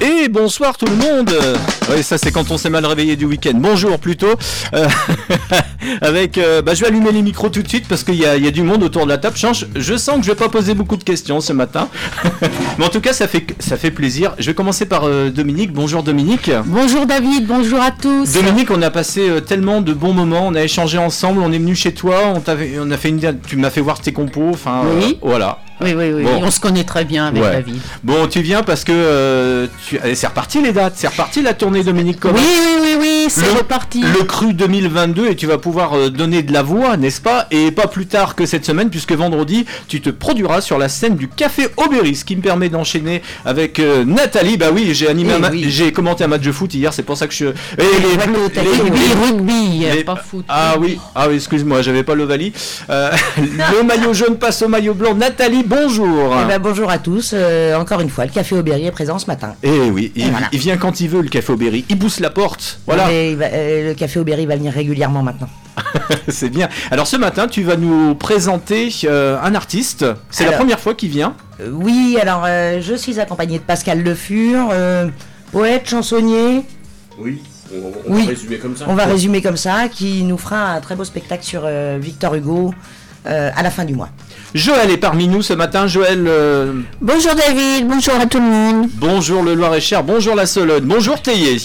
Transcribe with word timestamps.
Et 0.00 0.28
bonsoir 0.28 0.76
tout 0.76 0.86
le 0.86 0.96
monde 0.96 1.30
Oui 1.90 2.02
ça 2.02 2.18
c'est 2.18 2.30
quand 2.30 2.50
on 2.50 2.58
s'est 2.58 2.68
mal 2.68 2.84
réveillé 2.84 3.16
du 3.16 3.24
week-end. 3.24 3.54
Bonjour 3.54 3.98
plutôt 3.98 4.34
euh, 4.74 4.86
Avec, 6.02 6.36
euh, 6.36 6.60
bah, 6.60 6.74
Je 6.74 6.82
vais 6.82 6.88
allumer 6.88 7.12
les 7.12 7.22
micros 7.22 7.48
tout 7.48 7.62
de 7.62 7.68
suite 7.68 7.88
parce 7.88 8.04
qu'il 8.04 8.16
y, 8.16 8.26
a 8.26 8.50
du 8.50 8.62
monde 8.62 8.82
autour 8.82 9.04
de 9.04 9.08
la 9.08 9.18
table. 9.18 9.36
Change, 9.36 9.66
je 9.74 9.96
sens 9.96 10.16
que 10.18 10.22
je 10.22 10.30
vais 10.30 10.36
pas 10.36 10.48
poser 10.48 10.74
beaucoup 10.74 10.96
de 10.96 11.04
questions 11.04 11.40
ce 11.40 11.52
matin. 11.52 11.88
Mais 12.78 12.84
en 12.84 12.88
tout 12.88 13.00
cas 13.00 13.12
ça 13.12 13.26
fait, 13.26 13.46
ça 13.58 13.76
fait 13.76 13.90
plaisir. 13.90 14.34
Je 14.38 14.46
vais 14.46 14.54
commencer 14.54 14.84
par 14.86 15.04
euh, 15.04 15.30
Dominique. 15.30 15.72
Bonjour 15.72 16.02
Dominique. 16.02 16.50
Bonjour 16.66 17.06
David, 17.06 17.46
bonjour 17.46 17.80
à 17.80 17.90
tous. 17.90 18.32
Dominique, 18.32 18.70
on 18.70 18.82
a 18.82 18.90
passé 18.90 19.30
tellement 19.46 19.80
de 19.80 19.92
bons 19.94 20.12
moments, 20.12 20.46
on 20.46 20.54
a 20.54 20.62
échangé 20.62 20.98
ensemble, 20.98 21.40
on 21.40 21.52
est 21.52 21.58
venu 21.58 21.74
chez 21.74 21.94
toi, 21.94 22.34
on, 22.34 22.42
on 22.80 22.90
a 22.90 22.96
fait 22.96 23.08
une, 23.08 23.38
tu 23.46 23.56
m'as 23.56 23.70
fait 23.70 23.80
voir 23.80 24.00
tes 24.00 24.12
compos, 24.12 24.50
enfin 24.50 24.82
oui. 25.00 25.18
voilà. 25.22 25.58
Oui, 25.80 25.92
oui, 25.94 26.10
oui, 26.12 26.24
on 26.26 26.50
se 26.50 26.58
connaît 26.58 26.84
très 26.84 27.04
bien 27.04 27.26
avec 27.26 27.42
David. 27.42 27.80
Bon, 28.02 28.26
tu 28.26 28.40
viens 28.40 28.62
parce 28.62 28.82
que 28.82 28.92
euh, 28.92 29.66
tu... 29.86 29.98
c'est 30.14 30.26
reparti 30.26 30.62
les 30.62 30.72
dates, 30.72 30.94
c'est 30.96 31.08
reparti 31.08 31.42
la 31.42 31.52
tournée 31.52 31.84
Dominique 31.84 32.24
Oui, 32.24 32.30
oui, 32.34 32.42
oui, 32.42 32.75
c'est 33.28 33.50
reparti. 33.52 34.02
Le 34.02 34.24
cru 34.24 34.54
2022 34.54 35.28
et 35.28 35.36
tu 35.36 35.46
vas 35.46 35.58
pouvoir 35.58 35.94
euh, 35.94 36.10
donner 36.10 36.42
de 36.42 36.52
la 36.52 36.62
voix, 36.62 36.96
n'est-ce 36.96 37.20
pas? 37.20 37.46
Et 37.50 37.70
pas 37.70 37.86
plus 37.86 38.06
tard 38.06 38.34
que 38.34 38.46
cette 38.46 38.64
semaine, 38.64 38.90
puisque 38.90 39.12
vendredi, 39.12 39.66
tu 39.88 40.00
te 40.00 40.10
produiras 40.10 40.60
sur 40.60 40.78
la 40.78 40.88
scène 40.88 41.16
du 41.16 41.28
Café 41.28 41.68
Aubéry, 41.76 42.14
ce 42.14 42.24
qui 42.24 42.36
me 42.36 42.42
permet 42.42 42.68
d'enchaîner 42.68 43.22
avec 43.44 43.78
euh, 43.78 44.04
Nathalie. 44.04 44.56
Bah 44.56 44.66
oui, 44.72 44.90
j'ai 44.92 45.08
animé, 45.08 45.32
eh 45.52 45.68
j'ai 45.68 45.92
commenté 45.92 46.24
un 46.24 46.28
match 46.28 46.42
de 46.42 46.52
foot 46.52 46.72
hier, 46.74 46.92
c'est 46.92 47.02
pour 47.02 47.16
ça 47.16 47.26
que 47.26 47.34
je. 47.34 47.46
Et 47.46 47.52
les, 47.78 48.62
les, 48.62 49.26
rugby, 49.26 50.04
pas 50.04 50.16
foot. 50.16 50.44
Ah 50.48 50.76
oui, 50.80 50.98
ah 51.14 51.28
oui, 51.28 51.36
excuse-moi, 51.36 51.82
j'avais 51.82 52.02
pas 52.02 52.14
l'Ovalie. 52.14 52.52
le 52.88 53.82
maillot 53.82 54.14
jaune 54.14 54.36
passe 54.36 54.62
au 54.62 54.68
maillot 54.68 54.94
blanc. 54.94 55.14
Nathalie 55.14 55.64
bonjour. 55.66 56.34
Eh 56.42 56.46
ben, 56.46 56.58
bonjour 56.58 56.90
à 56.90 56.98
tous. 56.98 57.32
Euh, 57.34 57.76
encore 57.76 58.00
une 58.00 58.10
fois, 58.10 58.24
le 58.24 58.30
Café 58.30 58.56
Aubéry 58.56 58.86
est 58.86 58.90
présent 58.90 59.18
ce 59.18 59.26
matin. 59.26 59.54
Eh 59.62 59.90
oui, 59.90 60.12
il, 60.16 60.58
vient 60.58 60.76
quand 60.76 61.00
il 61.00 61.08
veut, 61.08 61.22
le 61.22 61.28
Café 61.28 61.52
Aubéry. 61.52 61.84
Il 61.88 61.98
pousse 61.98 62.20
la 62.20 62.30
porte. 62.30 62.80
Voilà. 62.86 63.08
Euh, 63.16 63.88
le 63.88 63.94
Café 63.94 64.18
Aubéry 64.18 64.46
va 64.46 64.56
venir 64.56 64.72
régulièrement 64.72 65.22
maintenant. 65.22 65.48
C'est 66.28 66.48
bien. 66.48 66.68
Alors 66.90 67.06
ce 67.06 67.16
matin, 67.16 67.48
tu 67.48 67.62
vas 67.62 67.76
nous 67.76 68.14
présenter 68.14 68.90
euh, 69.04 69.38
un 69.42 69.54
artiste. 69.54 70.04
C'est 70.30 70.44
la 70.44 70.52
première 70.52 70.80
fois 70.80 70.94
qu'il 70.94 71.10
vient. 71.10 71.34
oui, 71.72 72.18
alors 72.20 72.46
je 72.46 72.94
suis 72.94 73.20
accompagné 73.20 73.58
de 73.58 73.64
Pascal 73.64 74.02
Le 74.02 74.14
Fur, 74.14 74.72
poète, 75.52 75.88
chansonnier. 75.88 76.62
Oui. 77.18 77.42
On, 78.08 78.14
va 78.14 78.26
résumer 78.26 78.58
comme 78.58 78.76
ça. 78.76 78.84
On 78.88 78.94
va 78.94 79.06
résumer 79.06 79.42
comme 79.42 79.56
ça, 79.56 79.88
qui 79.88 80.22
nous 80.22 80.38
fera 80.38 80.72
un 80.72 80.80
très 80.80 80.94
beau 80.94 81.04
spectacle 81.04 81.42
sur 81.44 81.66
Victor 81.98 82.34
Hugo 82.34 82.72
à 83.24 83.62
la 83.62 83.70
fin 83.70 83.84
du 83.84 83.94
mois. 83.94 84.10
Joël 84.56 84.90
est 84.90 84.96
parmi 84.96 85.28
nous 85.28 85.42
ce 85.42 85.52
matin. 85.52 85.86
Joël. 85.86 86.24
Euh, 86.26 86.72
bonjour 87.02 87.34
David, 87.34 87.86
bonjour 87.86 88.14
à 88.14 88.24
tout 88.24 88.38
le 88.38 88.44
monde. 88.44 88.88
Bonjour 88.94 89.42
le 89.42 89.52
Loir-et-Cher, 89.52 90.02
bonjour 90.02 90.34
la 90.34 90.46
Solonne, 90.46 90.86
bonjour 90.86 91.20
Théier. 91.20 91.58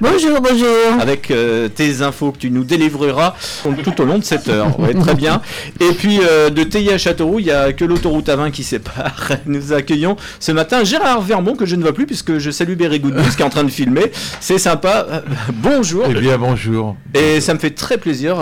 Bonjour, 0.00 0.40
bonjour. 0.40 1.00
Avec 1.00 1.30
euh, 1.30 1.68
tes 1.68 2.02
infos 2.02 2.32
que 2.32 2.38
tu 2.38 2.50
nous 2.50 2.64
délivreras 2.64 3.36
tout 3.84 4.00
au 4.02 4.04
long 4.04 4.18
de 4.18 4.24
cette 4.24 4.48
heure. 4.48 4.76
très 5.00 5.14
bien. 5.14 5.42
Et 5.78 5.92
puis 5.92 6.18
euh, 6.28 6.50
de 6.50 6.64
Théier 6.64 6.94
à 6.94 6.98
Châteauroux, 6.98 7.38
il 7.38 7.44
n'y 7.44 7.52
a 7.52 7.72
que 7.72 7.84
l'autoroute 7.84 8.28
à 8.28 8.34
20 8.34 8.50
qui 8.50 8.64
sépare. 8.64 9.30
Nous 9.46 9.72
accueillons 9.72 10.16
ce 10.40 10.50
matin 10.50 10.82
Gérard 10.82 11.20
Vermont 11.20 11.54
que 11.54 11.66
je 11.66 11.76
ne 11.76 11.82
vois 11.82 11.92
plus 11.92 12.06
puisque 12.06 12.38
je 12.38 12.50
salue 12.50 12.74
Good 12.76 13.14
qui 13.36 13.42
est 13.42 13.44
en 13.44 13.48
train 13.48 13.62
de 13.62 13.70
filmer. 13.70 14.10
C'est 14.40 14.58
sympa. 14.58 15.06
bonjour. 15.52 16.06
Eh 16.10 16.14
bien 16.14 16.36
bonjour. 16.36 16.96
Et 17.14 17.40
ça 17.40 17.54
me 17.54 17.60
fait 17.60 17.70
très 17.70 17.96
plaisir. 17.96 18.38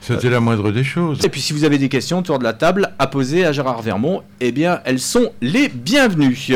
C'était 0.00 0.30
la 0.30 0.40
moindre 0.40 0.72
des 0.72 0.84
choses. 0.84 1.18
Et 1.22 1.28
puis 1.28 1.42
si 1.42 1.52
vous 1.52 1.64
avez 1.64 1.76
des 1.76 1.90
questions 1.90 2.20
autour 2.20 2.38
de 2.38 2.44
la 2.44 2.54
table, 2.54 2.92
à 2.98 3.09
poser 3.10 3.44
à 3.44 3.52
Gérard 3.52 3.82
Vermont, 3.82 4.22
eh 4.40 4.52
bien, 4.52 4.80
elles 4.84 5.00
sont 5.00 5.32
les 5.42 5.68
bienvenues. 5.68 6.48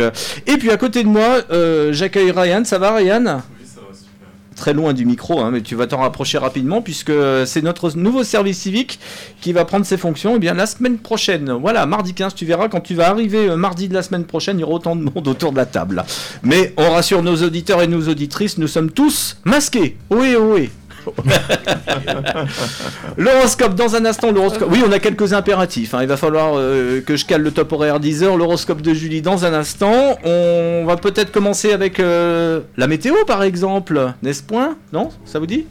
Et 0.47 0.56
puis 0.56 0.70
à 0.70 0.77
côté 0.77 1.02
de 1.02 1.08
moi, 1.08 1.42
euh, 1.50 1.92
j'accueille 1.92 2.30
Ryan. 2.30 2.64
Ça 2.64 2.78
va, 2.78 2.94
Ryan? 2.94 3.42
Très 4.56 4.73
loin 4.73 4.92
du 4.92 5.05
micro, 5.05 5.40
hein, 5.40 5.51
mais 5.51 5.62
tu 5.62 5.74
vas 5.74 5.89
t'en 5.89 5.98
rapprocher 5.98 6.39
rapidement 6.39 6.80
puisque 6.80 7.12
c'est 7.45 7.62
notre 7.62 7.90
nouveau 7.96 8.23
service 8.23 8.58
civique 8.58 9.01
qui 9.40 9.52
va 9.52 9.64
prendre 9.64 9.84
ses 9.84 9.96
fonctions 9.96 10.34
eh 10.36 10.39
bien, 10.39 10.55
la 10.55 10.67
semaine 10.67 10.98
prochaine. 10.98 11.51
Voilà, 11.51 11.86
mardi 11.86 12.14
15, 12.14 12.34
tu 12.36 12.45
verras, 12.46 12.68
quand 12.68 12.80
tu 12.80 12.95
vas 12.95 13.08
arriver 13.08 13.48
euh, 13.48 13.57
mardi 13.57 13.89
de 13.89 13.95
la 13.95 14.02
semaine 14.02 14.24
prochaine, 14.24 14.58
il 14.58 14.61
y 14.61 14.64
aura 14.64 14.74
autant 14.74 14.95
de 14.95 15.02
monde 15.02 15.27
autour 15.27 15.51
de 15.51 15.57
la 15.57 15.67
table. 15.67 16.05
Mais 16.45 16.73
on 16.77 16.90
rassure 16.90 17.23
nos 17.23 17.36
auditeurs 17.42 17.83
et 17.83 17.89
nos 17.89 18.08
auditrices, 18.08 18.57
nous 18.57 18.68
sommes 18.68 18.92
tous 18.92 19.39
masqués. 19.45 19.96
Oui, 20.11 20.36
oui. 20.39 20.70
l'horoscope 23.16 23.74
dans 23.74 23.96
un 23.96 24.04
instant. 24.04 24.32
L'horoscope. 24.32 24.68
Oui, 24.70 24.82
on 24.86 24.92
a 24.92 24.98
quelques 24.98 25.32
impératifs. 25.32 25.94
Hein. 25.94 26.02
Il 26.02 26.08
va 26.08 26.16
falloir 26.16 26.54
euh, 26.56 27.00
que 27.00 27.16
je 27.16 27.24
cale 27.24 27.42
le 27.42 27.50
top 27.50 27.72
horaire 27.72 28.00
10 28.00 28.22
heures. 28.22 28.36
L'horoscope 28.36 28.82
de 28.82 28.94
Julie 28.94 29.22
dans 29.22 29.44
un 29.44 29.52
instant. 29.52 30.18
On 30.24 30.84
va 30.86 30.96
peut-être 30.96 31.32
commencer 31.32 31.72
avec 31.72 32.00
euh, 32.00 32.60
la 32.76 32.86
météo, 32.86 33.14
par 33.26 33.42
exemple. 33.42 34.12
N'est-ce 34.22 34.42
point? 34.42 34.76
Non? 34.92 35.10
Ça 35.24 35.38
vous 35.38 35.46
dit? 35.46 35.66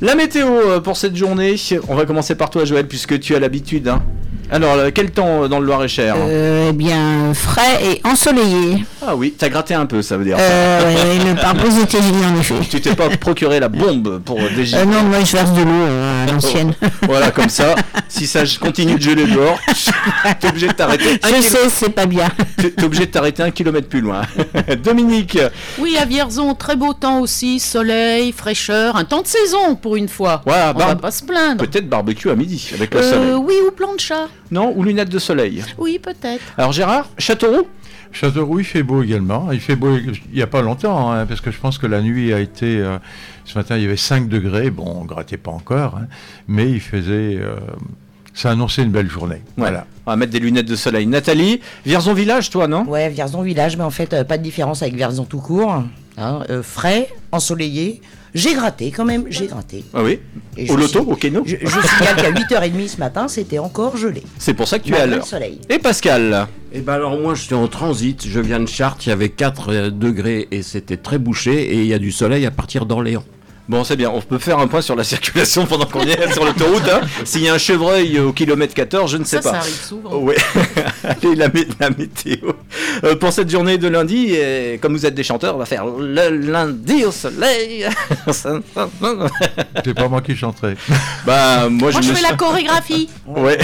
La 0.00 0.14
météo 0.14 0.46
euh, 0.46 0.80
pour 0.80 0.96
cette 0.96 1.16
journée. 1.16 1.56
On 1.88 1.94
va 1.94 2.04
commencer 2.04 2.34
par 2.34 2.50
toi, 2.50 2.64
Joël, 2.64 2.86
puisque 2.86 3.18
tu 3.20 3.34
as 3.34 3.40
l'habitude. 3.40 3.88
Hein. 3.88 4.02
Alors, 4.50 4.74
euh, 4.76 4.90
quel 4.94 5.10
temps 5.10 5.44
euh, 5.44 5.48
dans 5.48 5.60
le 5.60 5.66
Loir-et-Cher 5.66 6.14
euh, 6.18 6.68
Eh 6.70 6.72
bien, 6.72 7.34
frais 7.34 7.80
et 7.84 8.00
ensoleillé. 8.06 8.82
Ah 9.06 9.14
oui, 9.14 9.34
t'as 9.36 9.50
gratté 9.50 9.74
un 9.74 9.84
peu, 9.84 10.00
ça 10.00 10.16
veut 10.16 10.24
dire. 10.24 10.36
Euh, 10.40 11.18
le 11.24 11.34
pare-brise 11.34 11.78
était 11.78 11.98
en 11.98 12.40
effet. 12.40 12.54
Tu 12.70 12.80
t'es 12.80 12.94
pas 12.94 13.10
procuré 13.10 13.60
la 13.60 13.68
bombe 13.68 14.20
pour 14.24 14.38
dégeler 14.56 14.86
Non, 14.86 15.02
moi 15.02 15.18
je 15.22 15.32
verse 15.36 15.52
de 15.52 15.62
l'eau 15.62 15.84
à 16.26 16.32
l'ancienne. 16.32 16.72
voilà, 17.02 17.30
comme 17.30 17.50
ça, 17.50 17.74
si 18.08 18.26
ça 18.26 18.42
continue 18.58 18.94
de 18.96 19.02
geler 19.02 19.26
dehors, 19.26 19.58
t'es 20.40 20.48
obligé 20.48 20.68
de 20.68 20.72
t'arrêter. 20.72 21.20
Je 21.22 21.42
sais, 21.42 21.68
c'est 21.68 21.90
pas 21.90 22.06
bien. 22.06 22.28
T'es 22.56 22.84
obligé 22.84 23.06
de 23.06 23.10
t'arrêter 23.10 23.42
un 23.42 23.50
kilomètre 23.50 23.88
plus 23.88 24.00
loin. 24.00 24.22
Dominique 24.82 25.38
Oui, 25.78 25.96
à 26.00 26.06
Vierzon, 26.06 26.54
très 26.54 26.76
beau 26.76 26.94
temps 26.94 27.20
aussi, 27.20 27.60
soleil, 27.60 28.32
fraîcheur, 28.32 28.96
un 28.96 29.04
temps 29.04 29.22
de 29.22 29.26
saison 29.26 29.74
pour 29.76 29.96
une 29.96 30.08
fois. 30.08 30.42
Ouais, 30.46 30.54
On 30.74 30.78
va 30.78 30.96
pas 30.96 31.10
se 31.10 31.22
plaindre. 31.22 31.64
Peut-être 31.64 31.88
barbecue 31.88 32.30
à 32.30 32.34
midi 32.34 32.70
avec 32.74 32.94
le 32.94 33.02
soleil. 33.02 33.34
Oui, 33.34 33.54
ou 33.66 33.70
plan 33.72 33.94
de 33.94 34.00
chat. 34.00 34.26
Non 34.50 34.72
Ou 34.76 34.82
lunettes 34.82 35.10
de 35.10 35.18
soleil 35.18 35.64
Oui, 35.78 35.98
peut-être. 35.98 36.42
Alors 36.56 36.72
Gérard, 36.72 37.08
Châteauroux 37.18 37.66
Châteauroux, 38.12 38.60
il 38.60 38.64
fait 38.64 38.82
beau 38.82 39.02
également. 39.02 39.52
Il 39.52 39.60
fait 39.60 39.76
beau 39.76 39.96
il 39.96 40.18
n'y 40.34 40.42
a 40.42 40.46
pas 40.46 40.62
longtemps, 40.62 41.12
hein, 41.12 41.26
parce 41.26 41.40
que 41.40 41.50
je 41.50 41.58
pense 41.58 41.78
que 41.78 41.86
la 41.86 42.00
nuit 42.00 42.32
a 42.32 42.40
été. 42.40 42.78
Euh, 42.78 42.98
ce 43.44 43.56
matin, 43.56 43.76
il 43.76 43.82
y 43.82 43.86
avait 43.86 43.96
5 43.96 44.28
degrés. 44.28 44.70
Bon, 44.70 44.84
on 44.86 45.02
ne 45.02 45.08
grattait 45.08 45.36
pas 45.36 45.50
encore, 45.50 45.96
hein, 45.96 46.06
mais 46.46 46.70
il 46.70 46.80
faisait. 46.80 47.36
Euh, 47.36 47.56
ça 48.34 48.50
annonçait 48.50 48.82
une 48.82 48.92
belle 48.92 49.10
journée. 49.10 49.42
Voilà. 49.56 49.84
On 50.06 50.10
va 50.10 50.16
mettre 50.16 50.32
des 50.32 50.38
lunettes 50.38 50.68
de 50.68 50.76
soleil. 50.76 51.06
Nathalie, 51.06 51.60
Vierzon 51.84 52.14
Village, 52.14 52.50
toi, 52.50 52.68
non? 52.68 52.84
Ouais, 52.84 53.08
Vierzon 53.08 53.42
Village, 53.42 53.76
mais 53.76 53.84
en 53.84 53.90
fait, 53.90 54.12
euh, 54.14 54.24
pas 54.24 54.38
de 54.38 54.42
différence 54.42 54.82
avec 54.82 54.94
Vierzon 54.94 55.24
tout 55.24 55.40
court. 55.40 55.82
Hein, 56.16 56.40
frais, 56.62 57.08
ensoleillé, 57.30 58.00
j'ai 58.34 58.54
gratté 58.54 58.90
quand 58.90 59.04
même, 59.04 59.24
j'ai 59.30 59.46
gratté. 59.46 59.84
Ah 59.94 60.02
oui 60.02 60.20
Au 60.68 60.76
loto, 60.76 61.00
au 61.00 61.16
keno 61.16 61.42
Je, 61.44 61.56
je 61.60 61.66
signale 61.66 62.16
qu'à 62.16 62.30
8h30 62.32 62.88
ce 62.88 62.96
matin, 62.98 63.28
c'était 63.28 63.58
encore 63.58 63.96
gelé. 63.96 64.22
C'est 64.38 64.54
pour 64.54 64.68
ça 64.68 64.78
que 64.78 64.84
tu 64.84 64.92
es 64.92 64.98
à 64.98 65.06
l'heure. 65.06 65.24
Et 65.68 65.78
Pascal 65.78 66.46
Eh 66.72 66.80
ben 66.80 66.94
alors 66.94 67.18
moi 67.18 67.34
je 67.34 67.42
suis 67.42 67.54
en 67.54 67.68
transit, 67.68 68.26
je 68.26 68.40
viens 68.40 68.60
de 68.60 68.66
Chartres, 68.66 69.06
il 69.06 69.10
y 69.10 69.12
avait 69.12 69.30
4 69.30 69.68
euh, 69.72 69.90
degrés 69.90 70.48
et 70.50 70.62
c'était 70.62 70.96
très 70.96 71.18
bouché 71.18 71.74
et 71.74 71.80
il 71.80 71.86
y 71.86 71.94
a 71.94 71.98
du 71.98 72.12
soleil 72.12 72.44
à 72.46 72.50
partir 72.50 72.86
d'Orléans. 72.86 73.24
Bon, 73.68 73.84
c'est 73.84 73.96
bien, 73.96 74.08
on 74.08 74.22
peut 74.22 74.38
faire 74.38 74.58
un 74.58 74.66
point 74.66 74.80
sur 74.80 74.96
la 74.96 75.04
circulation 75.04 75.66
pendant 75.66 75.84
qu'on 75.84 76.00
est 76.00 76.32
sur 76.32 76.42
l'autoroute. 76.42 76.88
Hein. 76.90 77.02
S'il 77.24 77.42
y 77.42 77.50
a 77.50 77.54
un 77.54 77.58
chevreuil 77.58 78.18
au 78.18 78.32
kilomètre 78.32 78.72
14, 78.72 79.12
je 79.12 79.18
ne 79.18 79.24
sais 79.24 79.40
pas. 79.40 79.52
Ça 79.52 79.58
arrive 79.58 79.74
souvent. 79.74 80.16
Oui, 80.16 80.34
allez, 81.04 81.34
la, 81.34 81.50
météo. 81.90 82.52
Euh, 83.04 83.14
pour 83.16 83.30
cette 83.30 83.50
journée 83.50 83.76
de 83.76 83.86
lundi, 83.88 84.32
et 84.32 84.78
comme 84.80 84.94
vous 84.94 85.04
êtes 85.04 85.14
des 85.14 85.22
chanteurs, 85.22 85.54
on 85.54 85.58
va 85.58 85.66
faire 85.66 85.84
le 85.84 86.30
lundi 86.30 87.04
au 87.04 87.12
soleil. 87.12 87.84
c'est 88.32 88.64
pas 89.94 90.08
moi 90.08 90.22
qui 90.22 90.34
chanterai. 90.34 90.76
Bah, 91.26 91.68
moi, 91.68 91.90
je, 91.90 92.00
fais 92.00 92.22
la 92.22 92.36
chorégraphie. 92.36 93.10
Ouais, 93.26 93.58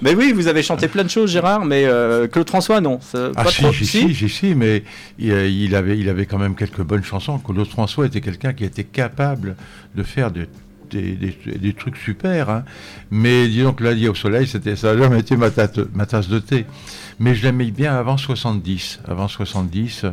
mais 0.00 0.14
oui, 0.14 0.32
vous 0.32 0.46
avez 0.46 0.62
chanté 0.62 0.88
plein 0.88 1.04
de 1.04 1.10
choses, 1.10 1.30
Gérard, 1.30 1.66
mais 1.66 1.84
euh, 1.84 2.28
Claude 2.28 2.48
François, 2.48 2.80
non. 2.80 2.98
Ah, 3.36 3.44
si, 3.48 3.62
trop... 3.62 3.72
si, 3.72 4.14
si, 4.14 4.28
si, 4.28 4.54
mais 4.54 4.84
il, 5.18 5.74
avait, 5.74 5.98
il 5.98 6.08
avait 6.08 6.24
quand 6.24 6.38
même 6.38 6.54
quelques 6.54 6.80
bonnes 6.80 7.04
chansons. 7.04 7.38
Claude 7.38 7.68
François 7.68 8.06
était 8.06 8.22
quelqu'un 8.22 8.54
qui 8.54 8.64
était 8.64 8.84
capable 8.84 9.49
de 9.94 10.02
faire 10.02 10.30
des, 10.30 10.48
des, 10.90 11.72
trucs 11.72 11.96
super. 11.96 12.50
Hein. 12.50 12.64
Mais 13.10 13.48
disons 13.48 13.72
que 13.72 13.84
lundi 13.84 14.08
au 14.08 14.14
soleil, 14.14 14.46
c'était, 14.46 14.76
ça 14.76 14.90
a 14.90 14.96
jamais 14.96 15.20
été 15.20 15.36
ma, 15.36 15.48
ma 15.94 16.06
tasse 16.06 16.28
de 16.28 16.38
thé. 16.38 16.66
Mais 17.18 17.34
je 17.34 17.44
l'aimais 17.44 17.70
bien 17.70 17.94
avant 17.94 18.16
70. 18.16 19.00
Avant 19.06 19.28
70, 19.28 20.06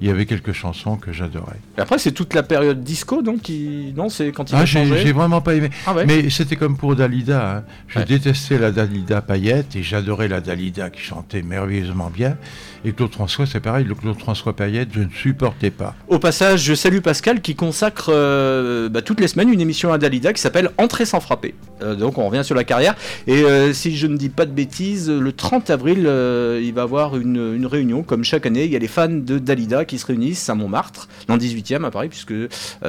il 0.00 0.08
y 0.08 0.10
avait 0.10 0.26
quelques 0.26 0.52
chansons 0.52 0.96
que 0.96 1.12
j'adorais. 1.12 1.58
Après, 1.76 1.98
c'est 1.98 2.12
toute 2.12 2.34
la 2.34 2.42
période 2.42 2.82
disco, 2.82 3.22
donc 3.22 3.42
qui... 3.42 3.92
non, 3.96 4.08
c'est 4.08 4.32
quand 4.32 4.50
il 4.50 4.56
ah, 4.56 4.64
j'ai, 4.64 5.12
vraiment 5.12 5.40
pas 5.40 5.54
aimé. 5.54 5.70
Ah 5.86 5.94
Mais 6.06 6.30
c'était 6.30 6.56
comme 6.56 6.76
pour 6.76 6.96
Dalida. 6.96 7.56
Hein. 7.58 7.64
Je 7.88 8.00
détestais 8.00 8.58
la 8.58 8.72
Dalida 8.72 9.20
paillette 9.20 9.76
et 9.76 9.82
j'adorais 9.82 10.28
la 10.28 10.40
Dalida 10.40 10.90
qui 10.90 11.00
chantait 11.00 11.42
merveilleusement 11.42 12.10
bien. 12.10 12.36
Et 12.84 12.92
Claude 12.92 13.12
François, 13.12 13.44
c'est 13.44 13.60
pareil, 13.60 13.84
le 13.84 13.94
Claude 13.94 14.18
François 14.18 14.56
Payette, 14.56 14.88
je 14.94 15.00
ne 15.00 15.10
supportais 15.10 15.70
pas. 15.70 15.94
Au 16.08 16.18
passage, 16.18 16.62
je 16.62 16.74
salue 16.74 17.00
Pascal 17.00 17.42
qui 17.42 17.54
consacre 17.54 18.06
euh, 18.08 18.88
bah, 18.88 19.02
toutes 19.02 19.20
les 19.20 19.28
semaines 19.28 19.52
une 19.52 19.60
émission 19.60 19.92
à 19.92 19.98
Dalida 19.98 20.32
qui 20.32 20.40
s'appelle 20.40 20.70
Entrée 20.78 21.04
sans 21.04 21.20
frapper. 21.20 21.54
Euh, 21.82 21.94
donc 21.94 22.16
on 22.16 22.26
revient 22.26 22.42
sur 22.42 22.54
la 22.54 22.64
carrière. 22.64 22.94
Et 23.26 23.42
euh, 23.44 23.74
si 23.74 23.96
je 23.96 24.06
ne 24.06 24.16
dis 24.16 24.30
pas 24.30 24.46
de 24.46 24.52
bêtises, 24.52 25.10
le 25.10 25.32
30 25.32 25.68
avril, 25.68 25.98
il 25.98 26.72
va 26.72 26.80
y 26.80 26.84
avoir 26.84 27.18
une, 27.18 27.54
une 27.54 27.66
réunion, 27.66 28.02
comme 28.02 28.24
chaque 28.24 28.46
année. 28.46 28.64
Il 28.64 28.70
y 28.70 28.76
a 28.76 28.78
les 28.78 28.88
fans 28.88 29.08
de 29.08 29.38
Dalida 29.38 29.84
qui 29.84 29.98
se 29.98 30.06
réunissent 30.06 30.48
à 30.48 30.54
Montmartre, 30.54 31.08
dans 31.26 31.34
le 31.34 31.40
18e 31.40 31.84
à 31.84 31.90
Paris, 31.90 32.08
puisque 32.08 32.34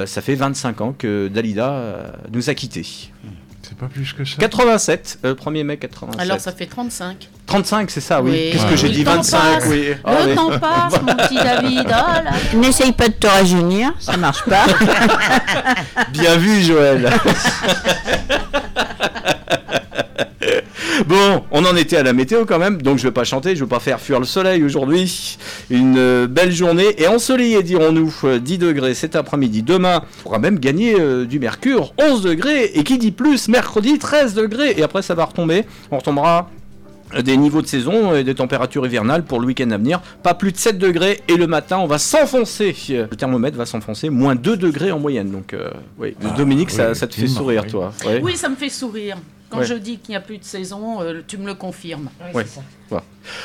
ça 0.06 0.22
fait 0.22 0.34
25 0.34 0.80
ans 0.80 0.94
que 0.96 1.28
Dalida 1.28 2.14
nous 2.32 2.48
a 2.48 2.54
quittés. 2.54 3.10
C'est 3.72 3.78
pas 3.78 3.86
plus 3.86 4.12
que 4.12 4.22
ça. 4.22 4.36
87, 4.38 5.20
euh, 5.24 5.34
1er 5.34 5.64
mai 5.64 5.78
87. 5.78 6.20
Alors 6.20 6.38
ça 6.40 6.52
fait 6.52 6.66
35. 6.66 7.26
35, 7.46 7.90
c'est 7.90 8.02
ça, 8.02 8.20
oui. 8.20 8.30
Oui. 8.32 8.50
Qu'est-ce 8.52 8.64
que 8.66 8.70
Ouais. 8.72 8.76
j'ai 8.76 8.88
dit 8.90 9.02
temps 9.02 9.14
25, 9.14 9.38
passe. 9.40 9.64
oui. 9.66 9.94
Ah, 10.04 10.10
Le 10.24 10.28
oui. 10.30 10.34
temps 10.34 10.58
passe, 10.58 11.00
mon 11.00 11.14
petit 11.16 11.36
David. 11.36 11.86
Ah 11.90 12.20
là. 12.22 12.30
N'essaye 12.54 12.92
pas 12.92 13.08
de 13.08 13.14
te 13.14 13.26
rajeunir, 13.26 13.94
ça 13.98 14.18
marche 14.18 14.44
pas. 14.44 14.64
Bien 16.12 16.36
vu, 16.36 16.60
Joël. 16.62 17.10
Bon, 21.06 21.44
on 21.50 21.64
en 21.64 21.74
était 21.76 21.96
à 21.96 22.02
la 22.02 22.12
météo 22.12 22.44
quand 22.44 22.58
même, 22.58 22.82
donc 22.82 22.98
je 22.98 23.04
vais 23.04 23.12
pas 23.12 23.24
chanter, 23.24 23.56
je 23.56 23.64
vais 23.64 23.68
pas 23.68 23.80
faire 23.80 24.00
fuir 24.00 24.18
le 24.20 24.26
soleil 24.26 24.62
aujourd'hui. 24.62 25.38
Une 25.70 25.96
euh, 25.98 26.26
belle 26.26 26.52
journée 26.52 26.94
et 26.98 27.06
ensoleillée, 27.08 27.62
dirons-nous. 27.62 28.14
Euh, 28.24 28.38
10 28.38 28.58
degrés 28.58 28.94
cet 28.94 29.16
après-midi. 29.16 29.62
Demain, 29.62 30.02
on 30.02 30.22
pourra 30.22 30.38
même 30.38 30.58
gagner 30.58 30.96
euh, 30.98 31.24
du 31.24 31.38
mercure, 31.38 31.94
11 31.98 32.22
degrés. 32.22 32.72
Et 32.74 32.84
qui 32.84 32.98
dit 32.98 33.12
plus, 33.12 33.48
mercredi, 33.48 33.98
13 33.98 34.34
degrés. 34.34 34.74
Et 34.76 34.82
après, 34.82 35.02
ça 35.02 35.14
va 35.14 35.24
retomber. 35.24 35.64
On 35.90 35.98
retombera 35.98 36.48
euh, 37.14 37.22
des 37.22 37.36
niveaux 37.36 37.62
de 37.62 37.66
saison 37.66 38.14
et 38.14 38.24
des 38.24 38.34
températures 38.34 38.86
hivernales 38.86 39.24
pour 39.24 39.40
le 39.40 39.46
week-end 39.46 39.70
à 39.70 39.78
venir. 39.78 40.00
Pas 40.22 40.34
plus 40.34 40.52
de 40.52 40.56
7 40.56 40.78
degrés 40.78 41.20
et 41.28 41.36
le 41.36 41.46
matin 41.46 41.78
on 41.78 41.86
va 41.86 41.98
s'enfoncer. 41.98 42.74
Euh, 42.90 43.06
Le 43.10 43.16
thermomètre 43.16 43.56
va 43.56 43.66
s'enfoncer, 43.66 44.10
moins 44.10 44.34
2 44.34 44.56
degrés 44.56 44.92
en 44.92 44.98
moyenne. 44.98 45.30
Donc 45.30 45.52
euh, 45.54 45.70
oui, 45.98 46.14
Dominique, 46.36 46.70
ça, 46.70 46.90
oui, 46.90 46.96
ça 46.96 47.06
te 47.06 47.14
fait 47.14 47.26
sourire 47.26 47.62
oui. 47.64 47.70
toi. 47.70 47.92
Oui, 48.22 48.36
ça 48.36 48.48
me 48.48 48.56
fait 48.56 48.68
sourire. 48.68 49.16
Quand 49.52 49.58
Ouais. 49.58 49.66
je 49.66 49.74
dis 49.74 49.98
qu'il 49.98 50.12
n'y 50.12 50.16
a 50.16 50.20
plus 50.20 50.38
de 50.38 50.44
saison, 50.44 51.02
euh, 51.02 51.20
tu 51.26 51.36
me 51.36 51.44
le 51.46 51.52
confirmes. 51.52 52.08
Ouais. 52.34 52.44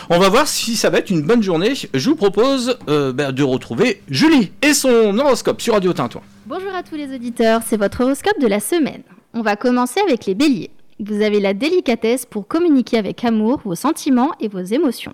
On 0.09 0.18
va 0.19 0.30
voir 0.30 0.48
si 0.48 0.77
ça 0.77 0.89
va 0.89 1.00
être 1.00 1.09
une 1.09 1.21
bonne 1.21 1.44
journée. 1.44 1.74
Je 1.94 2.09
vous 2.09 2.15
propose 2.15 2.77
euh, 2.88 3.12
ben, 3.12 3.33
de 3.33 3.44
retrouver 3.44 4.01
Julie 4.07 4.54
et 4.62 4.74
son 4.74 5.18
horoscope 5.19 5.59
sur 5.62 5.74
Radio 5.74 5.92
Tintouin. 5.92 6.21
Bonjour 6.45 6.74
à 6.74 6.81
tous 6.81 6.95
les 6.95 7.13
auditeurs, 7.13 7.62
c'est 7.65 7.75
votre 7.75 8.00
horoscope 8.01 8.39
de 8.39 8.48
la 8.48 8.62
semaine. 8.62 9.04
On 9.33 9.42
va 9.42 9.57
commencer 9.57 10.00
avec 10.00 10.25
les 10.25 10.33
béliers. 10.33 10.71
Vous 11.01 11.21
avez 11.21 11.42
la 11.42 11.54
délicatesse 11.54 12.25
pour 12.25 12.48
communiquer 12.48 12.98
avec 12.98 13.25
amour 13.25 13.60
vos 13.65 13.75
sentiments 13.75 14.31
et 14.39 14.48
vos 14.48 14.63
émotions. 14.63 15.13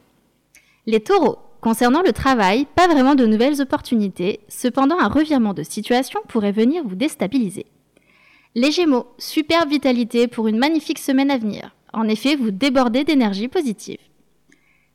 Les 0.85 0.99
taureaux. 0.99 1.39
Concernant 1.59 2.01
le 2.05 2.11
travail, 2.11 2.67
pas 2.75 2.87
vraiment 2.87 3.15
de 3.15 3.25
nouvelles 3.25 3.61
opportunités, 3.61 4.41
cependant 4.47 4.99
un 4.99 5.07
revirement 5.07 5.53
de 5.53 5.63
situation 5.63 6.19
pourrait 6.27 6.51
venir 6.51 6.83
vous 6.85 6.95
déstabiliser. 6.95 7.65
Les 8.55 8.71
gémeaux. 8.71 9.07
Superbe 9.17 9.69
vitalité 9.69 10.27
pour 10.27 10.47
une 10.47 10.59
magnifique 10.59 10.99
semaine 10.99 11.31
à 11.31 11.39
venir. 11.39 11.75
En 11.91 12.07
effet, 12.07 12.35
vous 12.35 12.51
débordez 12.51 13.03
d'énergie 13.03 13.47
positive. 13.47 13.97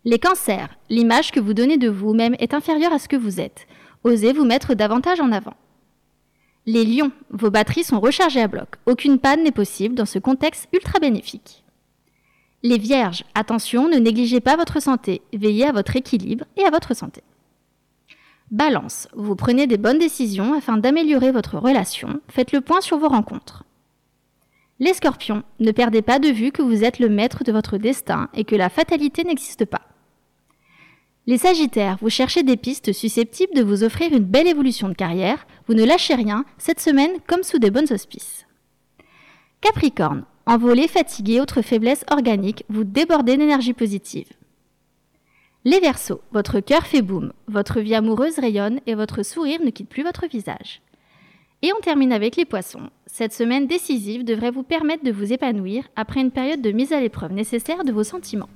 Les 0.05 0.21
cancers. 0.21 0.79
L'image 0.89 1.33
que 1.33 1.41
vous 1.41 1.55
donnez 1.55 1.77
de 1.77 1.89
vous-même 1.89 2.37
est 2.39 2.55
inférieure 2.55 2.93
à 2.93 3.01
ce 3.01 3.09
que 3.09 3.17
vous 3.17 3.41
êtes. 3.41 3.67
Osez 4.05 4.33
vous 4.33 4.45
mettre 4.45 4.75
davantage 4.75 5.21
en 5.21 5.33
avant. 5.33 5.55
Les 6.67 6.85
lions, 6.85 7.11
vos 7.31 7.51
batteries 7.51 7.83
sont 7.83 7.99
rechargées 7.99 8.43
à 8.43 8.47
bloc. 8.47 8.69
Aucune 8.87 9.19
panne 9.19 9.43
n'est 9.43 9.51
possible 9.51 9.97
dans 9.97 10.07
ce 10.07 10.21
contexte 10.21 10.69
ultra 10.73 11.01
bénéfique. 11.01 11.65
Les 12.63 12.79
vierges, 12.79 13.25
attention, 13.35 13.89
ne 13.89 13.99
négligez 13.99 14.41
pas 14.41 14.57
votre 14.57 14.81
santé. 14.81 15.21
Veillez 15.33 15.67
à 15.67 15.73
votre 15.73 15.97
équilibre 15.97 16.45
et 16.57 16.65
à 16.65 16.71
votre 16.71 16.95
santé. 16.95 17.23
Balance, 18.51 19.09
vous 19.15 19.37
prenez 19.37 19.67
des 19.67 19.77
bonnes 19.77 19.99
décisions 19.99 20.55
afin 20.55 20.79
d'améliorer 20.79 21.33
votre 21.33 21.59
relation. 21.59 22.21
Faites 22.29 22.53
le 22.53 22.63
point 22.63 22.81
sur 22.81 22.97
vos 22.97 23.09
rencontres. 23.09 23.65
Les 24.81 24.95
scorpions, 24.95 25.43
ne 25.61 25.71
perdez 25.71 26.01
pas 26.01 26.19
de 26.19 26.29
vue 26.29 26.51
que 26.51 26.63
vous 26.63 26.83
êtes 26.83 26.99
le 26.99 27.11
maître 27.11 27.45
de 27.45 27.53
votre 27.53 27.77
destin 27.77 28.31
et 28.33 28.45
que 28.45 28.57
la 28.57 28.71
fatalité 28.71 29.25
n'existe 29.25 29.67
pas. 29.67 29.83
Les 31.27 31.37
Sagittaires, 31.37 31.99
vous 32.01 32.09
cherchez 32.09 32.43
des 32.43 32.57
pistes 32.57 32.95
susceptibles 32.95 33.55
de 33.55 33.63
vous 33.63 33.85
offrir 33.85 34.15
une 34.15 34.25
belle 34.25 34.47
évolution 34.47 34.89
de 34.89 34.95
carrière, 34.95 35.47
vous 35.67 35.75
ne 35.75 35.85
lâchez 35.85 36.15
rien, 36.15 36.47
cette 36.57 36.81
semaine 36.81 37.11
comme 37.27 37.43
sous 37.43 37.59
de 37.59 37.69
bonnes 37.69 37.93
auspices. 37.93 38.47
Capricorne, 39.61 40.25
envolé, 40.47 40.89
fatigué, 40.89 41.41
autre 41.41 41.61
faiblesse 41.61 42.07
organique, 42.11 42.65
vous 42.71 42.85
débordez 42.85 43.37
d'énergie 43.37 43.75
positive. 43.75 44.29
Les 45.65 45.81
Verseaux, 45.81 46.21
votre 46.31 46.61
cœur 46.61 46.87
fait 46.87 47.03
boum, 47.03 47.33
votre 47.49 47.81
vie 47.81 47.97
amoureuse 47.97 48.39
rayonne 48.39 48.81
et 48.87 48.95
votre 48.95 49.25
sourire 49.25 49.61
ne 49.61 49.71
quitte 49.71 49.89
plus 49.89 50.05
votre 50.05 50.29
visage. 50.29 50.81
Et 51.63 51.73
on 51.73 51.81
termine 51.81 52.13
avec 52.13 52.37
les 52.37 52.45
Poissons. 52.45 52.91
Cette 53.07 53.33
semaine 53.33 53.67
décisive 53.67 54.25
devrait 54.25 54.53
vous 54.53 54.63
permettre 54.63 55.03
de 55.03 55.11
vous 55.11 55.33
épanouir 55.33 55.89
après 55.97 56.21
une 56.21 56.31
période 56.31 56.63
de 56.63 56.71
mise 56.71 56.93
à 56.93 57.01
l'épreuve 57.01 57.33
nécessaire 57.33 57.83
de 57.83 57.91
vos 57.91 58.05
sentiments. 58.05 58.49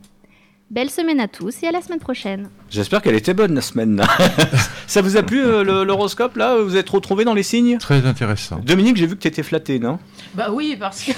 Belle 0.72 0.88
semaine 0.88 1.20
à 1.20 1.28
tous 1.28 1.62
et 1.62 1.66
à 1.66 1.70
la 1.70 1.82
semaine 1.82 1.98
prochaine. 1.98 2.48
J'espère 2.70 3.02
qu'elle 3.02 3.14
était 3.14 3.34
bonne 3.34 3.54
la 3.54 3.60
semaine. 3.60 3.96
là. 3.96 4.08
ça 4.86 5.02
vous 5.02 5.18
a 5.18 5.22
plu 5.22 5.44
euh, 5.44 5.84
l'horoscope 5.84 6.34
là 6.38 6.56
Vous 6.56 6.78
êtes 6.78 6.88
retrouvés 6.88 7.26
dans 7.26 7.34
les 7.34 7.42
signes? 7.42 7.76
Très 7.76 8.06
intéressant. 8.06 8.56
Dominique, 8.64 8.96
j'ai 8.96 9.06
vu 9.06 9.14
que 9.14 9.20
tu 9.20 9.28
étais 9.28 9.42
flatté, 9.42 9.78
non? 9.78 9.98
Bah 10.32 10.46
oui, 10.50 10.78
parce 10.80 11.02
que. 11.02 11.12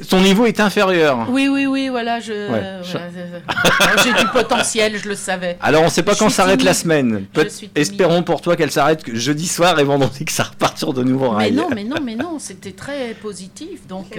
Ton 0.08 0.20
niveau 0.20 0.46
est 0.46 0.60
inférieur. 0.60 1.26
Oui, 1.30 1.48
oui, 1.48 1.66
oui, 1.66 1.88
voilà, 1.88 2.20
je. 2.20 2.30
Ouais, 2.32 2.78
je- 2.84 2.92
voilà, 2.92 3.92
euh, 3.96 3.96
J'ai 4.04 4.12
du 4.12 4.28
potentiel, 4.30 4.96
je 5.02 5.08
le 5.08 5.16
savais. 5.16 5.58
Alors 5.60 5.82
on 5.82 5.88
sait 5.88 6.04
pas 6.04 6.14
Je 6.14 6.20
quand 6.20 6.28
s'arrête 6.30 6.62
la 6.62 6.72
semaine. 6.74 7.24
Peut- 7.32 7.42
Je 7.42 7.48
suis 7.48 7.58
timide. 7.70 7.72
espérons 7.74 8.22
pour 8.22 8.40
toi 8.40 8.54
qu'elle 8.54 8.70
s'arrête 8.70 9.02
que 9.02 9.16
jeudi 9.16 9.48
soir 9.48 9.80
et 9.80 9.84
vendredi 9.84 10.24
que 10.24 10.30
ça 10.32 10.44
reparte 10.44 10.78
sur 10.78 10.94
de 10.94 11.02
nouveaux 11.02 11.30
Mais 11.32 11.36
rails. 11.46 11.52
non, 11.54 11.70
mais 11.74 11.82
non, 11.82 11.96
mais 12.04 12.14
non, 12.14 12.38
c'était 12.38 12.70
très 12.70 13.14
positif, 13.20 13.88
donc. 13.88 14.16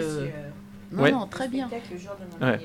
Non, 0.93 1.03
Ouais. 1.03 1.11
non, 1.11 1.25
très 1.25 1.47
bien. 1.47 1.69
Ouais. 2.41 2.59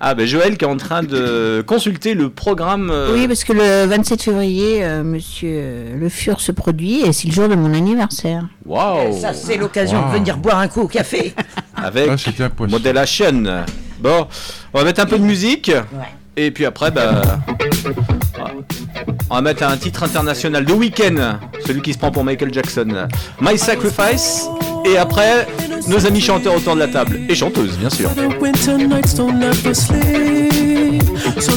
Ah 0.00 0.14
ben 0.14 0.26
Joël 0.26 0.56
qui 0.56 0.64
est 0.64 0.68
en 0.68 0.78
train 0.78 1.02
de 1.02 1.62
consulter 1.66 2.14
le 2.14 2.30
programme. 2.30 2.88
euh, 2.90 3.12
Oui, 3.12 3.28
parce 3.28 3.44
que 3.44 3.52
le 3.52 3.84
27 3.86 4.22
février, 4.22 4.82
euh, 4.82 5.02
monsieur 5.04 5.50
euh, 5.52 5.96
Le 5.98 6.08
Fur 6.08 6.40
se 6.40 6.52
produit 6.52 7.02
et 7.02 7.12
c'est 7.12 7.28
le 7.28 7.34
jour 7.34 7.48
de 7.48 7.54
mon 7.54 7.74
anniversaire. 7.74 8.46
Waouh 8.64 9.18
Ça, 9.20 9.34
c'est 9.34 9.58
l'occasion 9.58 9.98
Wow. 10.06 10.12
de 10.12 10.18
venir 10.18 10.36
boire 10.38 10.58
un 10.58 10.68
coup 10.68 10.80
au 10.82 10.88
café. 10.88 11.34
Avec 11.76 12.08
Ah. 12.40 12.48
Modulation. 12.66 13.42
Bon, 14.00 14.26
on 14.72 14.78
va 14.78 14.84
mettre 14.84 15.02
un 15.02 15.06
peu 15.06 15.18
de 15.18 15.24
musique. 15.24 15.70
Et 16.38 16.50
puis 16.50 16.64
après, 16.66 16.90
bah, 16.90 17.22
on 19.30 19.34
va 19.36 19.40
mettre 19.42 19.62
un 19.64 19.76
titre 19.76 20.02
international 20.02 20.64
de 20.64 20.72
week-end, 20.72 21.38
celui 21.66 21.82
qui 21.82 21.92
se 21.92 21.98
prend 21.98 22.10
pour 22.10 22.24
Michael 22.24 22.52
Jackson. 22.52 23.08
My 23.40 23.58
Sacrifice. 23.58 24.48
Et 24.84 24.96
après, 24.96 25.46
nos 25.88 26.06
amis 26.06 26.20
chanteurs 26.20 26.54
autour 26.54 26.74
de 26.74 26.80
la 26.80 26.88
table. 26.88 27.20
Et 27.28 27.34
chanteuses, 27.34 27.76
bien 27.76 27.90
sûr. 27.90 28.08
The 28.14 28.40
winter 28.40 28.76
nights 28.76 29.14
don't 29.16 29.42
ever 29.42 29.74
sleep. 29.74 31.02
So 31.40 31.56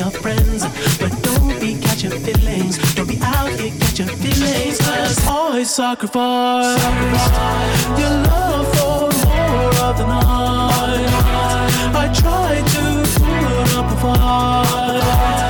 are 0.00 0.10
friends. 0.10 0.64
But 0.98 1.12
don't 1.22 1.60
be 1.60 1.78
catching 1.80 2.10
feelings. 2.10 2.78
Don't 2.94 3.08
be 3.08 3.18
out 3.22 3.50
here 3.50 3.72
catching 3.78 4.08
feelings. 4.08 4.78
Cause 4.78 5.26
always 5.26 5.70
sacrifice 5.70 6.82
your 7.98 8.14
love 8.28 8.66
for 8.76 9.10
more 9.26 9.74
of 9.88 9.98
the 9.98 10.06
night. 10.06 11.12
I 11.94 12.06
try 12.14 12.62
to 12.74 12.82
put 13.18 13.76
up 13.76 13.92
a 13.92 13.96
fight. 14.00 15.41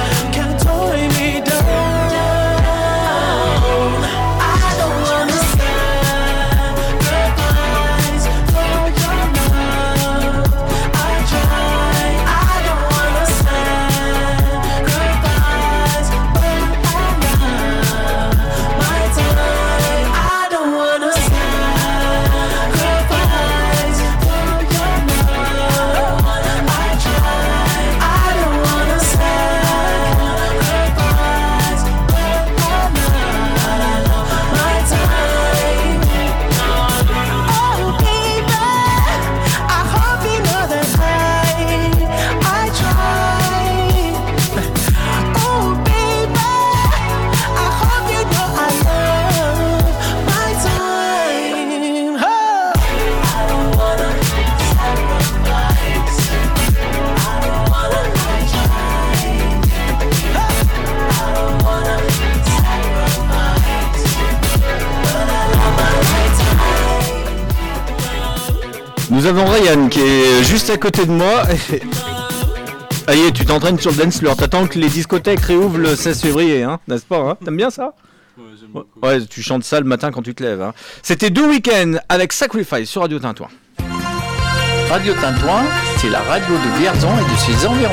À 70.73 70.76
côté 70.79 71.05
de 71.07 71.11
moi. 71.12 71.43
Est, 73.09 73.33
tu 73.33 73.45
t'entraînes 73.45 73.79
sur 73.79 73.91
le 73.91 73.97
dance 73.97 74.19
floor. 74.21 74.37
T'attends 74.37 74.67
que 74.67 74.79
les 74.79 74.88
discothèques 74.88 75.41
réouvrent 75.41 75.79
le 75.79 75.95
16 75.97 76.21
février, 76.23 76.62
hein, 76.62 76.79
n'est-ce 76.88 77.05
pas 77.05 77.19
hein? 77.19 77.37
T'aimes 77.45 77.57
bien 77.57 77.71
ça? 77.71 77.95
Ouais, 79.02 79.21
tu 79.29 79.43
chantes 79.43 79.64
ça 79.64 79.81
le 79.81 79.87
matin 79.87 80.11
quand 80.12 80.23
tu 80.23 80.35
te 80.35 80.43
lèves. 80.43 80.62
hein. 80.62 80.73
C'était 81.02 81.29
deux 81.31 81.47
week-ends 81.49 81.95
avec 82.09 82.33
Sacrifice 82.33 82.88
sur 82.88 83.02
Radio 83.02 83.19
Tintouin. 83.19 83.49
Radio 84.88 85.12
Tintouin, 85.21 85.64
c'est 85.99 86.09
la 86.09 86.21
radio 86.21 86.55
de 86.55 86.79
Vierzon 86.79 87.11
et 87.19 87.31
de 87.33 87.37
ses 87.38 87.67
environs. 87.67 87.91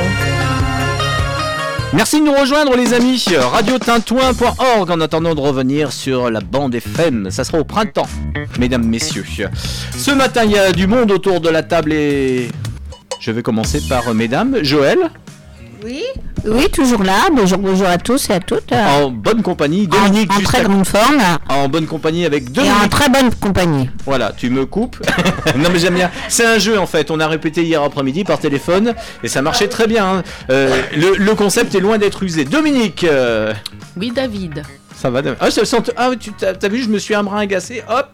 Merci 1.92 2.20
de 2.22 2.26
nous 2.26 2.34
rejoindre 2.34 2.76
les 2.78 2.94
amis, 2.94 3.26
radiotintouin.org 3.36 4.92
en 4.92 5.02
attendant 5.02 5.34
de 5.34 5.42
revenir 5.42 5.92
sur 5.92 6.30
la 6.30 6.40
bande 6.40 6.76
FM, 6.76 7.32
ça 7.32 7.44
sera 7.44 7.58
au 7.58 7.64
printemps, 7.64 8.08
mesdames, 8.60 8.86
messieurs. 8.86 9.26
Ce 9.98 10.12
matin 10.12 10.44
il 10.46 10.52
y 10.52 10.58
a 10.60 10.72
du 10.72 10.86
monde 10.86 11.12
autour 11.12 11.42
de 11.42 11.50
la 11.50 11.64
table 11.64 11.92
et 11.92 12.50
je 13.20 13.32
vais 13.32 13.44
commencer 13.44 13.82
par 13.88 14.08
euh, 14.10 14.14
mesdames, 14.14 14.58
Joël, 14.62 14.98
Oui, 15.84 16.04
oui, 16.46 16.70
toujours 16.72 17.04
là. 17.04 17.28
Bonjour, 17.34 17.58
bonjour 17.58 17.88
à 17.88 17.98
tous 17.98 18.30
et 18.30 18.34
à 18.34 18.40
toutes. 18.40 18.72
Euh, 18.72 19.04
en 19.06 19.10
bonne 19.12 19.42
compagnie, 19.42 19.88
Dominique, 19.88 20.32
en 20.34 20.42
très 20.42 20.60
à- 20.60 20.64
grande 20.64 20.86
forme 20.88 21.20
en 21.50 21.68
bonne 21.70 21.86
compagnie 21.86 22.26
avec 22.26 22.44
et 22.44 22.50
Dominique. 22.52 22.84
en 22.86 22.88
très 22.90 23.10
bonne 23.10 23.34
compagnie. 23.36 23.90
Voilà, 24.06 24.32
tu 24.36 24.50
me 24.50 24.66
coupes. 24.66 24.98
non 25.58 25.70
mais 25.72 25.80
j'aime 25.80 25.96
bien. 25.96 26.12
C'est 26.30 26.46
un 26.46 26.58
jeu 26.60 26.78
en 26.80 26.86
fait. 26.88 27.12
On 27.12 27.20
a 27.20 27.28
répété 27.28 27.64
hier 27.64 27.82
après-midi 27.84 28.24
par 28.24 28.40
téléphone 28.40 28.94
et 29.24 29.28
ça 29.28 29.42
marchait 29.42 29.68
très 29.68 29.88
bien. 29.88 30.06
hein. 30.18 30.24
Euh, 30.50 30.82
le, 30.96 31.16
le 31.18 31.36
concept 31.36 31.76
est 31.76 31.80
loin 31.82 31.98
d'être 31.98 32.24
usé. 32.24 32.46
Dominique, 32.46 33.04
euh, 33.04 33.54
Oui, 33.98 34.12
David. 34.16 34.64
ça 34.96 35.10
va. 35.10 35.22
Dom- 35.22 35.36
Ah, 35.40 35.50
je 35.50 35.64
sens. 35.66 35.82
Ah, 35.98 36.10
tu 36.20 36.32
t'as 36.34 36.54
t'as 36.54 36.68
vu, 36.70 36.82
je 36.84 36.90
me 36.90 37.00
suis 37.00 37.16
un 37.16 37.24
brin 37.24 37.40
agacé. 37.40 37.84
Hop, 37.90 38.08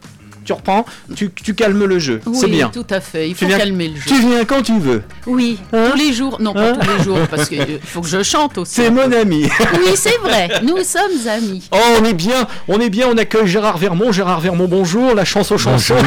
tu 0.46 0.54
reprends. 0.54 0.86
Tu, 1.16 1.30
tu 1.32 1.54
calmes 1.54 1.84
le 1.86 2.00
jeu. 2.00 2.22
Oui, 2.26 2.38
C'est 2.40 2.48
bien. 2.48 2.70
tout 2.70 2.86
à 2.90 3.02
fait. 3.02 3.30
Il 3.30 3.36
Tu 3.36 3.44
faut 3.44 3.48
viens- 3.50 3.58
calmer 3.58 3.88
le 3.90 3.96
jeu. 3.96 4.04
Tu 4.08 4.20
viens 4.22 4.46
quand 4.46 4.62
tu 4.62 4.80
veux. 4.80 5.04
Oui, 5.26 5.60
Hein 5.74 5.90
tous 5.92 5.98
les 5.98 6.14
jours. 6.14 6.38
Non, 6.40 6.54
pas 6.54 6.70
Hein 6.70 6.78
tous 6.82 6.98
les 6.98 7.04
jours, 7.04 7.18
parce 7.30 7.50
qu'il 7.50 7.80
faut 7.84 8.02
que 8.02 8.08
je 8.08 8.24
chante 8.24 8.58
aussi. 8.58 8.76
C'est 8.76 8.90
mon 8.92 9.12
ami. 9.12 9.44
Oui, 9.74 9.92
c'est 9.96 10.18
vrai. 10.20 10.50
Nous 10.64 10.84
sommes 10.84 11.28
amis. 11.30 11.68
Oh, 11.72 11.78
on 12.00 12.06
est 12.06 12.14
bien, 12.14 12.48
on 12.68 12.80
est 12.80 12.90
bien, 12.90 13.08
on 13.12 13.18
accueille 13.18 13.48
Gérard 13.48 13.78
Vermont. 13.78 14.12
Gérard 14.12 14.40
Vermont, 14.40 14.68
bonjour, 14.68 15.14
la 15.14 15.26
chanson 15.26 15.58
chanson. 15.58 15.96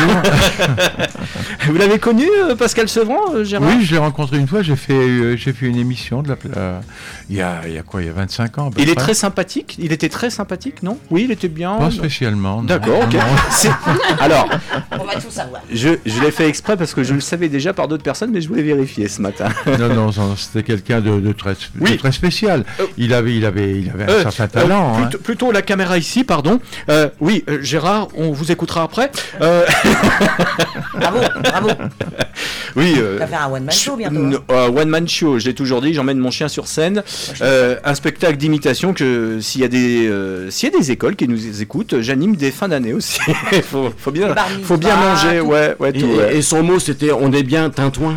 Vous 1.69 1.77
l'avez 1.77 1.99
connu, 1.99 2.27
euh, 2.45 2.55
Pascal 2.55 2.89
Sevran, 2.89 3.19
euh, 3.35 3.45
Gérard 3.45 3.69
Oui, 3.69 3.85
je 3.85 3.93
l'ai 3.93 3.99
rencontré 3.99 4.39
une 4.39 4.49
fois, 4.49 4.63
j'ai 4.63 4.77
fait, 4.77 4.93
euh, 4.95 5.37
j'ai 5.37 5.53
fait 5.53 5.67
une 5.67 5.77
émission 5.77 6.23
de 6.23 6.29
la, 6.31 6.37
la- 6.55 6.81
il, 7.29 7.37
y 7.37 7.43
a, 7.43 7.61
il 7.67 7.75
y 7.75 7.79
a 7.79 7.83
quoi, 7.83 8.01
il 8.03 8.07
y 8.07 8.11
a 8.11 8.13
25 8.15 8.59
ans 8.59 8.71
Il 8.79 8.89
est 8.89 8.95
très 8.95 9.15
sympathique. 9.15 9.77
Il 9.79 9.93
était 9.93 10.09
très 10.09 10.31
sympathique, 10.31 10.83
non? 10.83 10.99
Oui, 11.11 11.25
il 11.25 11.31
était 11.31 11.49
bien. 11.49 11.75
Pas 11.77 11.91
spécialement. 11.91 12.63
D'accord, 12.63 13.01
ok. 13.05 13.13
Non. 13.15 13.21
C'est- 13.51 13.71
Alors, 14.21 14.49
On 14.93 15.05
va 15.05 15.15
tout 15.17 15.31
savoir. 15.31 15.61
je, 15.73 15.91
je 16.07 16.21
l'ai 16.23 16.31
fait 16.31 16.49
exprès 16.49 16.77
parce 16.77 16.95
que 16.95 17.03
je 17.05 17.13
le 17.15 17.21
savais 17.21 17.49
déjà 17.49 17.73
par 17.73 17.87
d'autres 17.89 18.03
personnes, 18.03 18.31
mais 18.33 18.41
je 18.41 18.49
voulais 18.49 18.63
vérifier 18.63 19.09
ce 19.09 19.21
matin. 19.21 19.49
Non, 19.79 19.89
non, 20.11 20.37
c'était 20.37 20.63
quelqu'un 20.63 21.01
de, 21.01 21.21
de 21.21 21.33
très, 21.33 21.53
de 21.75 21.97
très 21.97 22.13
spécial. 22.13 22.65
Euh, 22.81 22.85
Il 22.97 23.13
avait, 23.13 23.37
il 23.37 23.45
avait, 23.45 23.79
il 23.79 23.91
avait 23.91 24.05
un 24.05 24.09
Euh, 24.09 24.23
certain 24.31 24.45
euh, 24.45 24.63
talent. 24.63 24.95
hein. 24.97 25.03
plutôt, 25.03 25.19
plutôt 25.19 25.53
la 25.53 25.63
caméra 25.63 25.99
ici, 25.99 26.25
pardon. 26.25 26.61
Euh, 26.89 27.09
oui, 27.21 27.45
euh, 27.49 27.59
Gérard, 27.63 28.09
on 28.17 28.33
vous 28.33 28.51
écoutera 28.51 28.83
après. 28.83 29.11
Euh, 29.43 29.65
Bravo, 30.95 31.19
bravo. 31.61 31.81
oui. 32.77 32.93
Tu 32.95 33.01
euh, 33.01 33.17
vas 33.19 33.27
faire 33.27 33.43
un 33.43 33.53
one 33.53 33.65
man 33.65 33.73
show 33.75 33.97
bientôt. 33.97 34.17
hein. 34.17 34.31
euh, 34.51 34.69
one 34.69 34.89
man 34.89 35.09
show, 35.09 35.39
j'ai 35.39 35.55
toujours 35.55 35.81
dit, 35.83 35.95
j'emmène 35.95 36.19
mon 36.19 36.31
chien 36.31 36.49
sur 36.49 36.67
scène. 36.69 37.03
Euh, 37.43 37.77
un 37.85 37.95
spectacle 37.95 38.37
d'imitation 38.37 38.93
que 38.95 39.41
s'il 39.41 39.61
y 39.61 39.65
a 39.65 39.69
des 39.69 40.07
euh, 40.09 40.51
s'il 40.51 40.71
y 40.73 40.75
a 40.75 40.79
des 40.79 40.91
écoles 40.91 41.17
qui 41.17 41.29
nous 41.29 41.61
écoutent, 41.63 42.01
j'anime 42.01 42.37
des 42.37 42.51
fins 42.51 42.69
d'année 42.69 42.93
aussi. 42.93 43.21
faut, 43.65 43.91
faut 43.97 44.11
bien 44.11 44.33
Bar 44.33 44.49
faut 44.63 44.77
bien 44.77 44.97
mitzvah, 44.97 45.15
manger, 45.15 45.39
tout. 45.41 45.47
ouais, 45.47 45.77
ouais, 45.79 45.91
Et, 45.95 46.01
tout. 46.01 46.07
ouais. 46.07 46.37
et 46.37 46.43
son 46.43 46.63
mot, 46.63 46.79
c'était 46.79 47.13
on 47.13 47.33
est 47.33 47.43
bien 47.43 47.71
Tintouin. 47.71 48.17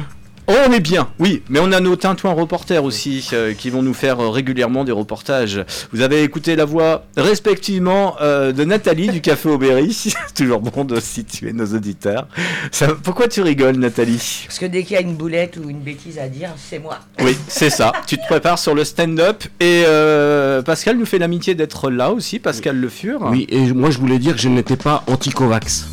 Oh, 0.53 0.55
on 0.67 0.71
est 0.73 0.81
bien, 0.81 1.07
oui, 1.17 1.43
mais 1.47 1.59
on 1.61 1.71
a 1.71 1.79
nos 1.79 1.95
tintouins 1.95 2.33
reporters 2.33 2.83
aussi 2.83 3.25
euh, 3.31 3.53
qui 3.53 3.69
vont 3.69 3.81
nous 3.81 3.93
faire 3.93 4.19
euh, 4.19 4.27
régulièrement 4.29 4.83
des 4.83 4.91
reportages. 4.91 5.63
Vous 5.93 6.01
avez 6.01 6.23
écouté 6.23 6.57
la 6.57 6.65
voix 6.65 7.05
respectivement 7.15 8.15
euh, 8.19 8.51
de 8.51 8.65
Nathalie 8.65 9.07
du 9.07 9.21
Café 9.21 9.47
Aubéry. 9.47 9.93
C'est 9.97 10.13
toujours 10.35 10.59
bon 10.59 10.83
de 10.83 10.99
situer 10.99 11.53
nos 11.53 11.67
auditeurs. 11.67 12.27
Ça- 12.71 12.89
pourquoi 13.01 13.29
tu 13.29 13.41
rigoles, 13.41 13.77
Nathalie? 13.77 14.43
Parce 14.45 14.59
que 14.59 14.65
dès 14.65 14.83
qu'il 14.83 14.95
y 14.95 14.97
a 14.97 15.01
une 15.01 15.15
boulette 15.15 15.55
ou 15.55 15.69
une 15.69 15.79
bêtise 15.79 16.19
à 16.19 16.27
dire, 16.27 16.49
c'est 16.57 16.79
moi. 16.79 16.99
Oui, 17.21 17.37
c'est 17.47 17.69
ça. 17.69 17.93
tu 18.05 18.17
te 18.17 18.25
prépares 18.27 18.59
sur 18.59 18.75
le 18.75 18.83
stand-up 18.83 19.43
et 19.61 19.83
euh, 19.87 20.61
Pascal 20.63 20.97
nous 20.97 21.05
fait 21.05 21.19
l'amitié 21.19 21.55
d'être 21.55 21.89
là 21.89 22.11
aussi. 22.11 22.39
Pascal 22.39 22.75
Le 22.75 22.89
Fur. 22.89 23.21
Oui, 23.31 23.45
et 23.49 23.71
moi 23.71 23.89
je 23.89 23.99
voulais 23.99 24.19
dire 24.19 24.35
que 24.35 24.41
je 24.41 24.49
n'étais 24.49 24.75
pas 24.75 25.05
anti-Covax. 25.07 25.87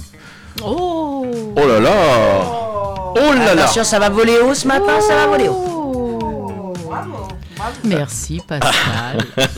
Oh 0.65 1.27
Oh 1.57 1.69
là 1.69 1.79
là. 1.79 1.93
Oh 2.45 2.68
là 3.15 3.55
là. 3.55 3.63
Attention, 3.63 3.85
ça 3.85 3.99
va 3.99 4.09
voler 4.09 4.39
haut 4.39 4.55
ce 4.55 4.67
matin, 4.67 5.01
ça 5.01 5.15
va 5.15 5.27
voler 5.27 5.49
haut. 5.49 5.79
Merci, 7.85 8.41
Pascal. 8.47 9.25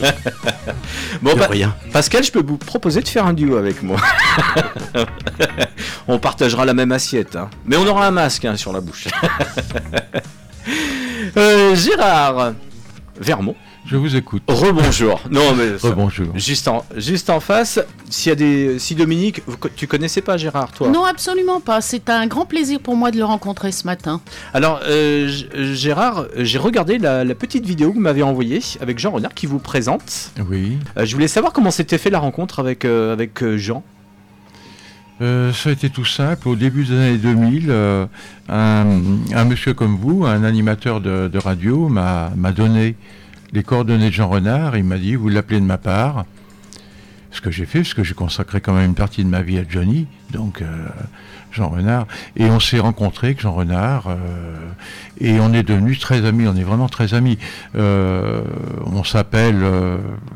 Bon, 1.21 1.33
De 1.33 1.39
bah, 1.39 1.47
rien. 1.49 1.75
Pascal, 1.93 2.23
je 2.23 2.31
peux 2.31 2.43
vous 2.43 2.57
proposer 2.57 3.01
de 3.01 3.07
faire 3.07 3.25
un 3.25 3.33
duo 3.33 3.57
avec 3.57 3.83
moi. 3.83 3.97
on 6.07 6.17
partagera 6.17 6.65
la 6.65 6.73
même 6.73 6.91
assiette, 6.91 7.35
hein. 7.35 7.49
mais 7.65 7.77
on 7.77 7.85
aura 7.85 8.07
un 8.07 8.11
masque 8.11 8.45
hein, 8.45 8.55
sur 8.57 8.73
la 8.73 8.81
bouche. 8.81 9.07
Euh, 11.37 11.75
Gérard 11.75 12.53
Vermont, 13.19 13.55
Je 13.91 13.97
vous 13.97 14.15
écoute. 14.15 14.43
rebonjour. 14.47 15.19
Non 15.29 15.53
mais 15.55 15.75
Rebonjour. 15.81 16.27
juste 16.35 16.67
en 16.69 16.85
juste 16.95 17.29
en 17.29 17.41
face, 17.41 17.77
s'il 18.09 18.29
y 18.29 18.33
a 18.33 18.35
des 18.35 18.79
si 18.79 18.95
Dominique, 18.95 19.41
tu 19.75 19.85
connaissais 19.85 20.21
pas 20.21 20.37
Gérard 20.37 20.71
toi? 20.71 20.87
Non, 20.87 21.03
absolument 21.03 21.59
pas. 21.59 21.81
C'est 21.81 22.09
un 22.09 22.25
grand 22.27 22.45
plaisir 22.45 22.79
pour 22.79 22.95
moi 22.95 23.11
de 23.11 23.17
le 23.17 23.25
rencontrer 23.25 23.73
ce 23.73 23.85
matin. 23.85 24.21
Alors 24.53 24.79
euh, 24.87 25.29
Gérard, 25.73 26.25
j'ai 26.37 26.57
regardé 26.57 26.97
la, 26.99 27.25
la 27.25 27.35
petite 27.35 27.65
vidéo 27.65 27.89
que 27.89 27.95
vous 27.95 28.01
m'avez 28.01 28.23
envoyée 28.23 28.61
avec 28.79 28.97
Jean 28.97 29.11
Renard 29.11 29.33
qui 29.33 29.45
vous 29.45 29.59
présente. 29.59 30.31
Oui. 30.49 30.77
Euh, 30.97 31.05
je 31.05 31.13
voulais 31.13 31.27
savoir 31.27 31.51
comment 31.51 31.71
s'était 31.71 31.97
fait 31.97 32.09
la 32.09 32.19
rencontre 32.19 32.59
avec 32.59 32.85
euh, 32.85 33.11
avec 33.11 33.43
Jean. 33.57 33.83
Euh, 35.21 35.51
ça 35.53 35.69
a 35.69 35.73
été 35.73 35.89
tout 35.89 36.05
simple. 36.05 36.47
Au 36.47 36.55
début 36.55 36.83
des 36.85 36.93
années 36.93 37.17
2000, 37.17 37.67
euh, 37.69 38.05
un, 38.49 38.85
un 39.35 39.45
monsieur 39.45 39.73
comme 39.75 39.95
vous, 39.97 40.25
un 40.25 40.43
animateur 40.43 40.99
de, 41.01 41.27
de 41.27 41.37
radio, 41.37 41.89
m'a 41.89 42.31
m'a 42.35 42.51
donné 42.51 42.95
les 43.53 43.63
coordonnées 43.63 44.09
de 44.09 44.13
Jean 44.13 44.29
Renard. 44.29 44.77
Il 44.77 44.83
m'a 44.83 44.97
dit, 44.97 45.15
vous 45.15 45.29
l'appelez 45.29 45.59
de 45.59 45.65
ma 45.65 45.77
part. 45.77 46.25
ce 47.31 47.41
que 47.41 47.51
j'ai 47.51 47.65
fait, 47.65 47.79
parce 47.79 47.93
que 47.93 48.03
j'ai 48.03 48.13
consacré 48.13 48.59
quand 48.59 48.73
même 48.73 48.85
une 48.85 48.95
partie 48.95 49.23
de 49.23 49.29
ma 49.29 49.41
vie 49.41 49.57
à 49.57 49.63
Johnny, 49.67 50.05
donc 50.31 50.61
euh, 50.61 50.65
Jean 51.51 51.69
Renard, 51.69 52.05
et 52.35 52.45
on 52.45 52.59
s'est 52.59 52.79
rencontrés 52.79 53.27
avec 53.27 53.39
Jean 53.39 53.53
Renard, 53.53 54.07
euh, 54.07 54.15
et 55.19 55.39
on 55.39 55.53
est 55.53 55.63
devenus 55.63 55.99
très 55.99 56.25
amis, 56.25 56.47
on 56.47 56.55
est 56.55 56.63
vraiment 56.63 56.89
très 56.89 57.13
amis. 57.13 57.37
Euh, 57.75 58.43
on 58.85 59.05
s'appelle 59.05 59.63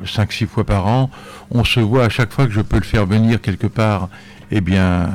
5-6 0.06 0.48
fois 0.48 0.64
par 0.64 0.88
an, 0.88 1.10
on 1.52 1.66
se 1.66 1.82
voit 1.82 2.06
à 2.06 2.10
chaque 2.10 2.32
fois 2.32 2.46
que 2.46 2.54
je 2.54 2.62
peux 2.62 2.78
le 2.78 2.84
faire 2.84 3.06
venir 3.06 3.42
quelque 3.42 3.68
part, 3.68 4.08
eh 4.52 4.62
bien 4.62 5.10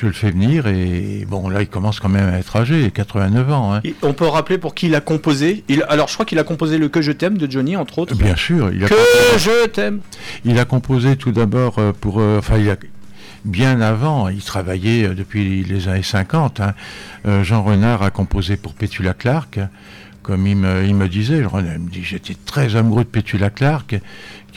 je 0.00 0.06
le 0.06 0.12
fais 0.12 0.30
venir 0.30 0.66
et 0.68 1.26
bon 1.28 1.48
là 1.48 1.60
il 1.62 1.68
commence 1.68 1.98
quand 2.00 2.08
même 2.08 2.32
à 2.32 2.38
être 2.38 2.54
âgé, 2.56 2.90
89 2.92 3.50
ans. 3.52 3.74
hein. 3.74 3.80
On 4.02 4.12
peut 4.12 4.26
rappeler 4.26 4.56
pour 4.58 4.74
qui 4.74 4.86
il 4.86 4.94
a 4.94 5.00
composé? 5.00 5.64
Il, 5.68 5.84
alors 5.88 6.08
je 6.08 6.14
crois 6.14 6.24
qu'il 6.26 6.38
a 6.38 6.44
composé 6.44 6.78
le 6.78 6.88
Que 6.88 7.02
je 7.02 7.12
t'aime 7.12 7.36
de 7.36 7.50
Johnny 7.50 7.76
entre 7.76 7.98
autres. 7.98 8.14
Bien 8.16 8.36
sûr, 8.36 8.70
il 8.72 8.84
a, 8.84 8.88
Que 8.88 8.94
je 9.38 9.66
t'aime. 9.66 10.00
il 10.44 10.58
a 10.58 10.64
composé 10.64 11.16
tout 11.16 11.32
d'abord 11.32 11.78
euh, 11.78 11.92
pour, 11.98 12.20
euh, 12.20 12.38
enfin 12.38 12.58
il 12.58 12.70
a 12.70 12.76
bien 13.44 13.80
avant, 13.80 14.28
il 14.28 14.42
travaillait 14.42 15.08
euh, 15.08 15.14
depuis 15.14 15.64
les 15.64 15.88
années 15.88 16.02
50. 16.02 16.60
hein. 16.60 16.74
Euh, 17.26 17.42
Jean 17.44 17.62
Renard 17.62 18.02
a 18.02 18.10
composé 18.10 18.56
pour 18.56 18.74
Petula 18.74 19.14
Clark. 19.14 19.58
Comme 20.22 20.46
il 20.46 20.56
me, 20.56 20.84
il 20.84 20.94
me 20.94 21.08
disait, 21.08 21.42
Jean 21.42 21.48
Renard 21.48 21.78
me 21.78 21.88
dit, 21.88 22.02
j'étais 22.04 22.34
très 22.44 22.76
amoureux 22.76 23.04
de 23.04 23.08
Petula 23.08 23.48
Clark, 23.48 23.98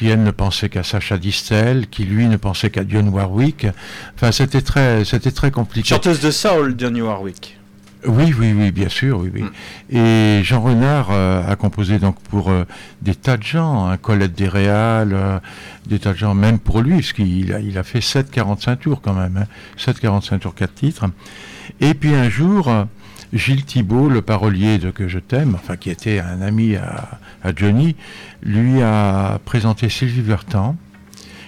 qui 0.01 0.07
elle 0.07 0.23
ne 0.23 0.31
pensait 0.31 0.67
qu'à 0.67 0.81
Sacha 0.81 1.19
Distel, 1.19 1.85
qui 1.87 2.05
lui 2.05 2.25
ne 2.25 2.35
pensait 2.35 2.71
qu'à 2.71 2.83
Dionne 2.83 3.09
Warwick. 3.09 3.67
Enfin, 4.15 4.31
c'était 4.31 4.63
très, 4.63 5.05
c'était 5.05 5.29
très 5.29 5.51
compliqué. 5.51 5.89
Chanteuse 5.89 6.19
de 6.21 6.31
soul 6.31 6.75
New 6.91 7.05
Warwick. 7.05 7.59
Oui, 8.07 8.33
oui, 8.39 8.51
oui, 8.57 8.71
bien 8.71 8.89
sûr, 8.89 9.19
oui, 9.19 9.29
oui. 9.31 9.43
Et 9.91 10.41
Jean 10.43 10.59
Renard 10.63 11.09
euh, 11.11 11.47
a 11.47 11.55
composé 11.55 11.99
donc 11.99 12.19
pour 12.31 12.49
euh, 12.49 12.63
des 13.03 13.13
tas 13.13 13.37
de 13.37 13.43
gens, 13.43 13.85
hein, 13.85 13.97
Colette 13.97 14.33
Desréal, 14.33 15.11
euh, 15.13 15.39
des 15.85 15.99
tas 15.99 16.13
de 16.13 16.17
gens, 16.17 16.33
même 16.33 16.57
pour 16.57 16.81
lui, 16.81 16.95
parce 16.95 17.13
qu'il 17.13 17.53
a, 17.53 17.59
il 17.59 17.77
a 17.77 17.83
fait 17.83 17.99
7,45 17.99 18.77
tours 18.77 19.01
quand 19.01 19.13
même, 19.13 19.37
hein, 19.37 19.45
7,45 19.77 20.39
tours, 20.39 20.55
4 20.55 20.73
titres. 20.73 21.05
Et 21.79 21.93
puis 21.93 22.15
un 22.15 22.27
jour, 22.27 22.73
Gilles 23.33 23.65
Thibault, 23.65 24.09
le 24.09 24.23
parolier 24.23 24.79
de 24.79 24.89
Que 24.89 25.07
je 25.07 25.19
t'aime, 25.19 25.53
enfin 25.53 25.77
qui 25.77 25.91
était 25.91 26.17
un 26.17 26.41
ami 26.41 26.75
à, 26.75 27.19
à 27.43 27.51
Johnny, 27.55 27.95
lui 28.43 28.81
a 28.81 29.39
présenté 29.45 29.89
Sylvie 29.89 30.21
Vertan. 30.21 30.75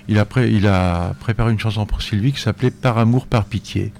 Il 0.07 0.19
a, 0.19 0.25
pré- 0.25 0.49
il 0.51 0.67
a 0.67 1.13
préparé 1.19 1.51
une 1.51 1.59
chanson 1.59 1.85
pour 1.85 2.01
Sylvie 2.01 2.33
qui 2.33 2.41
s'appelait 2.41 2.71
Par 2.71 2.97
amour, 2.97 3.25
par 3.27 3.45
pitié. 3.45 3.93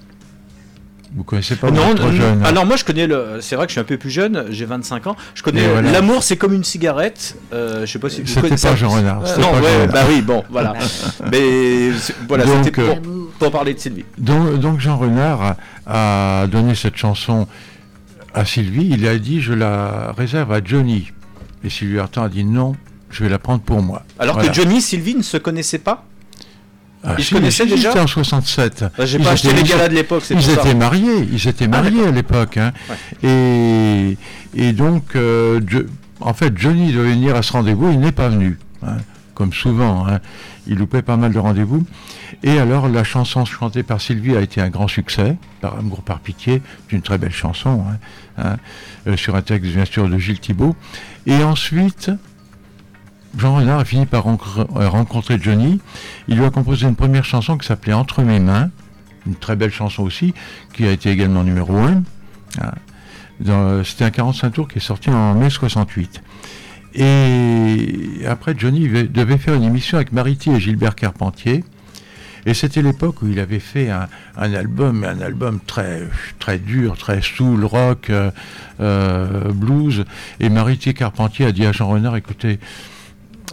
Vous 1.15 1.23
connaissez 1.23 1.55
pas 1.55 1.69
non, 1.69 1.93
trop 1.93 2.07
non, 2.07 2.11
jeune, 2.11 2.39
hein. 2.41 2.45
alors 2.47 2.65
moi 2.65 2.75
je 2.75 2.83
connais 2.83 3.05
le. 3.05 3.37
C'est 3.39 3.55
vrai 3.55 3.67
que 3.67 3.69
je 3.69 3.73
suis 3.73 3.79
un 3.79 3.83
peu 3.83 3.97
plus 3.97 4.09
jeune, 4.09 4.45
j'ai 4.49 4.65
25 4.65 5.05
ans. 5.05 5.15
Je 5.35 5.43
connais 5.43 5.63
euh, 5.63 5.73
voilà. 5.73 5.91
L'amour 5.91 6.23
c'est 6.23 6.37
comme 6.37 6.53
une 6.53 6.63
cigarette. 6.63 7.37
Euh, 7.53 7.85
je 7.85 7.91
sais 7.91 7.99
pas 7.99 8.09
si 8.09 8.23
vous 8.23 8.41
connaissez 8.41 8.67
pas. 8.67 8.75
Jean 8.75 8.89
Renard, 8.89 9.21
Euh, 9.23 9.37
non, 9.37 9.51
pas 9.51 9.61
ouais, 9.61 9.75
Renard. 9.83 9.93
bah 9.93 10.01
oui, 10.09 10.21
bon, 10.23 10.43
voilà. 10.49 10.73
Mais 11.31 11.91
voilà, 12.27 12.45
c'était 12.63 12.81
euh, 12.81 12.95
pour, 12.95 13.01
pour 13.37 13.51
parler 13.51 13.75
de 13.75 13.79
Sylvie. 13.79 14.05
Donc, 14.17 14.57
donc 14.59 14.79
Jean 14.79 14.97
Renard 14.97 15.55
a, 15.85 16.41
a 16.41 16.47
donné 16.47 16.73
cette 16.73 16.97
chanson 16.97 17.47
à 18.33 18.43
Sylvie. 18.43 18.89
Il 18.89 19.07
a 19.07 19.15
dit 19.19 19.39
je 19.39 19.53
la 19.53 20.13
réserve 20.17 20.51
à 20.51 20.61
Johnny. 20.65 21.11
Et 21.63 21.69
Sylvie 21.69 21.95
Vartan 21.95 22.23
a 22.23 22.29
dit 22.29 22.43
non, 22.43 22.75
je 23.09 23.23
vais 23.23 23.29
la 23.29 23.39
prendre 23.39 23.61
pour 23.61 23.81
moi. 23.81 24.03
Alors 24.19 24.35
Voilà. 24.35 24.49
que 24.49 24.55
Johnny 24.55 24.77
et 24.77 24.81
Sylvie 24.81 25.15
ne 25.15 25.21
se 25.21 25.37
connaissaient 25.37 25.77
pas 25.79 26.05
Ah, 27.03 27.15
ils 27.17 27.23
se 27.23 27.33
connaissaient 27.35 27.63
si, 27.65 27.71
déjà 27.75 27.89
C'était 27.89 28.01
en 28.01 28.07
67. 28.07 28.85
Bah, 28.97 29.05
J'ai 29.05 29.17
Ils 29.17 29.23
pas 29.23 29.31
acheté 29.31 29.53
les 29.53 29.63
galas 29.63 29.87
de 29.89 29.93
l'époque, 29.95 30.23
c'est 30.25 30.33
Ils 30.33 30.37
pour 30.45 30.55
ça. 30.55 30.61
étaient 30.61 30.75
mariés, 30.75 31.27
ils 31.31 31.47
étaient 31.47 31.67
mariés 31.67 32.05
à 32.07 32.11
l'époque. 32.11 32.57
hein. 32.57 32.71
Et, 33.21 34.17
et 34.55 34.73
donc, 34.73 35.15
euh, 35.15 35.59
en 36.19 36.33
fait, 36.33 36.57
Johnny 36.57 36.91
devait 36.93 37.11
venir 37.11 37.35
à 37.35 37.41
ce 37.43 37.51
rendez-vous, 37.53 37.91
il 37.91 37.99
n'est 37.99 38.11
pas 38.11 38.29
venu. 38.29 38.57
hein, 38.85 38.97
comme 39.35 39.51
souvent, 39.53 40.05
hein. 40.07 40.19
il 40.67 40.77
loupait 40.77 41.01
pas 41.01 41.17
mal 41.17 41.33
de 41.33 41.39
rendez-vous. 41.39 41.83
Et 42.43 42.59
alors, 42.59 42.87
la 42.87 43.03
chanson 43.03 43.45
chantée 43.45 43.81
par 43.83 43.99
Sylvie 43.99 44.35
a 44.35 44.41
été 44.41 44.61
un 44.61 44.69
grand 44.69 44.87
succès, 44.87 45.37
par 45.61 45.77
Amour, 45.77 46.01
par 46.03 46.19
pitié, 46.19 46.61
c'est 46.89 46.95
une 46.95 47.01
très 47.01 47.17
belle 47.17 47.31
chanson, 47.33 47.83
euh, 48.39 48.55
sur 49.17 49.35
un 49.35 49.41
texte 49.41 49.71
bien 49.71 49.85
sûr 49.85 50.07
de 50.07 50.17
Gilles 50.19 50.39
Thibault. 50.39 50.75
Et 51.25 51.43
ensuite, 51.43 52.11
Jean 53.37 53.55
Renard 53.55 53.79
a 53.79 53.85
fini 53.85 54.05
par 54.05 54.23
rencontrer, 54.23 54.65
euh, 54.75 54.89
rencontrer 54.89 55.39
Johnny. 55.41 55.79
Il 56.27 56.37
lui 56.37 56.45
a 56.45 56.49
composé 56.49 56.87
une 56.87 56.95
première 56.95 57.25
chanson 57.25 57.57
qui 57.57 57.67
s'appelait 57.67 57.93
Entre 57.93 58.21
mes 58.21 58.39
mains, 58.39 58.69
une 59.25 59.35
très 59.35 59.55
belle 59.55 59.71
chanson 59.71 60.03
aussi, 60.03 60.33
qui 60.73 60.85
a 60.85 60.91
été 60.91 61.09
également 61.09 61.43
numéro 61.43 61.77
1. 61.77 62.03
C'était 63.83 64.05
un 64.05 64.11
45 64.11 64.51
tours 64.51 64.67
qui 64.67 64.77
est 64.77 64.81
sorti 64.81 65.09
en 65.09 65.33
mai 65.33 65.49
68. 65.49 66.21
Et 66.95 68.21
après, 68.27 68.53
Johnny 68.55 68.87
devait 68.87 69.37
faire 69.37 69.55
une 69.55 69.63
émission 69.63 69.97
avec 69.97 70.11
Mariti 70.11 70.51
et 70.51 70.59
Gilbert 70.59 70.95
Carpentier. 70.95 71.63
Et 72.45 72.53
c'était 72.53 72.81
l'époque 72.81 73.21
où 73.21 73.27
il 73.27 73.39
avait 73.39 73.59
fait 73.59 73.89
un, 73.89 74.07
album, 74.35 75.03
un 75.03 75.21
album 75.21 75.59
très, 75.65 76.03
très 76.39 76.59
dur, 76.59 76.97
très 76.97 77.21
soul, 77.21 77.63
rock, 77.63 78.09
euh, 78.09 78.31
euh, 78.81 79.51
blues. 79.53 80.05
Et 80.39 80.49
Mariti 80.49 80.89
et 80.89 80.93
Carpentier 80.93 81.45
a 81.45 81.51
dit 81.51 81.65
à 81.65 81.71
Jean 81.71 81.87
Renard, 81.89 82.15
écoutez, 82.15 82.59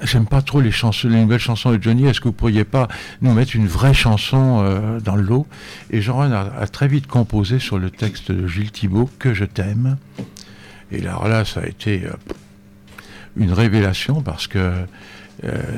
J'aime 0.03 0.25
pas 0.25 0.41
trop 0.41 0.63
les 0.63 0.71
chansons, 0.71 1.09
les 1.09 1.21
nouvelles 1.21 1.41
chansons 1.41 1.73
de 1.73 1.83
Johnny. 1.83 2.07
Est-ce 2.07 2.21
que 2.21 2.29
vous 2.29 2.33
pourriez 2.33 2.65
pas 2.65 2.89
nous 3.21 3.35
mettre 3.35 3.55
une 3.55 3.67
vraie 3.67 3.93
chanson 3.93 4.63
euh, 4.63 4.99
dans 4.99 5.15
le 5.15 5.21
lot? 5.21 5.47
Et 5.91 6.01
Jean 6.01 6.17
Renard 6.17 6.53
a, 6.59 6.67
très 6.69 6.89
vite 6.89 7.07
composé 7.07 7.59
sur 7.59 7.79
le 7.79 7.91
texte 7.91 8.33
de 8.33 8.47
Gilles 8.47 8.71
Thibault 8.71 9.11
que 9.19 9.35
je 9.35 9.45
t'aime. 9.45 9.99
Et 10.91 11.07
alors 11.07 11.29
là, 11.29 11.45
ça 11.45 11.61
a 11.61 11.67
été 11.67 12.05
une 13.37 13.53
révélation 13.53 14.23
parce 14.23 14.47
que 14.47 14.73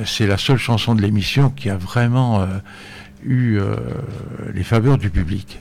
c'est 0.05 0.29
la 0.29 0.39
seule 0.39 0.59
chanson 0.59 0.95
de 0.95 1.03
l'émission 1.03 1.51
qui 1.51 1.69
a 1.69 1.77
vraiment 1.77 2.47
eu 3.25 3.59
euh, 3.59 3.77
les 4.55 4.65
faveurs 4.65 4.99
du 4.99 5.11
public. 5.11 5.61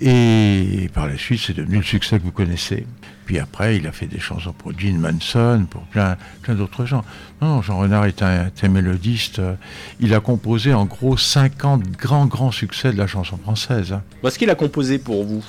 Et 0.00 0.90
par 0.94 1.06
la 1.06 1.16
suite, 1.16 1.40
c'est 1.46 1.52
devenu 1.56 1.76
le 1.78 1.82
succès 1.84 2.18
que 2.18 2.24
vous 2.24 2.32
connaissez. 2.32 2.86
Puis 3.24 3.38
après, 3.38 3.76
il 3.76 3.86
a 3.86 3.92
fait 3.92 4.06
des 4.06 4.18
chansons 4.18 4.52
pour 4.52 4.76
Gene 4.76 4.98
Manson, 4.98 5.66
pour 5.70 5.82
plein, 5.82 6.16
plein 6.42 6.54
d'autres 6.54 6.86
gens. 6.86 7.04
Non, 7.40 7.62
Jean 7.62 7.78
Renard 7.78 8.06
est 8.06 8.20
un, 8.22 8.50
un 8.62 8.68
mélodiste. 8.68 9.38
euh, 9.38 9.54
Il 10.00 10.12
a 10.12 10.18
composé 10.20 10.74
en 10.74 10.86
gros 10.86 11.16
50 11.16 11.88
grands, 11.92 12.26
grands 12.26 12.50
succès 12.50 12.92
de 12.92 12.98
la 12.98 13.06
chanson 13.06 13.36
française. 13.36 13.92
hein. 13.92 14.02
Est-ce 14.24 14.38
qu'il 14.38 14.50
a 14.50 14.56
composé 14.56 14.98
pour 14.98 15.24
vous? 15.24 15.44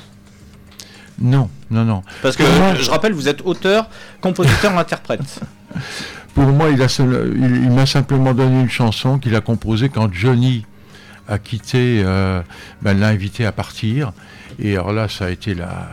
Non, 1.20 1.50
non, 1.72 1.84
non. 1.84 2.04
Parce 2.22 2.36
que 2.36 2.44
moi- 2.60 2.76
je 2.76 2.90
rappelle, 2.92 3.14
vous 3.14 3.28
êtes 3.28 3.42
auteur, 3.42 3.90
compositeur, 4.22 4.78
interprète. 4.78 5.40
Pour 6.36 6.46
moi, 6.46 6.70
il 6.70 6.78
m'a 6.78 7.86
simplement 7.86 8.34
donné 8.34 8.62
une 8.62 8.70
chanson 8.70 9.18
qu'il 9.20 9.36
a 9.36 9.42
composée 9.42 9.90
quand 9.90 10.14
Johnny 10.14 10.66
a 11.28 11.40
quitté, 11.40 12.02
euh, 12.04 12.42
ben, 12.82 13.00
l'a 13.00 13.08
invité 13.08 13.46
à 13.46 13.52
partir. 13.52 14.14
Et 14.60 14.74
alors 14.74 14.94
là, 14.94 15.08
ça 15.08 15.26
a 15.26 15.30
été 15.30 15.54
la... 15.54 15.90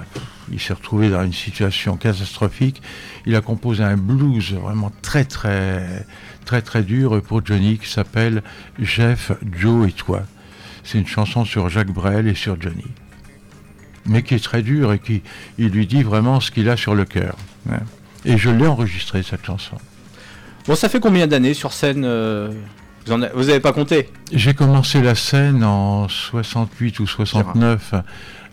Il 0.52 0.60
s'est 0.60 0.72
retrouvé 0.72 1.10
dans 1.10 1.22
une 1.22 1.32
situation 1.32 1.96
catastrophique. 1.96 2.82
Il 3.24 3.36
a 3.36 3.40
composé 3.40 3.84
un 3.84 3.96
blues 3.96 4.52
vraiment 4.52 4.90
très, 5.00 5.24
très, 5.24 6.04
très, 6.44 6.60
très 6.60 6.82
dur 6.82 7.22
pour 7.22 7.44
Johnny 7.46 7.78
qui 7.78 7.88
s'appelle 7.88 8.42
Jeff, 8.80 9.32
Joe 9.52 9.88
et 9.88 9.92
toi. 9.92 10.22
C'est 10.82 10.98
une 10.98 11.06
chanson 11.06 11.44
sur 11.44 11.68
Jacques 11.68 11.92
Brel 11.92 12.26
et 12.26 12.34
sur 12.34 12.60
Johnny. 12.60 12.86
Mais 14.06 14.22
qui 14.22 14.34
est 14.34 14.42
très 14.42 14.62
dure 14.62 14.92
et 14.92 14.98
qui 14.98 15.22
il 15.58 15.68
lui 15.68 15.86
dit 15.86 16.02
vraiment 16.02 16.40
ce 16.40 16.50
qu'il 16.50 16.68
a 16.68 16.76
sur 16.76 16.94
le 16.94 17.04
cœur. 17.04 17.36
Et 18.24 18.36
je 18.36 18.50
l'ai 18.50 18.66
enregistrée, 18.66 19.22
cette 19.22 19.44
chanson. 19.44 19.76
Bon, 20.66 20.74
ça 20.74 20.88
fait 20.88 21.00
combien 21.00 21.26
d'années 21.26 21.54
sur 21.54 21.72
scène 21.72 22.04
euh, 22.04 22.50
Vous 23.06 23.12
en 23.12 23.22
a- 23.22 23.28
vous 23.30 23.48
avez 23.48 23.60
pas 23.60 23.72
compté? 23.72 24.08
J'ai 24.32 24.54
commencé 24.54 25.00
la 25.02 25.14
scène 25.14 25.64
en 25.64 26.08
68 26.08 27.00
ou 27.00 27.06
69 27.06 27.94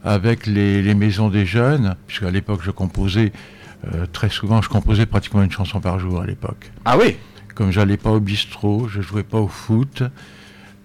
avec 0.04 0.46
les, 0.48 0.82
les 0.82 0.94
maisons 0.96 1.30
des 1.30 1.46
jeunes, 1.46 1.96
puisqu'à 2.08 2.32
l'époque 2.32 2.62
je 2.64 2.72
composais 2.72 3.32
euh, 3.94 4.06
très 4.12 4.30
souvent, 4.30 4.62
je 4.62 4.70
composais 4.70 5.06
pratiquement 5.06 5.44
une 5.44 5.52
chanson 5.52 5.80
par 5.80 6.00
jour 6.00 6.22
à 6.22 6.26
l'époque. 6.26 6.72
Ah 6.86 6.98
oui? 6.98 7.18
Comme 7.56 7.72
j'allais 7.72 7.98
pas 7.98 8.12
au 8.12 8.20
bistrot, 8.20 8.88
je 8.88 9.02
jouais 9.02 9.24
pas 9.24 9.40
au 9.40 9.48
foot, 9.48 10.04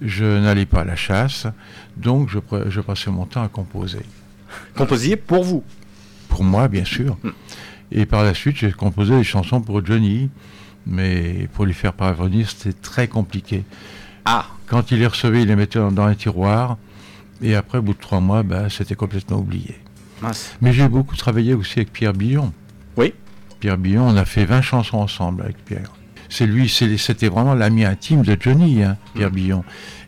je 0.01 0.25
n'allais 0.25 0.67
pas 0.67 0.81
à 0.81 0.85
la 0.85 0.97
chasse, 0.97 1.47
donc 1.97 2.29
je, 2.31 2.81
passais 2.81 3.11
mon 3.11 3.27
temps 3.27 3.43
à 3.43 3.49
composer. 3.49 4.01
Composiez 4.77 5.17
pour 5.17 5.45
vous? 5.45 5.63
Pour 6.29 6.45
moi, 6.45 6.69
bien 6.69 6.85
sûr. 6.85 7.17
Et 7.91 8.07
par 8.07 8.25
la 8.25 8.35
suite, 8.35 8.57
j'ai 8.57 8.73
composé 8.73 9.17
des 9.17 9.25
chansons 9.25 9.61
pour 9.61 9.85
Johnny, 9.85 10.31
mais 10.87 11.49
pour 11.53 11.65
lui 11.65 11.75
faire 11.75 11.93
parvenir, 11.93 12.49
c'était 12.51 12.73
très 12.73 13.09
compliqué. 13.09 13.65
Ah 14.25 14.47
Quand 14.67 14.91
il 14.91 14.99
les 14.99 15.07
recevait, 15.07 15.43
il 15.43 15.49
les 15.49 15.57
mettait 15.57 15.79
dans, 15.79 15.93
dans 15.93 16.05
un 16.05 16.15
tiroir, 16.15 16.77
et 17.43 17.57
après, 17.57 17.79
au 17.79 17.83
bout 17.83 17.95
de 17.95 17.99
trois 17.99 18.21
mois, 18.21 18.43
bah, 18.43 18.71
c'était 18.71 18.95
complètement 18.95 19.39
oublié. 19.39 19.77
Mince. 20.23 20.55
Mais 20.61 20.73
j'ai 20.73 20.89
beaucoup 20.89 21.17
travaillé 21.17 21.55
aussi 21.55 21.81
avec 21.81 21.93
Pierre 21.93 22.13
Billon. 22.13 22.53
Oui. 22.97 23.13
Pierre 23.59 23.79
Billon, 23.79 24.07
on 24.09 24.17
a 24.17 24.25
fait 24.25 24.45
20 24.45 24.63
chansons 24.63 24.99
ensemble 24.99 25.43
avec 25.43 25.65
Pierre. 25.65 25.91
C'est 26.29 26.47
lui, 26.47 26.69
c'était 26.69 27.29
vraiment 27.29 27.55
l'ami 27.55 27.85
intime 27.85 28.23
de 28.23 28.37
Johnny, 28.41 28.83
hein, 28.83 28.97
Pierre 29.15 29.31
Billon. 29.31 29.65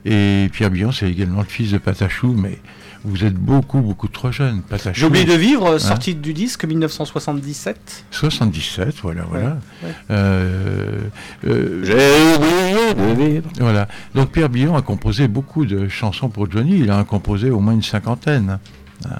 Et 0.07 0.49
Pierre 0.53 0.71
Billon, 0.71 0.91
c'est 0.91 1.11
également 1.11 1.41
le 1.41 1.47
fils 1.47 1.73
de 1.73 1.79
Patachou, 1.79 2.33
mais 2.33 2.59
vous 3.05 3.25
êtes 3.25 3.35
beaucoup, 3.35 3.81
beaucoup 3.81 4.09
trop 4.09 4.33
jeune, 4.33 4.63
oublié 5.07 5.25
de 5.27 5.35
vivre, 5.35 5.67
euh, 5.67 5.77
Hein 5.77 5.79
sortie 5.79 6.15
du 6.15 6.33
disque 6.33 6.65
1977. 6.65 8.05
77, 8.11 8.97
voilà, 9.03 9.23
voilà. 9.25 9.59
ouais. 9.83 9.91
Euh, 10.11 11.01
euh, 11.47 11.85
J'ai 11.85 12.35
oublié 12.95 13.15
de 13.17 13.31
vivre. 13.33 13.51
Voilà. 13.61 13.89
Donc 14.15 14.31
Pierre 14.33 14.49
Billon 14.49 14.75
a 14.77 14.83
composé 14.83 15.29
beaucoup 15.29 15.67
de 15.67 15.89
chansons 15.89 16.29
pour 16.29 16.51
Johnny. 16.51 16.79
Il 16.79 16.91
en 16.93 16.99
a 16.99 17.05
composé 17.05 17.51
au 17.51 17.61
moins 17.61 17.75
une 17.75 17.83
cinquantaine. 17.83 18.59
hein. 19.05 19.19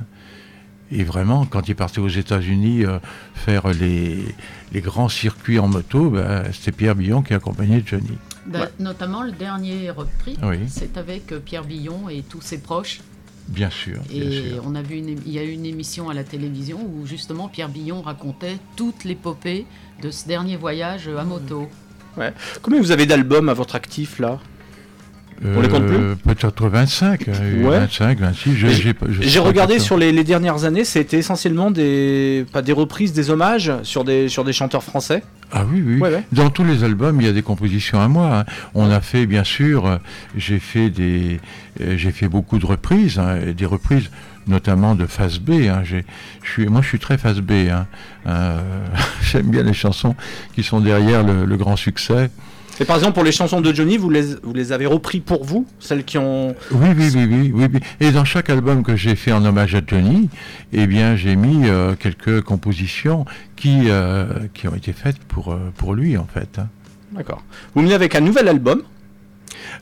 Et 0.93 1.03
vraiment, 1.03 1.45
quand 1.47 1.69
il 1.69 1.75
partait 1.75 1.99
aux 2.01 2.09
États-Unis 2.09 2.85
euh, 2.85 2.99
faire 3.35 3.69
les, 3.69 4.25
les 4.73 4.81
grands 4.81 5.09
circuits 5.09 5.59
en 5.59 5.67
moto, 5.67 6.11
bah, 6.11 6.45
c'était 6.53 6.73
Pierre 6.73 6.95
Billon 6.95 7.23
qui 7.23 7.35
accompagnait 7.35 7.83
Johnny. 7.85 8.17
Da- 8.47 8.69
Notamment 8.79 9.23
le 9.23 9.33
dernier 9.33 9.91
repris, 9.91 10.37
Oui. 10.43 10.59
c'est 10.69 10.97
avec 10.99 11.35
Pierre 11.45 11.65
Billon 11.65 12.09
et 12.11 12.23
tous 12.23 12.43
ses 12.43 12.59
proches. 12.59 13.01
Bien 13.49 13.71
sûr, 13.71 13.99
bien 14.09 14.23
Et 14.23 14.31
sûr. 14.51 14.63
on 14.67 14.75
a 14.75 14.83
vu 14.83 14.97
une, 14.97 15.11
il 15.27 15.33
y 15.33 15.39
a 15.39 15.45
eu 15.45 15.51
une 15.51 15.67
émission 15.67 16.09
à 16.09 16.15
la 16.15 16.25
télévision 16.25 16.79
où 16.79 17.07
justement 17.07 17.49
Pierre 17.49 17.69
Billon 17.69 18.01
racontait 18.03 18.57
toute 18.77 19.05
l'épopée 19.05 19.67
de 20.03 20.11
ce 20.11 20.27
dernier 20.27 20.57
voyage 20.57 21.09
à 21.09 21.25
moto. 21.25 21.69
Ouais. 22.17 22.33
Combien 22.63 22.81
vous 22.81 22.91
avez 22.91 23.07
d'albums 23.07 23.49
à 23.49 23.55
votre 23.55 23.75
actif 23.75 24.19
là? 24.19 24.39
On 25.45 25.61
les 25.61 25.69
compte 25.69 25.85
plus? 25.87 25.97
Euh, 25.97 26.15
Peut-être 26.15 26.69
25, 26.69 27.29
euh, 27.29 27.63
Ouais. 27.65 27.79
25, 27.81 28.19
26. 28.21 28.55
je- 28.55 28.69
J'ai- 29.21 29.39
regardé 29.41 29.79
sur 29.81 29.99
les, 29.99 30.13
les 30.13 30.23
dernières 30.25 30.65
années, 30.65 30.85
c'était 30.85 31.19
essentiellement 31.19 31.71
des 31.73 32.47
pas 32.53 32.63
des 32.63 32.73
reprises, 32.73 33.13
des 33.13 33.31
hommages 33.31 33.73
sur 33.83 34.05
des 34.05 34.29
sur 34.29 34.45
des 34.45 34.53
chanteurs 34.53 34.85
français? 34.85 35.23
Ah 35.53 35.65
oui, 35.71 35.83
oui. 35.87 36.01
Ouais, 36.01 36.11
ouais. 36.11 36.25
Dans 36.33 36.51
tous 36.51 36.65
les 36.65 36.83
albums, 36.85 37.21
il 37.21 37.27
y 37.27 37.31
a 37.31 37.33
des 37.33 37.43
compositions 37.43 38.01
à 38.01 38.09
moi. 38.09 38.39
hein. 38.41 38.45
On 38.75 38.91
a 38.91 39.01
fait, 39.01 39.27
bien 39.27 39.45
sûr, 39.45 39.87
euh, 39.87 39.97
j'ai 40.37 40.59
fait 40.59 40.91
des, 40.91 41.41
euh, 41.81 41.97
j'ai 41.97 42.11
fait 42.11 42.29
beaucoup 42.29 42.59
de 42.59 42.67
reprises, 42.67 43.19
hein, 43.19 43.39
des 43.57 43.67
reprises 43.67 44.11
notamment 44.47 44.95
de 44.95 45.07
face 45.07 45.39
B. 45.39 45.69
hein. 45.71 45.83
J'ai- 45.85 46.05
je 46.43 46.51
suis, 46.51 46.67
moi, 46.67 46.83
je 46.83 46.89
suis 46.89 46.99
très 46.99 47.17
face 47.19 47.39
B. 47.39 47.53
Euh, 48.27 48.59
J'aime 49.23 49.51
bien 49.51 49.63
les 49.63 49.73
chansons 49.75 50.15
qui 50.55 50.63
sont 50.63 50.81
derrière 50.81 51.23
le, 51.23 51.45
le 51.45 51.57
grand 51.57 51.77
succès. 51.77 52.31
Et 52.81 52.85
par 52.85 52.97
exemple 52.97 53.15
pour 53.15 53.23
les 53.25 53.31
chansons 53.33 53.61
de 53.61 53.73
Johnny, 53.73 53.97
vous 53.99 54.11
les 54.11 54.35
vous 54.43 54.53
les 54.53 54.73
avez 54.73 54.87
repris 54.87 55.21
pour 55.21 55.45
vous, 55.45 55.67
celles 55.79 56.05
qui 56.05 56.19
ont 56.19 56.55
Oui, 56.73 56.89
oui, 56.97 57.09
oui, 57.15 57.27
oui, 57.31 57.53
oui, 57.55 57.67
oui. 57.73 57.81
Et 58.01 58.11
dans 58.11 58.25
chaque 58.25 58.51
album 58.51 58.83
que 58.83 58.97
j'ai 58.97 59.15
fait 59.15 59.33
en 59.33 59.45
hommage 59.45 59.75
à 59.77 59.81
Johnny, 59.87 60.29
eh 60.73 60.87
bien, 60.87 61.15
j'ai 61.15 61.37
mis 61.37 61.69
euh, 61.69 61.95
quelques 61.95 62.41
compositions 62.43 63.25
qui, 63.57 63.91
euh, 63.91 64.27
qui 64.55 64.67
ont 64.67 64.75
été 64.75 64.93
faites 64.93 65.19
pour, 65.19 65.53
euh, 65.53 65.73
pour 65.77 65.95
lui, 65.95 66.17
en 66.19 66.27
fait. 66.27 66.59
hein. 66.59 66.69
D'accord. 67.13 67.43
Vous 67.75 67.83
venez 67.83 67.95
avec 67.95 68.17
un 68.17 68.21
nouvel 68.21 68.49
album. 68.49 68.83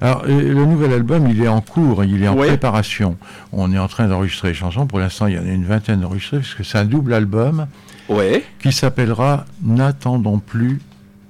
Alors, 0.02 0.24
le 0.26 0.52
nouvel 0.66 0.92
album, 0.92 1.28
il 1.31 1.42
est 1.42 1.48
en 1.48 1.61
cours, 1.62 2.05
il 2.05 2.22
est 2.22 2.28
en 2.28 2.37
Ouais. 2.37 2.48
préparation. 2.48 3.16
On 3.52 3.72
est 3.72 3.78
en 3.78 3.88
train 3.88 4.07
d'enregistrer 4.07 4.48
les 4.48 4.55
chansons. 4.55 4.87
Pour 4.87 4.98
l'instant, 4.98 5.26
il 5.28 5.35
y 5.35 5.38
en 5.38 5.42
a 5.46 5.50
une 5.50 5.64
vingtaine 5.64 6.00
d'enregistrées, 6.00 6.38
parce 6.38 6.55
que 6.55 6.62
c'est 6.62 6.76
un 6.78 6.85
double 6.85 7.14
album 7.14 7.66
Ouais. 8.09 8.44
qui 8.61 8.70
s'appellera 8.72 9.46
N'attendons 9.62 10.38
plus 10.40 10.81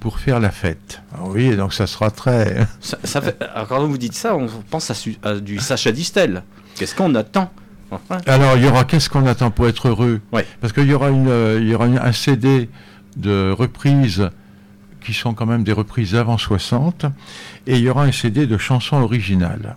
pour 0.03 0.19
faire 0.19 0.41
la 0.41 0.51
fête. 0.51 1.01
Alors, 1.15 1.29
oui, 1.29 1.55
donc 1.57 1.73
ça 1.73 1.87
sera 1.87 2.11
très... 2.11 2.67
Ça, 2.81 2.99
ça 3.05 3.21
fait, 3.23 3.37
alors, 3.55 3.69
quand 3.69 3.87
vous 3.87 3.97
dites 3.99 4.15
ça, 4.15 4.35
on 4.35 4.49
pense 4.69 4.91
à, 4.91 4.95
su- 4.95 5.17
à 5.23 5.35
du 5.35 5.61
Sacha 5.61 5.93
Distel. 5.93 6.43
Qu'est-ce 6.75 6.97
qu'on 6.97 7.15
attend 7.15 7.53
Enfin, 7.93 8.19
Alors, 8.27 8.57
il 8.57 8.65
y 8.65 8.67
aura 8.67 8.83
Qu'est-ce 8.85 9.09
qu'on 9.09 9.27
attend 9.27 9.53
pour 9.53 9.69
être 9.69 9.87
heureux? 9.89 10.21
Ouais. 10.33 10.45
Parce 10.61 10.73
qu'il 10.73 10.89
y 10.89 10.93
aura, 10.93 11.11
une, 11.11 11.29
euh, 11.29 11.61
il 11.63 11.69
y 11.69 11.75
aura 11.77 11.87
une- 11.87 11.99
un 12.01 12.11
CD 12.13 12.69
de 13.17 13.53
reprises 13.57 14.29
qui 15.05 15.13
sont 15.15 15.35
quand 15.35 15.47
même 15.47 15.63
des 15.63 15.73
reprises 15.73 16.17
avant 16.17 16.37
60, 16.39 17.07
et 17.69 17.77
il 17.77 17.83
y 17.83 17.89
aura 17.89 18.03
un 18.03 18.13
CD 18.13 18.47
de 18.49 18.59
chansons 18.59 18.97
originales. 18.97 19.77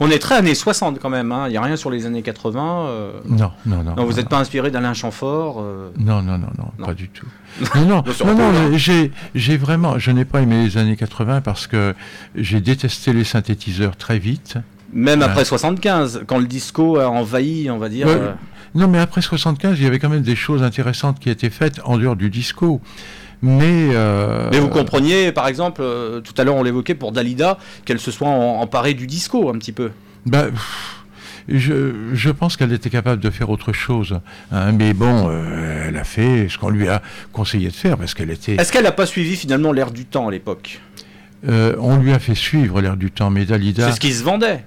On 0.00 0.10
est 0.10 0.18
très 0.18 0.36
années 0.36 0.54
60 0.56 0.98
quand 0.98 1.08
même. 1.10 1.30
hein. 1.30 1.44
Il 1.46 1.50
n'y 1.52 1.56
a 1.56 1.62
rien 1.62 1.76
sur 1.76 1.90
les 1.90 2.04
années 2.06 2.22
80. 2.22 2.86
euh. 2.88 3.12
Non, 3.28 3.52
non, 3.64 3.82
non. 3.84 3.94
Non, 3.96 4.04
vous 4.04 4.14
n'êtes 4.14 4.28
pas 4.28 4.38
inspiré 4.38 4.70
d'Alain 4.70 4.92
Chamfort. 4.94 5.58
euh. 5.60 5.90
Non, 5.98 6.20
non, 6.22 6.36
non, 6.38 6.48
non, 6.58 6.70
Non. 6.78 6.86
pas 6.86 6.94
du 6.94 7.08
tout. 7.08 7.26
Non, 7.76 8.02
non, 8.02 8.02
Non, 8.34 8.76
j'ai, 8.76 9.56
vraiment, 9.56 9.98
je 10.00 10.10
n'ai 10.10 10.24
pas 10.24 10.40
aimé 10.42 10.64
les 10.64 10.76
années 10.78 10.96
80 10.96 11.40
parce 11.42 11.66
que 11.68 11.94
j'ai 12.34 12.60
détesté 12.60 13.12
les 13.12 13.22
synthétiseurs 13.24 13.96
très 13.96 14.18
vite. 14.18 14.56
Même 14.92 15.20
Ouais. 15.20 15.26
après 15.26 15.44
75, 15.44 16.22
quand 16.26 16.38
le 16.38 16.46
disco 16.46 16.98
a 16.98 17.08
envahi, 17.08 17.70
on 17.70 17.78
va 17.78 17.88
dire. 17.88 18.06
Ouais. 18.08 18.14
euh, 18.16 18.32
Non, 18.74 18.88
mais 18.88 18.98
après 18.98 19.22
75, 19.22 19.78
il 19.78 19.84
y 19.84 19.86
avait 19.86 20.00
quand 20.00 20.08
même 20.08 20.22
des 20.22 20.34
choses 20.36 20.64
intéressantes 20.64 21.20
qui 21.20 21.30
étaient 21.30 21.50
faites 21.50 21.80
en 21.84 21.98
dehors 21.98 22.16
du 22.16 22.30
disco. 22.30 22.80
Mais, 23.42 23.88
euh, 23.92 24.48
Mais 24.52 24.58
vous 24.58 24.68
compreniez, 24.68 25.32
par 25.32 25.46
exemple, 25.48 25.82
euh, 25.82 26.20
tout 26.20 26.32
à 26.38 26.44
l'heure 26.44 26.54
on 26.56 26.62
l'évoquait 26.62 26.94
pour 26.94 27.12
Dalida, 27.12 27.58
qu'elle 27.84 27.98
se 28.00 28.10
soit 28.10 28.28
en- 28.28 28.60
emparée 28.60 28.94
du 28.94 29.06
disco 29.06 29.48
un 29.50 29.58
petit 29.58 29.72
peu. 29.72 29.90
bah, 30.26 30.46
je, 31.46 31.92
je 32.14 32.30
pense 32.30 32.56
qu'elle 32.56 32.72
était 32.72 32.88
capable 32.88 33.20
de 33.20 33.28
faire 33.28 33.50
autre 33.50 33.72
chose. 33.74 34.18
hein, 34.50 34.72
mais 34.72 34.94
bon, 34.94 35.28
euh, 35.28 35.84
elle 35.88 35.96
a 35.98 36.04
fait 36.04 36.48
ce 36.48 36.56
qu'on 36.56 36.70
lui 36.70 36.88
a 36.88 37.02
conseillé 37.34 37.68
de 37.68 37.74
faire 37.74 37.98
parce 37.98 38.14
qu'elle 38.14 38.30
était. 38.30 38.54
Est-ce 38.54 38.72
qu'elle 38.72 38.84
n'a 38.84 38.92
pas 38.92 39.04
suivi 39.06 39.36
finalement 39.36 39.72
l'air 39.72 39.90
du 39.90 40.06
temps 40.06 40.28
à 40.28 40.30
l'époque? 40.30 40.80
On 41.46 41.98
lui 41.98 42.12
a 42.14 42.18
fait 42.18 42.34
suivre 42.34 42.80
l'air 42.80 42.96
du 42.96 43.10
temps, 43.10 43.28
mais 43.28 43.44
Dalida. 43.44 43.88
C'est 43.88 43.96
ce 43.96 44.00
qui 44.00 44.14
se 44.14 44.24
vendait. 44.24 44.64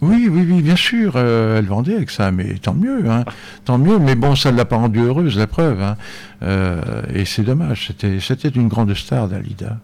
Oui, 0.00 0.28
oui, 0.30 0.46
oui, 0.48 0.62
bien 0.62 0.76
sûr, 0.76 1.14
euh, 1.16 1.58
elle 1.58 1.66
vendait 1.66 1.96
avec 1.96 2.10
ça, 2.10 2.30
mais 2.30 2.54
tant 2.54 2.74
mieux, 2.74 3.10
hein, 3.10 3.24
tant 3.64 3.78
mieux. 3.78 3.98
Mais 3.98 4.14
bon, 4.14 4.36
ça 4.36 4.52
ne 4.52 4.56
l'a 4.56 4.64
pas 4.64 4.76
rendue 4.76 5.00
heureuse, 5.00 5.36
la 5.36 5.46
preuve. 5.48 5.82
hein. 5.82 5.96
Euh, 6.42 7.02
et 7.12 7.24
c'est 7.24 7.42
dommage, 7.42 7.88
c'était, 7.88 8.20
c'était 8.20 8.48
une 8.48 8.68
grande 8.68 8.94
star, 8.94 9.26
Dalida. 9.28 9.78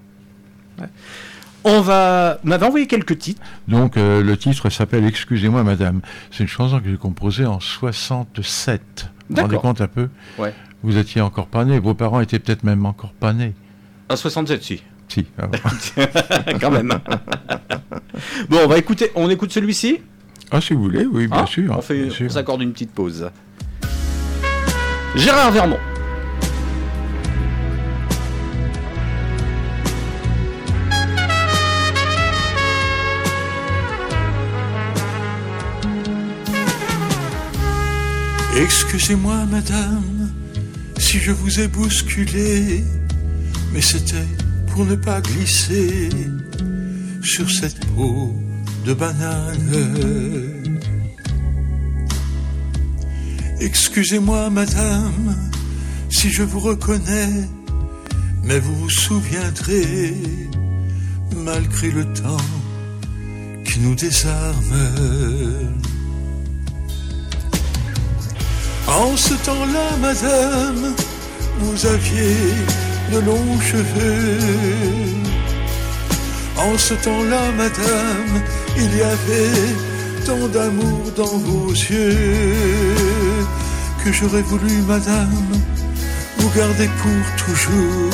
On 1.64 1.81
va. 1.81 2.38
M'avez 2.44 2.66
envoyé 2.66 2.87
quelques 2.87 3.18
titres. 3.18 3.40
Donc 3.68 3.96
euh, 3.96 4.22
le 4.22 4.37
titre 4.37 4.68
s'appelle 4.68 5.07
Excusez-moi, 5.07 5.64
madame. 5.64 6.00
C'est 6.31 6.42
une 6.44 6.48
chanson 6.48 6.79
que 6.81 6.90
j'ai 6.90 6.96
composée 6.96 7.46
en 7.46 7.59
67. 7.59 8.83
Vous 9.31 9.37
vous 9.37 9.42
rendez 9.42 9.57
compte 9.57 9.81
un 9.81 9.87
peu? 9.88 10.09
Ouais. 10.38 10.53
Vous 10.83 10.98
étiez 10.98 11.22
encore 11.22 11.46
pas 11.46 11.64
né, 11.64 11.79
vos 11.79 11.94
parents 11.94 12.20
étaient 12.20 12.38
peut-être 12.38 12.64
même 12.64 12.85
encore 12.85 13.12
pas 13.12 13.33
nés. 13.33 13.55
À 14.11 14.16
67, 14.16 14.62
si. 14.62 14.83
Si, 15.09 15.27
ah. 15.38 15.49
Quand 16.61 16.71
même. 16.71 16.99
bon, 18.49 18.59
on 18.64 18.67
va 18.69 18.79
écouter. 18.79 19.11
On 19.14 19.29
écoute 19.31 19.53
celui-ci? 19.53 20.01
Ah, 20.51 20.61
si 20.61 20.73
vous 20.75 20.83
voulez, 20.83 21.05
oui, 21.07 21.27
bien 21.27 21.38
Hein 21.43 21.47
sûr. 21.47 21.75
On 21.77 21.83
fait, 21.83 22.03
bien 22.05 22.11
sûr. 22.11 22.27
on 22.27 22.31
s'accorde 22.31 22.62
une 22.62 22.73
petite 22.73 22.93
pause. 22.93 23.31
Gérard 25.17 25.53
Vermont. 25.53 25.79
Excusez-moi, 38.57 39.45
madame, 39.51 40.31
si 40.99 41.19
je 41.19 41.33
vous 41.33 41.61
ai 41.61 41.67
bousculé, 41.69 42.85
mais 43.73 43.81
c'était 43.81 44.17
pour 44.75 44.87
ne 44.87 44.97
pas 44.97 45.21
glisser 45.21 46.09
sur 47.23 47.49
cette 47.49 47.87
peau 47.95 48.35
de 48.85 48.93
banane. 48.93 49.73
Excusez-moi, 53.61 54.51
madame, 54.51 55.37
si 56.11 56.29
je 56.29 56.43
vous 56.43 56.59
reconnais, 56.59 57.49
mais 58.43 58.59
vous 58.59 58.75
vous 58.75 58.91
souviendrez, 58.91 60.17
malgré 61.37 61.93
le 61.93 62.13
temps 62.13 62.49
qui 63.65 63.79
nous 63.79 63.95
désarme. 63.95 64.77
En 68.89 69.17
ce 69.17 69.35
temps-là, 69.35 69.97
madame, 70.01 70.95
vous 71.61 71.87
aviez 71.87 72.94
de 73.12 73.19
longs 73.21 73.61
cheveux. 73.61 74.38
En 76.57 76.79
ce 76.79 76.95
temps-là, 76.95 77.53
madame, 77.57 78.43
il 78.77 78.97
y 78.97 79.03
avait 79.03 79.75
tant 80.27 80.49
d'amour 80.49 81.12
dans 81.17 81.37
vos 81.49 81.71
yeux 81.71 83.45
que 84.05 84.12
j'aurais 84.12 84.43
voulu, 84.43 84.83
madame, 84.87 85.53
vous 86.38 86.51
garder 86.51 86.88
pour 87.03 87.47
toujours. 87.47 88.11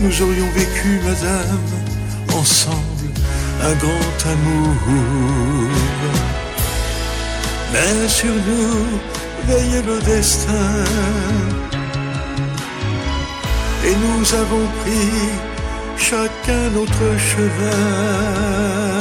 Nous 0.00 0.22
aurions 0.22 0.50
vécu, 0.54 1.00
madame, 1.04 1.68
ensemble 2.34 3.00
un 3.62 3.74
grand 3.74 4.30
amour. 4.32 5.70
Mais 7.72 8.08
sur 8.08 8.34
nous 8.34 8.98
veillait 9.46 9.82
le 9.82 10.00
destin. 10.02 10.84
Et 13.82 13.94
nous 13.94 14.34
avons 14.34 14.66
pris 14.82 15.30
chacun 15.96 16.70
notre 16.70 17.18
chemin. 17.18 18.99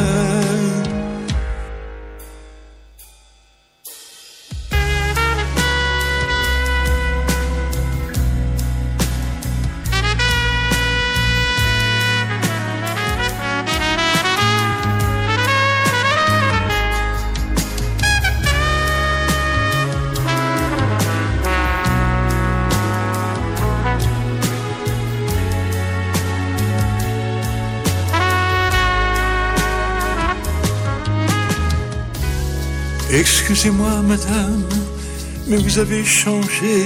Excusez-moi, 33.52 34.04
madame, 34.04 34.64
mais 35.48 35.58
vous 35.58 35.80
avez 35.80 36.06
changé. 36.06 36.86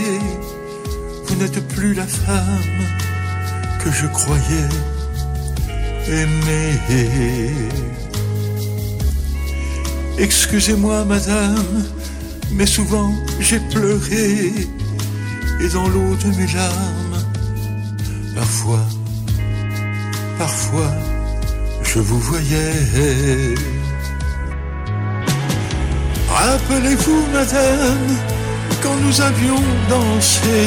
Vous 1.25 1.35
n'êtes 1.35 1.59
plus 1.67 1.93
la 1.93 2.07
femme 2.07 2.79
que 3.83 3.91
je 3.91 4.07
croyais 4.07 4.69
aimer. 6.07 7.51
Excusez-moi, 10.17 11.03
madame, 11.03 11.83
mais 12.53 12.65
souvent 12.65 13.11
j'ai 13.41 13.59
pleuré. 13.59 14.53
Et 15.59 15.67
dans 15.67 15.89
l'eau 15.89 16.15
de 16.15 16.27
mes 16.37 16.47
larmes, 16.53 17.25
parfois, 18.35 18.85
parfois, 20.37 20.93
je 21.83 21.99
vous 21.99 22.19
voyais. 22.19 23.82
Rappelez-vous, 26.33 27.25
madame, 27.31 28.17
quand 28.81 28.95
nous 29.05 29.21
avions 29.21 29.61
dansé. 29.87 30.61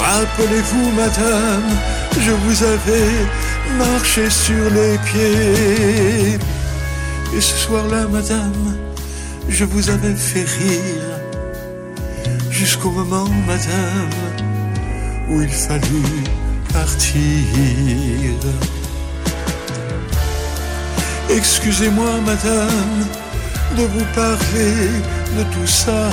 Rappelez-vous, 0.00 0.90
madame, 0.92 1.68
je 2.18 2.30
vous 2.30 2.62
avais 2.62 3.12
marché 3.76 4.30
sur 4.30 4.64
les 4.70 4.96
pieds. 5.06 6.38
Et 7.36 7.40
ce 7.40 7.56
soir-là, 7.58 8.06
madame, 8.08 8.76
je 9.48 9.64
vous 9.64 9.90
avais 9.90 10.14
fait 10.14 10.48
rire. 10.58 11.18
Jusqu'au 12.50 12.90
moment, 12.90 13.28
madame, 13.46 14.10
où 15.28 15.42
il 15.42 15.50
fallut 15.50 16.24
partir. 16.72 17.18
Excusez-moi, 21.30 22.20
madame, 22.24 23.06
de 23.76 23.82
vous 23.82 24.04
parler 24.14 24.88
de 25.36 25.42
tout 25.52 25.66
ça. 25.66 26.08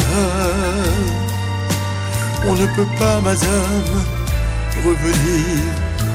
On 2.46 2.54
ne 2.54 2.66
peut 2.76 2.92
pas, 3.00 3.22
madame, 3.22 4.04
revenir 4.84 5.46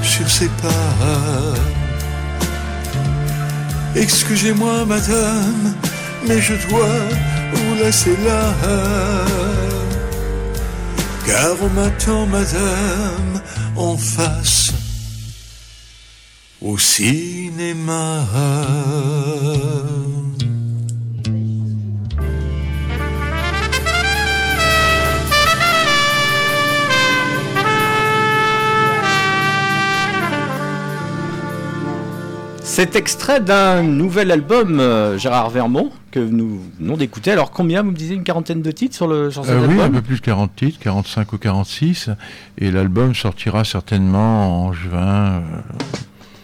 sur 0.02 0.28
ses 0.30 0.48
pas. 0.62 1.54
Excusez-moi, 3.96 4.84
madame, 4.84 5.74
mais 6.26 6.40
je 6.40 6.54
dois 6.68 6.98
vous 7.52 7.74
laisser 7.82 8.16
là. 8.24 8.52
Car 11.26 11.54
on 11.62 11.70
m'attend, 11.70 12.26
madame, 12.26 13.40
en 13.76 13.96
face 13.96 14.69
au 16.62 16.76
cinéma. 16.78 18.26
C'est 32.62 32.94
extrait 32.94 33.40
d'un 33.40 33.82
nouvel 33.82 34.30
album, 34.30 34.78
euh, 34.80 35.18
Gérard 35.18 35.50
Vermont, 35.50 35.90
que 36.12 36.20
nous 36.20 36.60
venons 36.78 36.96
d'écouter. 36.96 37.32
Alors 37.32 37.50
combien, 37.50 37.82
vous 37.82 37.90
me 37.90 37.96
disiez, 37.96 38.14
une 38.14 38.22
quarantaine 38.22 38.62
de 38.62 38.70
titres 38.70 38.94
sur, 38.94 39.08
le, 39.08 39.30
sur 39.30 39.44
cet 39.44 39.54
Euh, 39.54 39.66
oui, 39.66 39.72
album 39.72 39.86
un 39.86 39.90
peu 39.90 40.02
plus 40.02 40.16
de 40.16 40.20
40 40.20 40.54
titres, 40.54 40.78
45 40.80 41.32
ou 41.32 41.38
46. 41.38 42.10
Et 42.58 42.70
l'album 42.70 43.14
sortira 43.14 43.64
certainement 43.64 44.66
en 44.66 44.72
juin. 44.72 45.42
euh. 45.42 45.42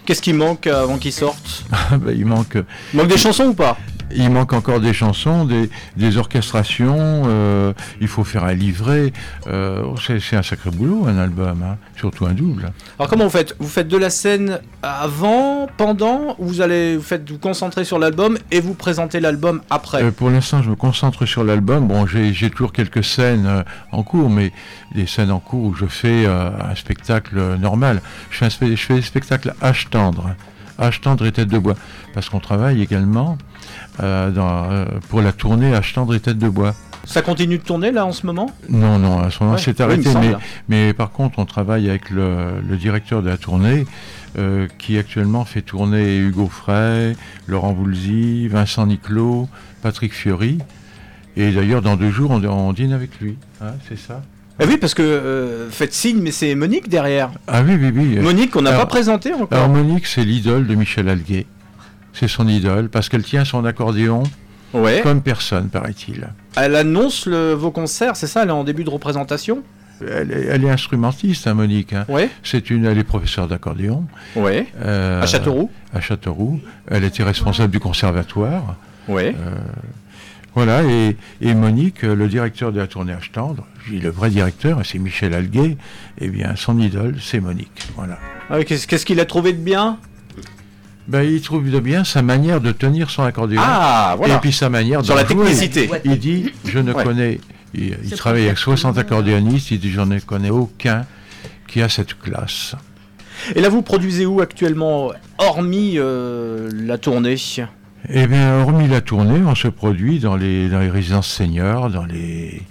Qu'est-ce 0.07 0.23
qui 0.23 0.33
manque 0.33 0.69
avant 0.69 0.99
qu'il 0.99 1.13
sorte 1.13 1.65
Ah, 1.73 1.99
bah, 1.99 2.13
il 2.13 2.25
manque. 2.25 2.57
Il 2.95 2.97
manque 2.97 3.09
des 3.09 3.19
chansons 3.19 3.47
ou 3.47 3.55
pas? 3.55 3.77
Il 4.15 4.31
manque 4.31 4.53
encore 4.53 4.81
des 4.81 4.93
chansons, 4.93 5.45
des, 5.45 5.69
des 5.97 6.17
orchestrations. 6.17 7.25
euh, 7.27 7.73
il 8.01 8.09
faut 8.09 8.25
faire 8.25 8.45
un 8.45 8.53
livret. 8.55 9.13
euh, 9.47 9.83
c'est 9.99 10.37
un 10.37 10.43
sacré 10.43 10.71
boulot, 10.71 11.07
un 11.07 11.19
album, 11.19 11.63
hein, 11.63 11.77
surtout 11.97 12.27
un 12.27 12.33
double. 12.33 12.73
Alors 12.99 13.11
comment 13.11 13.25
vous 13.25 13.31
faites? 13.31 13.57
Vous 13.59 13.69
faites 13.69 13.89
de 13.89 13.97
la 13.97 14.11
scène 14.11 14.61
avant, 14.83 15.67
pendant, 15.77 16.37
ou 16.39 16.47
vous 16.47 16.61
allez 16.61 16.97
vous 16.97 17.03
faites 17.03 17.29
vous 17.31 17.39
concentrer 17.39 17.85
sur 17.85 17.99
l'album 17.99 18.39
et 18.51 18.61
vous 18.61 18.75
présentez 18.75 19.21
l'album 19.21 19.63
après? 19.71 20.03
Euh, 20.03 20.11
pour 20.11 20.31
l'instant, 20.31 20.63
je 20.63 20.71
me 20.71 20.77
concentre 20.77 21.27
sur 21.27 21.43
l'album. 21.43 21.89
Bon, 21.89 22.07
j'ai 22.07 22.51
toujours 22.51 22.73
quelques 22.73 23.05
scènes 23.05 23.65
en 23.93 24.03
cours, 24.03 24.31
mais 24.31 24.53
des 24.95 25.07
scènes 25.07 25.31
en 25.31 25.41
cours 25.41 25.65
où 25.65 25.75
je 25.75 25.87
fais 25.87 26.27
un 26.27 26.75
spectacle 26.75 27.57
normal. 27.59 28.01
Je 28.31 28.39
fais, 28.39 28.47
un 28.47 28.49
je 28.49 28.77
fais 28.77 28.95
des 28.95 29.03
spectacles 29.03 29.55
H 29.63 29.89
tendre, 29.89 30.31
H 30.79 31.01
tendre 31.01 31.27
et 31.27 31.33
tête 31.33 31.49
de 31.49 31.59
bois, 31.59 31.75
parce 32.15 32.29
qu'on 32.29 32.41
travaille 32.41 32.83
également 32.83 33.37
dans, 33.99 34.71
euh, 34.71 34.85
pour 35.09 35.23
la 35.23 35.33
tournée 35.33 35.73
H 35.73 35.95
tendre 35.95 36.15
et 36.15 36.21
tête 36.21 36.39
de 36.39 36.49
bois. 36.49 36.75
Ça 37.05 37.23
continue 37.23 37.59
de 37.59 37.63
tourner 37.63 37.93
là 37.93 38.05
en 38.05 38.13
ce 38.13 38.27
moment? 38.27 38.51
Non, 38.69 38.99
non, 38.99 39.21
à 39.21 39.31
ce 39.31 39.41
moment 39.43 39.55
Ouais, 39.55 39.63
c'est 39.63 39.81
arrêté. 39.81 40.09
mais, 40.21 40.35
mais 40.69 40.93
par 40.93 41.13
contre, 41.13 41.39
on 41.39 41.45
travaille 41.45 41.89
avec 41.89 42.11
le, 42.11 42.61
le 42.69 42.77
directeur 42.77 43.23
de 43.23 43.29
la 43.29 43.37
tournée, 43.37 43.87
euh, 44.39 44.67
qui 44.79 44.99
actuellement 44.99 45.45
fait 45.45 45.63
tourner 45.63 46.19
Hugo 46.19 46.49
Frey, 46.49 47.15
Laurent 47.47 47.73
Voulzy, 47.75 48.49
Vincent 48.49 48.87
Niclot, 48.87 49.49
Patrick 49.83 50.13
Fiori. 50.13 50.59
Et 51.37 51.53
d'ailleurs, 51.53 51.81
dans 51.83 51.97
deux 51.97 52.11
jours, 52.11 52.33
on, 52.33 52.43
on 52.45 52.73
dîne 52.73 52.93
avec 52.93 53.21
lui. 53.21 53.37
Hein, 53.61 53.75
c'est 53.89 53.99
ça? 53.99 54.23
Ah 54.59 54.65
oui, 54.67 54.79
parce 54.79 54.95
que 54.95 55.03
euh, 55.03 55.71
faites 55.71 55.93
signe, 55.93 56.19
mais 56.21 56.31
c'est 56.33 56.55
Monique 56.55 56.89
derrière. 56.89 57.31
Ah 57.47 57.63
oui, 57.63 57.77
oui, 57.81 57.93
oui. 57.95 58.19
Monique, 58.19 58.57
on 58.57 58.63
n'a 58.63 58.73
pas 58.73 58.87
présenté 58.87 59.33
encore. 59.35 59.49
Alors 59.53 59.69
Monique, 59.69 60.07
c'est 60.07 60.25
l'idole 60.25 60.67
de 60.67 60.75
Michel 60.75 61.09
Alguet. 61.09 61.47
C'est 62.19 62.29
son 62.29 62.49
idole, 62.49 62.89
parce 62.89 63.09
qu'elle 63.09 63.23
tient 63.25 63.45
son 63.45 63.65
accordéon 63.65 64.23
Ouais. 64.73 65.01
comme 65.03 65.23
personne, 65.23 65.69
paraît-il. 65.69 66.29
Elle 66.57 66.75
annonce 66.77 67.27
le- 67.27 67.53
vos 67.53 67.71
concerts, 67.71 68.17
c'est 68.17 68.27
ça 68.27 68.43
Elle 68.43 68.49
est 68.49 68.53
en 68.53 68.65
début 68.65 68.85
de 68.85 68.91
représentation? 68.91 69.63
Elle 70.01 70.31
est, 70.33 70.45
elle 70.51 70.65
est 70.65 70.71
instrumentiste, 70.71 71.47
hein, 71.47 71.55
Monique. 71.55 71.93
hein. 71.95 72.05
Ouais. 72.09 72.29
C'est 72.43 72.69
une, 72.71 72.85
elle 72.85 72.99
est 72.99 73.05
professeure 73.05 73.49
d'accordéon. 73.49 74.05
Ouais. 74.35 74.67
Euh, 74.83 75.23
À 75.23 75.27
Châteauroux 75.27 75.71
À 75.95 76.01
Châteauroux. 76.01 76.61
Elle 76.89 77.05
était 77.05 77.23
responsable 77.23 77.71
du 77.73 77.81
conservatoire. 77.81 78.77
Ouais. 79.09 79.35
Euh, 79.39 79.55
voilà, 80.55 80.83
et, 80.85 81.17
et 81.41 81.55
Monique, 81.55 82.03
le 82.03 82.29
directeur 82.29 82.73
de 82.73 82.81
la 82.81 82.87
tournée 82.87 83.13
H 83.13 83.31
tendre, 83.31 83.67
le 83.91 84.09
vrai 84.09 84.31
directeur, 84.31 84.81
c'est 84.85 84.99
Michel 84.99 85.33
Alguet, 85.35 85.77
eh 86.19 86.29
bien, 86.29 86.57
son 86.57 86.79
idole, 86.79 87.17
c'est 87.21 87.41
Monique. 87.41 87.83
Voilà. 87.95 88.19
Ah 88.51 88.63
qu'est-ce 88.65 89.05
qu'il 89.07 89.21
a 89.21 89.25
trouvé 89.27 89.53
de 89.53 89.59
bien? 89.59 89.99
Ben, 91.09 91.23
il 91.23 91.41
trouve 91.41 91.71
de 91.71 91.79
bien 91.79 92.03
sa 92.05 92.23
manière 92.23 92.61
de 92.61 92.73
tenir 92.73 93.11
son 93.11 93.23
accordéon. 93.23 93.61
Ah, 93.65 94.15
voilà. 94.19 94.35
Et 94.37 94.39
puis 94.39 94.53
sa 94.53 94.69
manière 94.69 95.05
Sur 95.05 95.15
d'en 95.15 95.21
la 95.23 95.27
jouer. 95.27 95.45
technicité. 95.45 95.89
Il 96.05 96.19
dit, 96.19 96.53
je 96.65 96.79
ne 96.81 96.93
Ouais. 96.93 97.05
connais, 97.05 97.41
il, 97.75 97.97
il 98.03 98.11
travaille 98.13 98.47
avec 98.47 98.59
60 98.59 98.99
accordéonistes, 98.99 99.71
il 99.71 99.79
dit, 99.79 99.91
j'en 99.93 100.11
ai 100.11 100.21
connais 100.21 100.51
aucun 100.51 101.07
qui 101.69 101.81
a 101.81 101.89
cette 101.89 102.19
classe. 102.19 102.75
Et 103.55 103.61
là, 103.61 103.69
vous 103.69 103.83
produisez 103.83 104.27
où 104.27 104.41
actuellement, 104.41 105.13
hormis 105.39 105.95
euh, 105.97 106.71
la 106.75 106.99
tournée? 106.99 107.37
Eh 108.09 108.27
bien, 108.27 108.61
hormis 108.63 108.89
la 108.89 109.01
tournée, 109.01 109.41
on 109.47 109.55
se 109.55 109.69
produit 109.69 110.19
dans 110.19 110.37
les, 110.37 110.69
dans 110.69 110.81
les 110.81 110.91
résidences 110.91 111.29
seniors, 111.29 111.91
dans 111.91 112.05
les. 112.05 112.63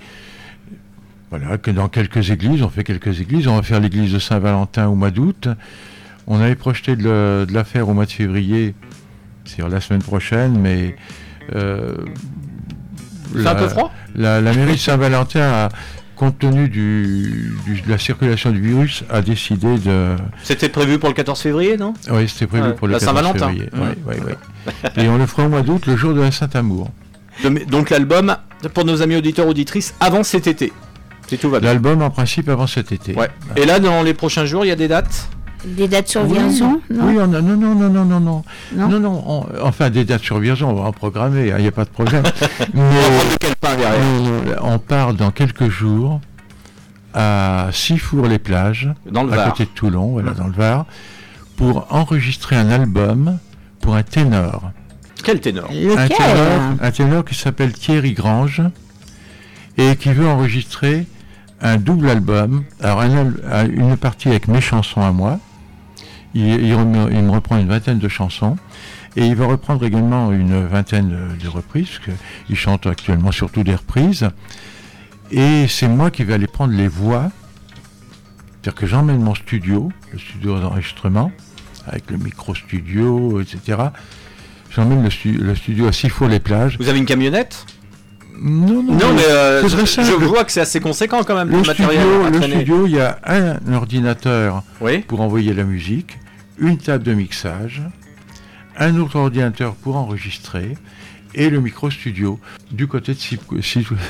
Voilà, 1.30 1.58
que 1.58 1.72
dans 1.72 1.88
quelques 1.90 2.30
églises, 2.32 2.62
on 2.64 2.70
fait 2.70 2.84
quelques 2.84 3.20
églises. 3.20 3.48
On 3.48 3.56
va 3.56 3.64
faire 3.64 3.80
l'église 3.80 4.12
de 4.14 4.20
Saint-Valentin 4.20 4.88
au 4.88 4.96
mois 4.96 5.12
d'août. 5.12 5.48
On 6.28 6.40
avait 6.40 6.56
projeté 6.56 6.96
de, 6.96 7.04
le- 7.04 7.46
de 7.48 7.54
la 7.54 7.64
faire 7.64 7.88
au 7.90 7.94
mois 7.94 8.06
de 8.06 8.12
février, 8.12 8.74
c'est 9.46 9.68
la 9.68 9.82
semaine 9.82 10.02
prochaine, 10.02 10.60
mais. 10.60 10.96
euh, 11.56 11.96
C'est 13.34 13.42
la- 13.44 13.52
un 13.52 13.56
peu 13.56 13.68
froid? 13.68 13.92
la, 14.16 14.42
la 14.42 14.54
mairie 14.54 14.74
de 14.74 14.78
Saint-Valentin 14.80 15.42
a, 15.42 15.70
compte 16.16 16.40
tenu 16.40 16.70
du, 16.70 17.54
du- 17.66 17.82
de 17.82 17.90
la 17.90 17.98
circulation 17.98 18.52
du 18.52 18.62
virus, 18.62 19.04
a 19.10 19.22
décidé 19.22 19.78
de. 19.78 20.16
C'était 20.44 20.70
prévu 20.70 20.98
pour 20.98 21.10
le 21.10 21.16
14 21.16 21.40
février, 21.42 21.78
non? 21.78 21.94
Oui, 22.10 22.28
c'était 22.28 22.48
prévu 22.48 22.68
Ouais, 22.70 22.74
pour 22.74 22.88
le 22.88 22.94
la 22.94 23.00
14 23.00 23.16
Saint-Valentin. 23.18 23.48
février. 23.50 23.70
Mmh. 23.74 25.00
Et 25.02 25.10
on 25.10 25.18
le 25.18 25.26
fera 25.26 25.46
au 25.46 25.50
mois 25.50 25.62
d'août, 25.62 25.86
le 25.86 25.96
jour 25.96 26.14
de 26.14 26.22
la 26.22 26.32
Saint-Amour. 26.32 26.90
Donc 27.70 27.90
l'album, 27.90 28.36
pour 28.74 28.86
nos 28.86 29.02
amis 29.02 29.18
auditeurs 29.18 29.46
auditrices, 29.48 29.94
avant 30.00 30.24
cet 30.24 30.48
été. 30.48 30.72
C'est 31.28 31.38
tout 31.38 31.50
va 31.50 31.60
bien. 31.60 31.70
L'album 31.70 32.02
en 32.02 32.10
principe 32.10 32.48
avant 32.50 32.66
cet 32.68 32.92
été. 32.94 33.14
Ouais. 33.14 33.30
Et 33.58 33.66
là, 33.66 33.80
dans 33.80 34.02
les 34.04 34.14
prochains 34.14 34.46
jours, 34.46 34.64
il 34.64 34.70
y 34.70 34.72
a 34.72 34.76
des 34.76 34.88
dates? 34.88 35.28
Des 35.66 35.88
dates 35.88 36.08
sur 36.08 36.24
Oui, 36.24 36.34
Vierzon 36.38 36.82
non 36.90 37.08
Oui, 37.08 37.16
on 37.20 37.34
a- 37.34 37.42
non, 37.42 37.58
non, 37.58 37.76
non, 37.76 37.90
non, 37.90 38.06
non, 38.06 38.20
non. 38.20 38.44
Non 38.76 38.88
Non, 38.90 39.00
non, 39.00 39.24
on- 39.26 39.46
enfin 39.64 39.90
des 39.90 40.06
dates 40.06 40.22
sur 40.24 40.40
Vierzon, 40.40 40.68
on 40.70 40.74
va 40.76 40.88
en 40.90 40.92
programmer, 40.92 41.48
il 41.48 41.62
n'y 41.62 41.68
a 41.68 41.72
pas 41.72 41.86
de 41.86 41.90
problème. 41.90 42.24
Mais 42.74 42.82
on 44.62 44.80
part 44.80 45.14
dans 45.14 45.32
quelques 45.32 45.70
jours 45.70 46.22
à 47.14 47.70
Sifour-les-Plages, 47.72 48.94
Dans 49.10 49.24
le 49.24 49.34
à 49.34 49.38
Var. 49.38 49.46
côté 49.52 49.66
de 49.66 49.70
Toulon, 49.70 50.08
voilà, 50.12 50.32
dans 50.32 50.48
le 50.48 50.54
Var, 50.54 50.86
pour 51.58 51.88
enregistrer 51.90 52.56
un 52.58 52.70
album 52.70 53.38
pour 53.82 53.96
un 53.96 54.04
ténor. 54.04 54.72
Quel 55.24 55.40
ténor? 55.40 55.70
Un 55.72 56.08
ténor, 56.08 56.62
un 56.82 56.92
ténor 56.92 57.26
qui 57.26 57.36
s'appelle 57.36 57.74
Thierry 57.74 58.14
Grange 58.14 58.62
et 59.78 59.96
qui 59.96 60.12
veut 60.14 60.28
enregistrer 60.28 61.06
un 61.62 61.78
double 61.78 62.10
album. 62.10 62.64
Alors 62.82 63.00
un 63.02 63.18
al- 63.18 63.34
un- 63.52 63.68
une 63.70 63.98
partie 63.98 64.28
avec 64.30 64.48
mes 64.48 64.62
chansons 64.62 65.02
à 65.02 65.12
moi. 65.12 65.40
Il, 66.36 66.46
il 66.48 66.74
rem- 66.76 67.10
il 67.12 67.22
me 67.24 67.32
reprend 67.32 67.58
une 67.58 67.68
vingtaine 67.70 67.98
de 68.00 68.08
chansons 68.08 68.58
Et 69.16 69.26
il 69.26 69.36
va 69.36 69.46
reprendre 69.48 69.84
également 69.86 70.32
une 70.32 70.66
vingtaine 70.68 71.10
de, 71.10 71.44
de 71.44 71.48
reprises, 71.50 72.00
que 72.06 72.12
il 72.50 72.56
chante 72.58 72.86
actuellement 72.86 73.32
surtout 73.32 73.64
des 73.64 73.76
reprises. 73.76 74.30
Et 75.32 75.66
c'est 75.68 75.88
moi 75.88 76.12
qui 76.12 76.24
vais 76.24 76.34
aller 76.34 76.48
prendre 76.48 76.74
les 76.74 76.88
voix. 76.88 77.32
C'est-à-dire 78.62 78.76
que 78.80 78.86
j'emmène 78.88 79.22
mon 79.22 79.36
studio, 79.36 79.92
le 80.12 80.20
studio 80.20 80.60
d'enregistrement, 80.60 81.32
avec 81.88 82.10
le 82.12 82.18
micro-studio, 82.18 83.40
etc. 83.42 83.78
J'emmène 84.72 85.04
le, 85.04 85.10
stu- 85.10 85.38
le 85.38 85.56
studio 85.56 85.88
à 85.88 85.92
Sifour-les-Plages. 85.94 86.78
Vous 86.80 86.90
avez 86.90 86.98
une 87.00 87.06
camionnette? 87.06 87.66
Non, 88.38 88.84
non, 88.84 88.94
Non, 88.96 89.14
mais 89.16 89.24
euh, 89.30 89.66
je, 89.66 90.26
vois 90.26 90.44
que 90.44 90.52
c'est 90.52 90.60
assez 90.60 90.82
conséquent 90.82 91.24
quand 91.24 91.36
même 91.36 91.48
Le 91.50 91.58
le 91.60 91.64
matériel 91.64 92.02
studio, 92.02 92.30
le 92.30 92.42
studio, 92.42 92.88
il 92.88 92.92
y 92.94 93.00
a 93.00 93.18
un 93.24 93.74
ordinateur 93.74 94.62
Oui. 94.82 95.00
pour 95.08 95.22
envoyer 95.22 95.54
la 95.54 95.64
musique, 95.64 96.18
une 96.58 96.78
table 96.78 97.04
de 97.04 97.14
mixage, 97.14 97.82
un 98.78 98.96
autre 98.98 99.18
ordinateur 99.18 99.76
pour 99.76 99.96
enregistrer 99.96 100.78
et 101.34 101.50
le 101.50 101.60
micro 101.60 101.90
studio 101.92 102.40
du 102.72 102.88
côté 102.88 103.14
de, 103.14 103.20
Sif- 103.20 103.40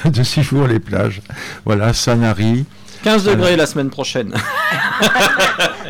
de 0.05 0.23
Sifour-les-Plages. 0.23 1.21
Voilà, 1.65 1.93
Sanary. 1.93 2.65
15 3.03 3.23
degrés 3.25 3.55
la 3.55 3.65
semaine 3.65 3.89
prochaine. 3.89 4.33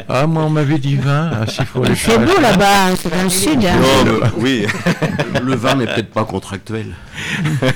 Ah, 0.07 0.27
moi, 0.27 0.43
on 0.43 0.49
m'avait 0.51 0.77
dit 0.77 0.97
20 0.97 1.29
à 1.29 1.43
Il 1.45 1.49
Sifour-les-Plages. 1.51 1.97
fait 1.99 2.19
beau 2.19 2.39
là-bas, 2.39 2.95
c'est 2.95 3.09
dans 3.09 3.23
le 3.23 3.29
sud. 3.29 3.65
hein. 3.65 3.75
Bah, 4.21 4.31
oui. 4.37 4.67
Le 5.43 5.55
vin 5.55 5.75
n'est 5.75 5.85
peut-être 5.87 6.11
pas 6.11 6.25
contractuel. 6.25 6.93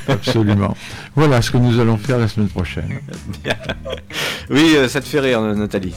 Absolument. 0.08 0.76
Voilà 1.16 1.42
ce 1.42 1.50
que 1.50 1.58
nous 1.58 1.80
allons 1.80 1.98
faire 1.98 2.20
la 2.20 2.28
semaine 2.28 2.50
prochaine. 2.50 3.00
oui, 4.52 4.74
euh, 4.76 4.88
ça 4.88 5.02
te 5.02 5.08
fait 5.08 5.20
rire, 5.22 5.42
Nathalie. 5.42 5.96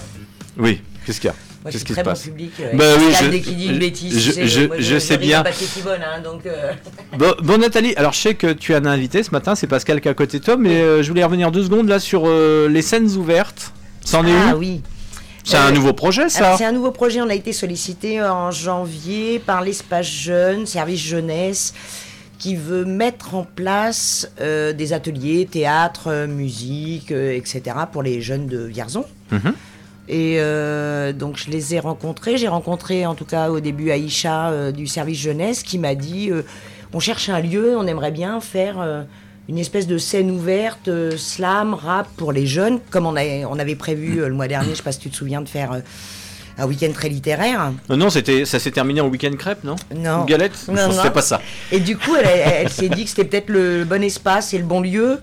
Oui, 0.57 0.81
qu'est-ce 1.05 1.21
qu'il 1.21 1.29
y 1.29 1.33
a? 1.33 1.37
Moi, 1.63 1.71
Qu'est-ce 1.71 1.85
qui 1.85 1.91
se 1.91 1.95
très 1.95 2.03
bon 2.03 2.11
passe 2.11 2.23
public. 2.23 2.53
euh, 2.61 2.71
Bah 2.75 2.85
oui, 2.99 3.05
je- 3.13 3.39
qu'il 3.39 3.57
dit 3.57 3.67
une 3.67 3.79
bêtise, 3.79 4.19
je- 4.19 4.33
sais, 4.33 4.47
je- 4.49 4.67
moi, 4.67 4.77
je 4.81 4.99
sais 4.99 5.15
ris 5.15 5.27
bien. 5.27 5.45
qui 5.45 5.65
hein, 5.89 6.21
donc, 6.23 6.45
euh, 6.47 6.73
Bon, 7.19 7.35
bon, 7.41 7.59
Nathalie, 7.59 7.95
alors 7.97 8.13
je 8.13 8.19
sais 8.19 8.35
que 8.35 8.53
tu 8.53 8.75
as 8.75 8.79
un 8.79 8.85
invité 8.87 9.23
ce 9.23 9.31
matin, 9.31 9.55
c'est 9.55 9.69
Pascal 9.69 10.01
qui 10.01 10.09
est 10.09 10.11
à 10.11 10.15
côté 10.15 10.41
de 10.41 10.45
toi, 10.45 10.57
mais 10.57 10.81
euh, 10.81 11.03
je 11.05 11.09
voulais 11.09 11.23
revenir 11.23 11.53
deux 11.53 11.63
secondes 11.63 11.89
là 11.89 12.01
sur 12.01 12.25
euh, 12.27 12.69
les 12.69 12.83
scènes 12.83 13.09
ouvertes. 13.17 13.73
C'en 14.05 14.27
est 14.27 14.33
Ah 14.49 14.57
où? 14.57 14.59
oui. 14.59 14.81
C'est 15.45 15.57
un 15.57 15.73
nouveau 15.73 15.93
projet 15.93 16.29
ça 16.29 16.55
c'est 16.57 16.65
un 16.65 16.71
nouveau 16.73 16.93
projet. 16.93 17.21
On 17.21 17.29
a 17.29 17.35
été 17.35 17.53
sollicité 17.53 18.23
en 18.23 18.51
janvier 18.53 19.41
par 19.41 19.61
l'espace 19.63 20.07
jeune, 20.07 20.67
service 20.67 21.01
jeunesse, 21.01 21.75
qui 22.39 22.55
veut 22.57 22.85
mettre 22.85 23.35
en 23.37 23.45
place 23.45 24.29
des 24.41 24.93
ateliers, 24.93 25.47
théâtre, 25.51 26.27
musique, 26.27 27.11
etc. 27.13 27.63
pour 27.93 28.03
les 28.03 28.21
jeunes 28.21 28.47
de 28.47 28.59
Vierzon. 28.65 29.05
Mhm. 29.31 29.53
Et 30.09 30.37
euh, 30.39 31.13
donc 31.13 31.37
je 31.37 31.51
les 31.51 31.75
ai 31.75 31.81
rencontrés. 31.81 32.37
J'ai 32.37 32.49
rencontré 32.49 33.07
en 33.07 33.15
tout 33.15 33.25
cas 33.25 33.51
au 33.51 33.61
début 33.61 33.91
Aïcha 33.91 34.51
euh, 34.51 34.73
du 34.73 34.87
service 34.87 35.19
jeunesse 35.21 35.63
qui 35.63 35.79
m'a 35.79 35.95
dit 35.95 36.31
euh, 36.31 36.43
on 36.93 37.01
cherche 37.01 37.29
un 37.29 37.41
lieu, 37.41 37.77
on 37.79 37.87
aimerait 37.87 38.11
bien 38.11 38.41
faire 38.41 39.05
une 39.49 39.59
espèce 39.59 39.87
de 39.87 39.97
scène 39.99 40.31
ouverte, 40.31 40.91
slam, 41.17 41.73
rap 41.75 42.07
pour 42.17 42.33
les 42.33 42.47
jeunes, 42.47 42.81
comme 42.91 43.07
on, 43.07 43.17
a- 43.17 43.47
on 43.49 43.59
avait 43.59 43.75
prévu 43.77 44.17
le 44.17 44.31
mois 44.33 44.47
dernier, 44.47 44.71
je 44.71 44.75
sais 44.77 44.83
pas 44.83 44.93
si 44.93 44.99
tu 44.99 45.09
te 45.11 45.17
souviens, 45.17 45.41
de 45.41 45.49
faire 45.49 45.81
un 46.59 46.67
week-end 46.67 46.93
très 46.93 47.09
littéraire. 47.09 47.73
Non, 47.89 48.11
c'était, 48.11 48.45
ça 48.45 48.59
s'est 48.59 48.71
terminé 48.71 49.01
en 49.01 49.09
week-end 49.09 49.33
crêpe, 49.39 49.65
non? 49.65 49.77
Non. 49.97 50.23
Ou 50.23 50.25
galette? 50.27 50.53
Non, 50.69 50.75
Non, 50.75 50.89
non. 50.89 50.95
C'était 50.95 51.11
pas 51.11 51.23
ça. 51.23 51.41
Et 51.73 51.81
du 51.81 51.97
coup, 51.97 52.15
elle, 52.15 52.27
elle- 52.27 52.53
elle 52.65 52.69
s'est 52.71 52.91
dit 52.91 53.05
que 53.05 53.09
c'était 53.11 53.25
peut-être 53.25 53.49
le 53.49 53.85
bon 53.85 54.03
espace 54.03 54.53
et 54.53 54.59
le 54.59 54.65
bon 54.65 54.81
lieu. 54.83 55.19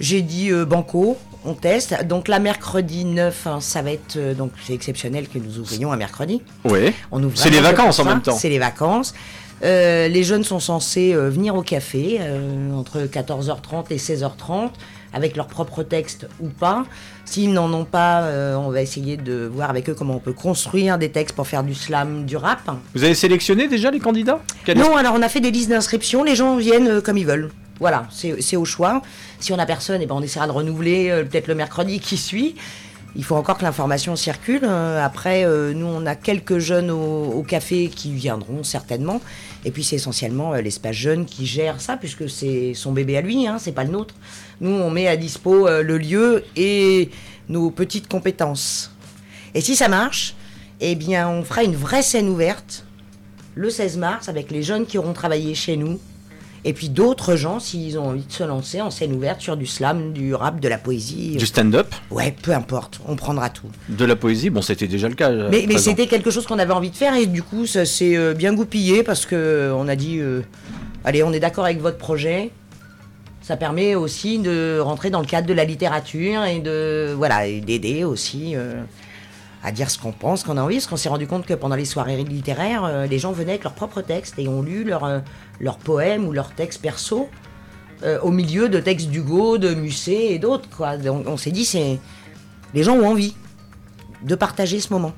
J'ai 0.00 0.22
dit 0.22 0.52
euh, 0.52 0.64
banco, 0.64 1.18
on 1.44 1.54
teste. 1.54 2.04
Donc 2.06 2.28
là, 2.28 2.38
mercredi 2.38 3.04
9, 3.04 3.46
hein, 3.46 3.60
ça 3.60 3.82
va 3.82 3.92
être 3.92 4.16
euh, 4.16 4.34
donc 4.34 4.52
c'est 4.64 4.74
exceptionnel 4.74 5.28
que 5.28 5.38
nous 5.38 5.58
ouvrions 5.58 5.92
un 5.92 5.96
mercredi. 5.96 6.42
Oui. 6.64 6.92
On 7.12 7.22
ouvre 7.22 7.36
C'est 7.36 7.50
les 7.50 7.60
vacances 7.60 7.98
en 7.98 8.04
même 8.04 8.22
temps. 8.22 8.36
C'est 8.36 8.48
les 8.48 8.58
vacances. 8.58 9.14
Euh, 9.64 10.06
les 10.08 10.22
jeunes 10.22 10.44
sont 10.44 10.60
censés 10.60 11.14
euh, 11.14 11.30
venir 11.30 11.56
au 11.56 11.62
café 11.62 12.20
entre 12.72 13.00
14h30 13.00 13.86
et 13.90 13.96
16h30 13.96 14.70
avec 15.12 15.36
leur 15.36 15.46
propre 15.46 15.82
texte 15.82 16.28
ou 16.40 16.48
pas. 16.48 16.84
S'ils 17.24 17.52
n'en 17.52 17.72
ont 17.72 17.84
pas, 17.84 18.22
euh, 18.22 18.56
on 18.56 18.70
va 18.70 18.82
essayer 18.82 19.16
de 19.16 19.50
voir 19.52 19.70
avec 19.70 19.88
eux 19.88 19.94
comment 19.94 20.16
on 20.16 20.20
peut 20.20 20.32
construire 20.32 20.98
des 20.98 21.10
textes 21.10 21.34
pour 21.34 21.46
faire 21.46 21.62
du 21.62 21.74
slam, 21.74 22.24
du 22.24 22.36
rap. 22.36 22.70
Vous 22.94 23.04
avez 23.04 23.14
sélectionné 23.14 23.68
déjà 23.68 23.90
les 23.90 24.00
candidats? 24.00 24.40
Non, 24.76 24.96
alors 24.96 25.14
on 25.16 25.22
a 25.22 25.28
fait 25.28 25.40
des 25.40 25.50
listes 25.50 25.70
d'inscription, 25.70 26.24
les 26.24 26.36
gens 26.36 26.56
viennent 26.56 27.00
comme 27.00 27.18
ils 27.18 27.26
veulent. 27.26 27.50
Voilà, 27.80 28.08
c'est 28.10 28.56
au 28.56 28.64
choix. 28.64 29.02
Si 29.40 29.52
on 29.52 29.58
a 29.58 29.66
personne, 29.66 30.02
eh 30.02 30.06
ben 30.06 30.14
on 30.16 30.22
essaiera 30.22 30.46
de 30.46 30.52
renouveler 30.52 31.10
euh, 31.10 31.24
peut-être 31.24 31.46
le 31.46 31.54
mercredi 31.54 32.00
qui 32.00 32.16
suit. 32.16 32.56
Il 33.16 33.24
faut 33.24 33.36
encore 33.36 33.56
que 33.56 33.62
l'information 33.62 34.16
circule. 34.16 34.62
Euh, 34.64 35.04
après, 35.04 35.44
euh, 35.44 35.72
nous, 35.72 35.86
on 35.86 36.04
a 36.04 36.14
quelques 36.14 36.58
jeunes 36.58 36.90
au, 36.90 37.42
café 37.42 37.88
qui 37.88 38.12
viendront 38.12 38.64
certainement. 38.64 39.20
Et 39.64 39.70
puis, 39.70 39.84
c'est 39.84 39.96
essentiellement 39.96 40.54
l'espace 40.54 40.96
jeune 40.96 41.24
qui 41.24 41.46
gère 41.46 41.80
ça, 41.80 41.96
puisque 41.96 42.28
c'est 42.28 42.74
son 42.74 42.92
bébé 42.92 43.16
à 43.16 43.20
lui, 43.20 43.46
hein, 43.46 43.58
c'est 43.58 43.72
pas 43.72 43.84
le 43.84 43.90
nôtre. 43.90 44.14
Nous, 44.60 44.70
on 44.70 44.90
met 44.90 45.08
à 45.08 45.16
dispo 45.16 45.68
le 45.68 45.98
lieu 45.98 46.44
et 46.56 47.10
nos 47.48 47.70
petites 47.70 48.08
compétences. 48.08 48.92
Et 49.54 49.60
si 49.60 49.74
ça 49.74 49.88
marche, 49.88 50.34
eh 50.80 50.94
bien, 50.94 51.28
on 51.28 51.42
fera 51.42 51.64
une 51.64 51.74
vraie 51.74 52.02
scène 52.02 52.28
ouverte 52.28 52.84
le 53.54 53.70
16 53.70 53.96
mars 53.96 54.28
avec 54.28 54.50
les 54.50 54.62
jeunes 54.62 54.86
qui 54.86 54.98
auront 54.98 55.12
travaillé 55.12 55.54
chez 55.54 55.76
nous. 55.76 55.98
Et 56.64 56.72
puis 56.72 56.88
d'autres 56.88 57.36
gens, 57.36 57.60
s'ils 57.60 57.98
ont 57.98 58.08
envie 58.08 58.24
de 58.26 58.32
se 58.32 58.42
lancer 58.42 58.80
en 58.80 58.90
scène 58.90 59.12
ouverte 59.12 59.40
sur 59.40 59.56
du 59.56 59.66
slam, 59.66 60.12
du 60.12 60.34
rap, 60.34 60.60
de 60.60 60.68
la 60.68 60.78
poésie. 60.78 61.36
Du 61.36 61.46
stand-up 61.46 61.94
Ouais, 62.10 62.34
peu 62.42 62.52
importe, 62.52 63.00
on 63.06 63.16
prendra 63.16 63.48
tout. 63.48 63.68
De 63.88 64.04
la 64.04 64.16
poésie 64.16 64.50
Bon, 64.50 64.60
c'était 64.62 64.88
déjà 64.88 65.08
le 65.08 65.14
cas. 65.14 65.30
euh, 65.30 65.48
Mais, 65.50 65.78
c'était 65.78 66.06
quelque 66.08 66.30
chose 66.30 66.46
qu'on 66.46 66.58
avait 66.58 66.72
envie 66.72 66.90
de 66.90 66.96
faire 66.96 67.14
et 67.14 67.26
du 67.26 67.42
coup, 67.42 67.66
ça 67.66 67.84
s'est 67.86 68.16
euh, 68.16 68.34
bien 68.34 68.54
goupillé 68.54 69.02
parce 69.02 69.24
que 69.26 69.36
euh, 69.36 69.74
on 69.74 69.86
a 69.88 69.94
dit 69.96 70.18
euh, 70.18 70.42
allez, 71.04 71.22
on 71.22 71.32
est 71.32 71.40
d'accord 71.40 71.64
avec 71.64 71.80
votre 71.80 71.98
projet. 71.98 72.50
Ça 73.40 73.56
permet 73.56 73.94
aussi 73.94 74.38
de 74.38 74.78
rentrer 74.78 75.08
dans 75.10 75.20
le 75.20 75.26
cadre 75.26 75.46
de 75.46 75.54
la 75.54 75.64
littérature 75.64 76.44
et 76.44 76.58
de 76.60 77.14
voilà 77.16 77.46
d'aider 77.46 78.04
aussi 78.04 78.54
euh, 78.56 78.74
à 79.62 79.72
dire 79.72 79.90
ce 79.90 79.98
qu'on 79.98 80.12
pense, 80.12 80.44
qu'on 80.44 80.56
a 80.56 80.62
envie. 80.62 80.76
Parce 80.76 80.86
qu'on 80.86 80.96
s'est 80.96 81.08
rendu 81.08 81.26
compte 81.26 81.46
que 81.46 81.54
pendant 81.54 81.76
les 81.76 81.84
soirées 81.84 82.22
littéraires, 82.22 82.84
euh, 82.84 83.06
les 83.06 83.18
gens 83.18 83.32
venaient 83.32 83.52
avec 83.52 83.64
leurs 83.64 83.74
propres 83.74 84.02
textes 84.02 84.34
et 84.38 84.48
ont 84.48 84.62
lu 84.62 84.84
leurs 84.84 85.04
euh, 85.04 85.20
poèmes 85.84 86.26
ou 86.26 86.32
leurs 86.32 86.50
textes 86.50 86.80
perso 86.80 87.28
euh, 88.04 88.20
au 88.20 88.30
milieu 88.30 88.68
de 88.68 88.78
textes 88.78 89.08
d'Hugo, 89.08 89.58
de 89.58 89.74
Musset 89.74 90.32
et 90.32 90.38
d'autres. 90.38 90.68
Quoi. 90.70 90.96
Donc 90.96 91.26
on 91.26 91.36
s'est 91.36 91.50
dit 91.50 91.64
c'est 91.64 91.98
les 92.74 92.82
gens 92.82 92.94
ont 92.94 93.08
envie 93.08 93.34
de 94.22 94.34
partager 94.34 94.80
ce 94.80 94.92
moment. 94.92 95.12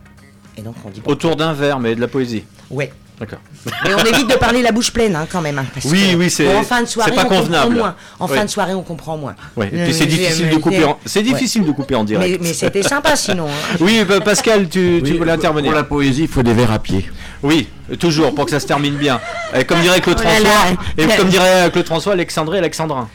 Et 0.56 0.62
donc 0.62 0.74
on 0.84 0.90
dit 0.90 1.00
bon, 1.00 1.10
Autour 1.10 1.36
d'un 1.36 1.52
verre, 1.52 1.78
mais 1.78 1.94
de 1.94 2.00
la 2.00 2.08
poésie. 2.08 2.44
Ouais. 2.70 2.92
D'accord. 3.20 3.38
Mais 3.84 3.94
on 3.94 3.98
évite 4.04 4.28
de 4.30 4.34
parler 4.36 4.62
la 4.62 4.72
bouche 4.72 4.90
pleine 4.92 5.14
hein, 5.14 5.26
quand 5.30 5.42
même. 5.42 5.58
hein, 5.58 5.66
parce 5.74 5.84
Oui, 5.84 6.12
que, 6.12 6.16
oui, 6.16 6.30
c'est- 6.30 6.56
en 6.56 6.62
fin 6.62 6.80
de 6.80 6.86
soirée, 6.86 7.10
c'est 7.10 7.16
pas 7.16 7.22
on 7.26 7.28
comprend 7.28 7.42
convenable. 7.42 7.76
moins. 7.76 7.94
En 8.18 8.26
Oui. 8.26 8.36
fin 8.38 8.44
de 8.46 8.50
soirée, 8.50 8.72
on 8.74 8.82
comprend 8.82 9.18
moins. 9.18 9.34
Ouais, 9.56 9.68
et 9.70 9.78
Euh, 9.80 9.84
puis 9.84 9.92
c'est 9.94 10.06
difficile 10.06 10.48
de 10.48 10.56
couper 10.56 10.84
en... 10.84 10.98
C'est 11.04 11.18
ouais. 11.20 11.24
difficile 11.26 11.64
de 11.66 11.70
couper 11.72 11.94
en 11.96 12.04
direct. 12.04 12.40
mais 12.42 12.54
c'était 12.54 12.82
sympa 12.82 13.14
sinon. 13.16 13.46
hein. 13.48 13.76
Oui, 13.80 14.02
bah, 14.08 14.20
Pascal, 14.20 14.68
tu, 14.70 15.02
tu 15.04 15.12
Oui, 15.12 15.18
voulais 15.18 15.32
intervenir. 15.32 15.70
Pour 15.70 15.76
la 15.78 15.84
poésie, 15.84 16.22
il 16.22 16.28
faut 16.28 16.42
des 16.42 16.54
verres 16.54 16.72
à 16.72 16.78
pied. 16.78 17.10
Oui, 17.42 17.68
toujours, 17.98 18.34
pour 18.34 18.46
que 18.46 18.50
ça 18.52 18.60
se 18.60 18.66
termine 18.66 18.94
bien. 18.96 19.20
Et 19.54 19.64
comme 19.64 19.80
dirait 19.82 20.00
Claude 20.00 20.16
Oh 20.18 20.22
François, 20.26 20.50
et 20.96 21.06
comme 21.16 21.28
dirait 21.28 21.70
Claude 21.70 21.86
François, 21.86 22.12
Alexandre 22.14 22.54
et 22.54 22.58
Alexandrin. 22.58 23.06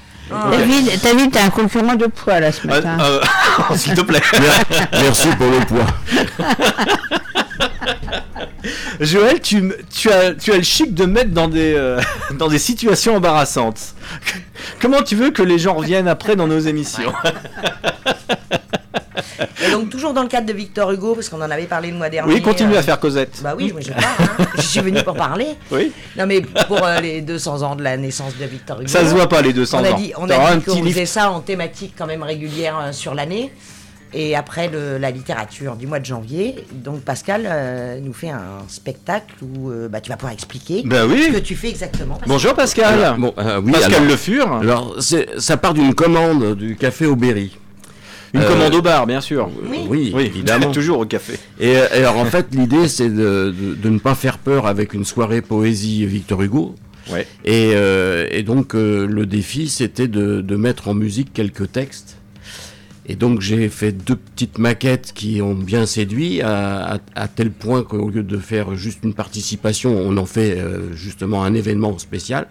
David, 0.52 1.00
t'as 1.02 1.14
vu, 1.16 1.30
t'as 1.32 1.46
un 1.46 1.50
concurrent 1.50 1.96
de 1.96 2.06
poids 2.08 2.40
là 2.40 2.52
ce 2.52 2.66
matin. 2.68 2.98
Euh, 3.00 3.20
euh, 3.72 3.76
S'il 3.76 3.94
te 3.96 4.02
plaît. 4.02 4.22
Merci 4.92 5.28
pour 5.38 5.48
le 5.50 5.60
poids. 5.66 5.86
Joël, 9.00 9.40
tu, 9.42 9.58
m- 9.58 9.74
tu, 9.94 10.12
as, 10.12 10.34
tu 10.34 10.52
as 10.54 10.58
le 10.58 10.64
chic 10.64 10.94
de 10.94 11.06
me 11.06 11.12
mettre 11.14 11.32
dans 11.32 11.48
des, 11.48 11.74
euh, 11.76 12.00
dans 12.38 12.48
des 12.48 12.60
situations 12.60 13.16
embarrassantes. 13.16 13.96
Comment 14.82 15.02
tu 15.02 15.16
veux 15.16 15.32
que 15.32 15.42
les 15.44 15.60
gens 15.60 15.74
reviennent 15.76 16.08
après 16.08 16.36
dans 16.36 16.48
nos 16.48 16.60
émissions 16.60 17.14
Et 19.66 19.72
donc 19.72 19.90
toujours 19.90 20.14
dans 20.14 20.22
le 20.22 20.28
cadre 20.28 20.46
de 20.48 20.54
Victor 20.54 20.92
Hugo, 20.92 21.16
parce 21.16 21.30
qu'on 21.30 21.42
en 21.42 21.50
avait 21.52 21.64
parlé 21.66 21.90
le 21.92 21.98
mois 21.98 22.10
dernier. 22.10 22.34
Oui, 22.34 22.42
continue 22.42 22.76
euh, 22.76 22.80
à 22.80 22.84
faire 22.84 23.00
Cosette. 23.00 23.42
Bah 23.44 23.54
oui, 23.58 23.72
moi 23.72 23.82
je 23.82 23.92
parle. 23.92 24.04
Hein. 24.40 24.46
je 24.56 24.62
suis 24.62 24.80
venu 24.82 25.02
pour 25.04 25.16
parler. 25.16 25.48
Oui. 25.72 25.92
Non 26.18 26.26
mais 26.26 26.42
pour 26.42 26.84
euh, 26.84 27.00
les 27.00 27.22
200 27.22 27.62
ans 27.64 27.76
de 27.76 27.84
la 27.84 27.98
naissance 27.98 28.38
de 28.38 28.46
Victor 28.46 28.80
Hugo. 28.82 28.88
Ça 28.90 29.02
se 29.02 29.14
voit 29.14 29.28
pas, 29.28 29.42
les 29.42 29.54
200 29.54 29.80
on 29.82 29.84
a 29.86 29.92
ans. 29.92 29.96
Dit, 29.98 30.14
on 30.18 30.30
a 30.30 30.36
un 30.38 30.58
dit 30.58 30.66
qu'on 30.66 30.72
petit 30.74 30.82
livre. 30.82 30.90
faisait 30.94 31.06
ça 31.06 31.32
en 31.32 31.40
thématique 31.42 31.94
quand 31.98 32.06
même 32.06 32.24
régulière 32.24 32.78
euh, 32.80 32.92
sur 32.92 33.14
l'année. 33.16 33.52
Et 34.14 34.36
après 34.36 34.70
le- 34.70 34.98
la 34.98 35.12
littérature 35.12 35.76
du 35.76 35.88
mois 35.88 36.00
de 36.00 36.06
janvier, 36.06 36.56
donc 36.74 37.02
Pascal 37.02 37.44
euh, 37.46 38.00
nous 38.00 38.14
fait 38.14 38.30
un 38.30 38.60
spectacle 38.70 39.34
où 39.42 39.70
euh, 39.72 39.90
bah, 39.90 40.00
tu 40.00 40.10
vas 40.10 40.16
pouvoir 40.18 40.32
expliquer 40.34 40.84
oui. 40.86 41.24
ce 41.28 41.32
que 41.34 41.40
tu 41.40 41.56
fais 41.56 41.70
exactement. 41.70 42.16
Pascal. 42.16 42.30
Bonjour 42.30 42.54
Pascal. 42.54 42.94
Alors, 43.04 43.18
bon, 43.18 43.34
euh, 43.38 43.60
oui, 43.64 43.72
Pascal 43.74 43.94
alors- 43.96 44.08
Le 44.08 44.16
Fur. 44.16 44.54
Alors, 44.54 44.96
ça 45.38 45.58
part 45.58 45.74
d'une 45.74 45.94
commande 45.94 46.56
du 46.56 46.76
café 46.78 47.06
au 47.06 47.16
Berry. 47.16 47.58
Une 48.34 48.42
Euh, 48.42 48.48
commande 48.50 48.76
au 48.76 48.82
bar, 48.82 49.06
bien 49.08 49.22
sûr. 49.22 49.50
Oui, 49.70 50.12
Oui, 50.14 50.26
évidemment. 50.26 50.72
toujours 50.72 51.00
au 51.00 51.06
café. 51.06 51.34
Et, 51.60 51.72
et 51.72 51.78
alors, 51.78 52.18
en 52.18 52.26
fait, 52.26 52.48
l'idée, 52.52 52.88
c'est 52.90 53.10
de, 53.10 53.54
de- 53.58 53.76
de 53.76 53.90
ne 53.90 53.98
pas 54.00 54.14
faire 54.16 54.38
peur 54.40 54.66
avec 54.68 54.94
une 54.94 55.06
soirée 55.06 55.42
poésie 55.42 56.06
Victor 56.06 56.42
Hugo. 56.42 56.76
Ouais. 57.12 57.28
Et, 57.46 57.72
euh, 57.76 58.28
et 58.32 58.44
donc, 58.44 58.76
euh, 58.76 59.06
le 59.08 59.26
défi, 59.26 59.70
c'était 59.70 60.08
de, 60.10 60.42
de 60.42 60.56
mettre 60.58 60.88
en 60.90 60.94
musique 60.94 61.32
quelques 61.34 61.72
textes. 61.72 62.18
Et 63.08 63.16
donc 63.16 63.40
j'ai 63.42 63.70
fait 63.70 63.92
deux 63.92 64.16
petites 64.16 64.58
maquettes 64.58 65.12
qui 65.14 65.42
ont 65.42 65.54
bien 65.54 65.86
séduit, 65.86 66.42
à, 66.42 66.96
à- 66.96 67.00
à 67.16 67.28
tel 67.28 67.52
point 67.52 67.84
qu'au 67.84 68.10
lieu 68.10 68.24
de 68.24 68.38
faire 68.38 68.76
juste 68.76 69.00
une 69.04 69.14
participation, 69.14 69.96
on 69.96 70.18
en 70.18 70.26
fait 70.26 70.58
euh, 70.58 70.92
justement 70.94 71.44
un 71.44 71.54
événement 71.54 71.98
spécial. 72.00 72.48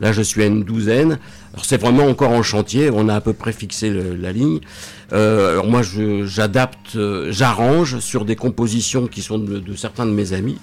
Là, 0.00 0.12
je 0.12 0.22
suis 0.22 0.42
à 0.42 0.46
une 0.46 0.62
douzaine. 0.64 1.18
Alors, 1.52 1.66
c'est 1.66 1.78
vraiment 1.78 2.04
encore 2.06 2.30
en 2.30 2.42
chantier. 2.42 2.88
On 2.90 3.10
a 3.10 3.16
à 3.16 3.20
peu 3.20 3.34
près 3.34 3.52
fixé 3.52 3.90
la 3.90 4.32
ligne. 4.32 4.60
Euh, 5.12 5.50
alors, 5.50 5.66
moi, 5.66 5.82
j'adapte, 6.24 6.96
euh, 6.96 7.28
j'arrange 7.30 7.98
sur 7.98 8.24
des 8.24 8.34
compositions 8.34 9.06
qui 9.08 9.20
sont 9.20 9.38
de, 9.38 9.58
de 9.58 9.74
certains 9.74 10.06
de 10.06 10.12
mes 10.12 10.32
amis. 10.32 10.56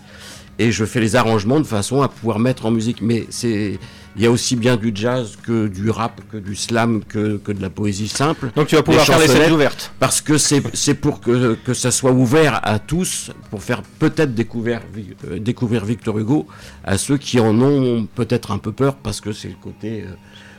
Et 0.60 0.72
je 0.72 0.86
fais 0.86 1.00
les 1.00 1.16
arrangements 1.16 1.60
de 1.60 1.66
façon 1.66 2.02
à 2.02 2.08
pouvoir 2.10 2.40
mettre 2.40 2.66
en 2.66 2.72
musique. 2.72 3.02
Mais 3.02 3.28
c'est, 3.30 3.78
il 4.16 4.22
y 4.24 4.26
a 4.26 4.32
aussi 4.32 4.56
bien 4.56 4.76
du 4.76 4.92
jazz 4.96 5.38
que 5.46 5.68
du 5.68 5.90
rap, 5.92 6.20
que 6.32 6.38
du 6.38 6.56
slam, 6.56 7.04
que, 7.04 7.38
que 7.38 7.52
de 7.52 7.62
la 7.62 7.70
poésie 7.70 8.08
simple. 8.08 8.50
Donc 8.56 8.68
tu 8.68 8.76
vas 8.76 8.82
pouvoir 8.82 9.06
faire 9.06 9.20
les 9.20 9.28
scènes 9.28 9.52
ouvertes. 9.54 9.92
Parce 10.00 10.20
que 10.20 10.38
c'est, 10.40 10.64
c'est 10.76 10.96
pour 10.96 11.22
que, 11.22 11.56
que 11.64 11.74
ça 11.76 11.92
soit 11.92 12.12
ouvert 12.12 12.60
à 12.64 12.80
tous, 12.80 13.30
pour 13.52 13.62
faire 13.62 13.84
peut-être 14.00 14.34
découvrir, 14.34 14.82
euh, 15.30 15.38
découvrir 15.38 15.86
Victor 15.86 16.18
Hugo 16.18 16.48
à 16.84 16.98
ceux 16.98 17.18
qui 17.18 17.40
en 17.40 17.60
ont 17.62 18.08
peut-être 18.16 18.50
un 18.52 18.58
peu 18.58 18.72
peur 18.72 18.96
parce 18.96 19.22
que 19.22 19.32
c'est 19.34 19.50
le 19.50 19.56
côté 19.62 20.02
euh, 20.02 20.14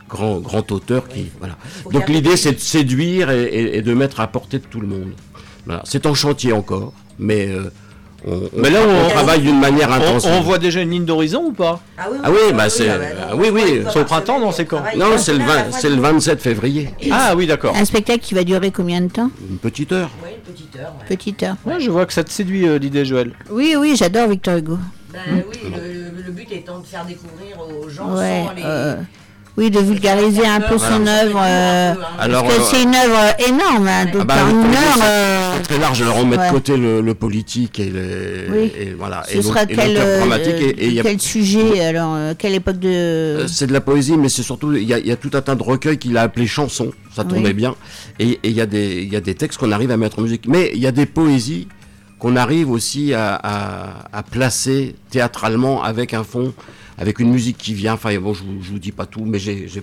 grand, 0.09 0.39
grand 0.39 0.71
auteur 0.71 1.09
qui. 1.09 1.27
Voilà. 1.41 1.59
Donc 1.93 2.09
l'idée 2.09 2.37
c'est 2.37 2.53
de 2.53 2.61
séduire 2.61 3.31
et, 3.33 3.43
et- 3.43 3.77
et 3.79 3.83
de 3.83 3.95
mettre 3.95 4.21
à 4.21 4.29
portée 4.29 4.61
de 4.61 4.65
tout 4.67 4.81
le 4.81 4.87
monde. 4.87 5.13
Voilà. 5.67 5.83
C'est 5.85 6.07
en 6.07 6.15
chantier 6.15 6.53
encore, 6.53 6.93
mais 7.19 7.49
euh, 7.49 7.71
on, 8.27 8.33
on 8.35 8.41
Mais 8.55 8.71
là, 8.71 8.81
tra- 8.81 8.89
on- 9.07 9.09
travaille 9.11 9.41
d'une 9.41 9.61
manière 9.61 9.89
On, 9.91 9.95
intensive. 9.95 10.31
on 10.35 10.41
voit 10.41 10.59
déjà 10.59 10.81
une 10.83 10.91
ligne 10.91 11.05
d'horizon 11.05 11.45
ou 11.47 11.53
pas? 11.53 11.81
Ah 11.97 12.07
oui, 12.11 12.19
Ah 12.25 12.31
oui, 12.31 12.53
bah 12.55 12.69
c'est. 12.69 12.89
bah 12.89 12.95
ah 13.31 13.37
oui, 13.37 13.49
on 13.51 13.55
oui. 13.55 13.61
voit 13.61 13.69
une 13.69 13.83
fois 13.83 13.93
C'est 13.93 14.01
au 14.01 14.05
printemps, 14.05 14.41
non, 14.41 14.49
on 14.49 14.53
c'est 14.53 14.65
quand. 14.67 14.83
Non, 14.97 15.17
c'est 15.19 15.33
le, 15.33 15.39
là, 15.39 15.45
20 15.47 15.55
la 15.55 15.73
c'est 15.73 15.89
le 15.89 15.95
radio. 15.97 16.13
27 16.13 16.41
février. 16.41 16.89
Ah 17.13 17.35
oui, 17.37 17.47
d'accord. 17.47 17.75
Un 17.77 17.85
spectacle 17.85 18.21
qui 18.21 18.35
va 18.35 18.45
durer 18.45 18.71
combien 18.71 19.01
de 19.01 19.09
temps? 19.09 19.31
Une 19.51 19.59
petite 19.59 19.93
heure. 19.93 20.11
Ouais, 20.23 20.37
une 20.47 20.53
petite 20.55 20.77
heure. 20.77 20.93
ouais. 20.99 21.07
Petite 21.17 21.43
heure. 21.43 21.57
Ouais, 21.65 21.81
je 21.81 21.91
vois 21.91 22.07
que 22.07 22.13
ça 22.13 22.25
te 22.25 22.31
séduit 22.31 22.67
euh, 22.67 22.79
l'idée, 22.79 23.05
Joël. 23.05 23.33
Oui, 23.51 23.75
oui, 23.79 23.95
j'adore 23.97 24.29
Victor 24.29 24.57
Hugo. 24.57 24.79
Ben 25.13 25.21
oui, 25.51 25.71
le, 25.75 26.23
le 26.23 26.31
but 26.33 26.51
étant 26.53 26.81
de 26.81 26.87
faire 26.87 27.05
découvrir 27.07 27.57
aux 27.61 27.89
gens 27.89 28.15
Ouais, 28.15 28.45
sans 28.47 28.53
les. 28.55 28.63
euh, 28.65 28.97
oui, 29.59 29.71
de 29.71 29.81
vulgariser 29.81 30.47
un 30.47 30.61
peu 30.61 30.79
son 30.79 31.05
œuvre. 31.07 31.41
euh, 31.45 31.95
Alors, 32.19 32.45
parce 32.45 32.55
que 32.57 32.61
euh, 32.61 32.65
c'est 32.71 32.83
une 32.85 32.95
œuvre 32.95 33.19
énorme, 33.47 33.89
hein, 33.89 34.05
donc 34.07 34.23
Ah 34.23 34.25
bah, 34.25 34.35
une 34.49 34.61
projet, 34.63 34.77
heure. 34.79 34.95
c'est- 34.97 35.03
euh, 35.05 35.63
très 35.65 35.79
large. 35.79 36.01
Alors 36.03 36.17
on 36.19 36.25
met 36.25 36.39
ouais. 36.39 36.47
de 36.47 36.53
côté 36.53 36.77
le, 36.77 37.01
le 37.01 37.15
politique 37.15 37.81
et, 37.81 37.91
le, 37.91 38.47
Oui. 38.53 38.73
et 38.79 38.95
voilà. 38.97 39.25
ce 39.29 39.33
et 39.33 39.35
donc- 39.37 39.45
sera 39.45 39.67
quel, 39.67 39.97
euh, 39.99 40.39
et- 40.79 40.95
et 40.95 41.01
a- 41.01 41.03
quel 41.03 41.21
sujet 41.21 41.85
alors 41.85 42.15
euh, 42.15 42.35
Quelle 42.39 42.55
époque 42.55 42.79
de 42.79 42.89
euh, 42.89 43.49
c'est 43.49 43.67
de 43.67 43.73
la 43.73 43.81
poésie, 43.81 44.17
mais 44.17 44.29
c'est 44.29 44.45
surtout 44.45 44.73
il 44.73 44.85
y, 44.85 44.95
a, 44.95 44.99
il 44.99 45.07
y 45.07 45.13
a 45.13 45.17
tout 45.17 45.31
un 45.35 45.41
tas 45.43 45.57
de 45.57 45.63
recueils 45.63 45.99
qu'il 45.99 46.17
a 46.17 46.23
appelé 46.23 46.47
chansons. 46.47 46.93
Ça 47.15 47.25
Oui. 47.27 47.35
tombait 47.35 47.53
bien. 47.53 47.75
Et 48.21 48.39
et 48.45 48.49
il 48.51 48.53
y 48.53 48.61
a 48.61 48.67
des 48.67 49.03
il 49.03 49.13
y 49.13 49.17
a 49.17 49.21
des 49.21 49.35
textes 49.35 49.59
qu'on 49.59 49.73
arrive 49.73 49.91
à 49.91 49.97
mettre 49.97 50.21
en 50.21 50.23
musique, 50.23 50.45
mais 50.47 50.71
il 50.73 50.81
y 50.81 50.87
a 50.87 50.93
des 50.93 51.07
poésies 51.07 51.67
qu'on 52.21 52.37
arrive 52.37 52.71
aussi 52.71 53.13
à, 53.15 53.35
à- 53.35 54.09
à 54.13 54.23
placer 54.23 54.95
théâtralement 55.11 55.83
avec 55.83 56.15
un 56.15 56.25
fond, 56.25 56.53
avec 56.99 57.19
une 57.21 57.31
musique 57.31 57.59
qui 57.59 57.75
vient. 57.75 57.95
Enfin 57.95 58.17
bon, 58.19 58.35
je, 58.35 58.43
vous- 58.43 58.63
je 58.63 58.71
vous 58.71 58.79
dis 58.79 58.93
pas 58.93 59.07
tout, 59.07 59.25
mais 59.25 59.39
j'ai 59.39 59.69
j'ai- 59.69 59.83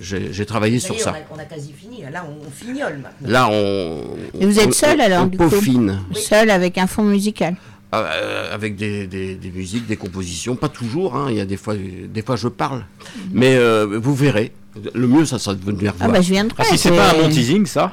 j'ai 0.00 0.32
j'ai 0.32 0.46
travaillé 0.46 0.78
sur 0.80 0.98
ça. 0.98 1.12
on 1.30 1.34
a, 1.34 1.38
on 1.38 1.40
a 1.40 1.44
quasi 1.44 1.72
fini. 1.72 2.02
Là, 2.10 2.24
on, 2.28 2.46
on 2.46 2.50
fignole 2.50 2.98
maintenant. 2.98 3.28
Là, 3.28 3.48
on. 3.50 4.02
Et 4.40 4.46
vous 4.46 4.58
on- 4.58 4.62
êtes 4.62 4.74
seul 4.74 4.98
on- 5.00 5.04
alors 5.04 5.22
on 5.24 5.26
du 5.26 5.38
coup 5.38 5.48
peaufine. 5.48 6.00
Seul 6.14 6.50
avec 6.50 6.78
un 6.78 6.86
fond 6.86 7.04
musical. 7.04 7.56
Euh, 7.94 8.54
avec 8.54 8.74
des, 8.76 9.06
des- 9.06 9.34
des 9.34 9.50
musiques, 9.50 9.86
des 9.86 9.96
compositions, 9.98 10.56
pas 10.56 10.70
toujours, 10.70 11.14
hein, 11.14 11.26
il 11.28 11.36
y 11.36 11.40
a 11.40 11.44
des 11.44 11.58
fois, 11.58 11.74
des 11.76 12.22
fois 12.22 12.36
je 12.36 12.48
parle, 12.48 12.86
mais 13.32 13.54
euh, 13.54 13.98
vous 14.00 14.14
verrez, 14.14 14.50
le 14.94 15.06
mieux 15.06 15.26
ça 15.26 15.38
sera 15.38 15.54
de 15.54 15.62
venir 15.62 15.92
Ah 16.00 16.04
voir. 16.06 16.12
bah 16.16 16.22
je 16.22 16.30
viendrai. 16.32 16.56
Ah, 16.58 16.64
si 16.64 16.78
c'est 16.78 16.88
c'est- 16.88 16.96
pas 16.96 17.10
un 17.10 17.18
bon 17.22 17.28
teasing, 17.28 17.66
ça 17.66 17.92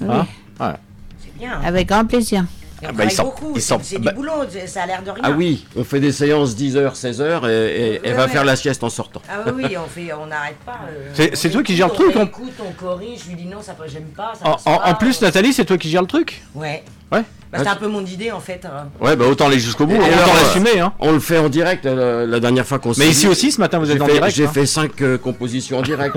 Oui. 0.00 0.06
Hein 0.08 0.26
Ouais. 0.60 0.74
C'est 1.24 1.36
bien. 1.40 1.60
Avec 1.60 1.88
grand 1.88 2.04
plaisir. 2.04 2.44
Et 2.82 2.86
on 2.86 2.88
Ah 2.88 2.92
bah, 2.92 3.04
il 3.04 3.08
travaille 3.08 3.14
sort- 3.14 3.24
beaucoup. 3.26 3.52
C'est 3.54 3.60
sort- 3.60 3.80
c'est 3.82 3.98
bah- 3.98 4.10
du 4.10 4.16
boulot. 4.16 4.32
Ça 4.66 4.82
a 4.82 4.86
l'air 4.86 5.02
de 5.02 5.10
rien. 5.10 5.22
Ah 5.24 5.30
oui, 5.30 5.66
on 5.76 5.84
fait 5.84 6.00
des 6.00 6.10
séances 6.12 6.54
10h, 6.56 6.94
16h 6.96 7.48
et, 7.48 7.50
et- 7.50 8.00
elle 8.02 8.10
Ouais, 8.10 8.12
va 8.16 8.24
ouais. 8.24 8.30
faire 8.30 8.44
la 8.44 8.56
sieste 8.56 8.82
en 8.82 8.90
sortant. 8.90 9.22
Ah 9.30 9.38
oui, 9.54 9.64
oui, 9.68 9.76
on 9.76 9.88
fait, 9.88 10.12
on 10.12 10.26
n'arrête 10.26 10.56
pas. 10.66 10.80
euh, 10.90 11.10
C'est- 11.14 11.36
toi 11.50 11.62
qui 11.62 11.72
écoute, 11.72 11.76
gère 11.76 11.88
le 11.88 11.94
truc, 11.94 12.16
On 12.16 12.24
écoute, 12.24 12.52
on 12.66 12.72
corrige. 12.72 13.20
Je 13.24 13.28
lui 13.30 13.36
dis 13.36 13.46
non, 13.46 13.62
ça 13.62 13.74
j'aime 13.86 14.04
pas. 14.16 14.32
Ça 14.34 14.48
En, 14.48 14.52
en- 14.52 14.78
pas, 14.78 14.90
en 14.90 14.94
plus, 14.94 15.22
euh, 15.22 15.26
Nathalie, 15.26 15.52
c'est 15.52 15.64
toi 15.64 15.78
qui 15.78 15.88
gères 15.90 16.02
le 16.02 16.08
truc? 16.08 16.42
Ouais. 16.54 16.82
Ouais. 17.12 17.22
Bah, 17.52 17.58
c'est 17.62 17.68
un 17.68 17.76
peu 17.76 17.86
mon 17.86 18.02
idée 18.02 18.32
en 18.32 18.40
fait. 18.40 18.64
hein. 18.64 18.88
Ouais, 18.98 19.14
bah 19.14 19.26
autant 19.30 19.46
aller 19.48 19.58
jusqu'au 19.60 19.84
bout, 19.84 19.96
Et 19.96 19.98
autant 19.98 20.06
alors, 20.06 20.20
euh, 20.36 20.42
l'assumer. 20.42 20.80
Hein. 20.80 20.94
On 21.00 21.12
le 21.12 21.20
fait 21.20 21.36
en 21.36 21.50
direct 21.50 21.84
euh, 21.84 22.26
la 22.26 22.40
dernière 22.40 22.64
fois 22.66 22.78
qu'on 22.78 22.94
s'est 22.94 23.04
Mais 23.04 23.10
ici 23.10 23.28
aussi, 23.28 23.52
ce 23.52 23.60
matin, 23.60 23.78
vous 23.78 23.90
êtes 23.90 24.00
en 24.00 24.06
fait- 24.06 24.12
direct. 24.14 24.34
J'ai 24.34 24.46
hein. 24.46 24.50
fait 24.54 24.64
cinq 24.64 25.02
euh, 25.02 25.18
compositions 25.18 25.80
en 25.80 25.82
direct. 25.82 26.16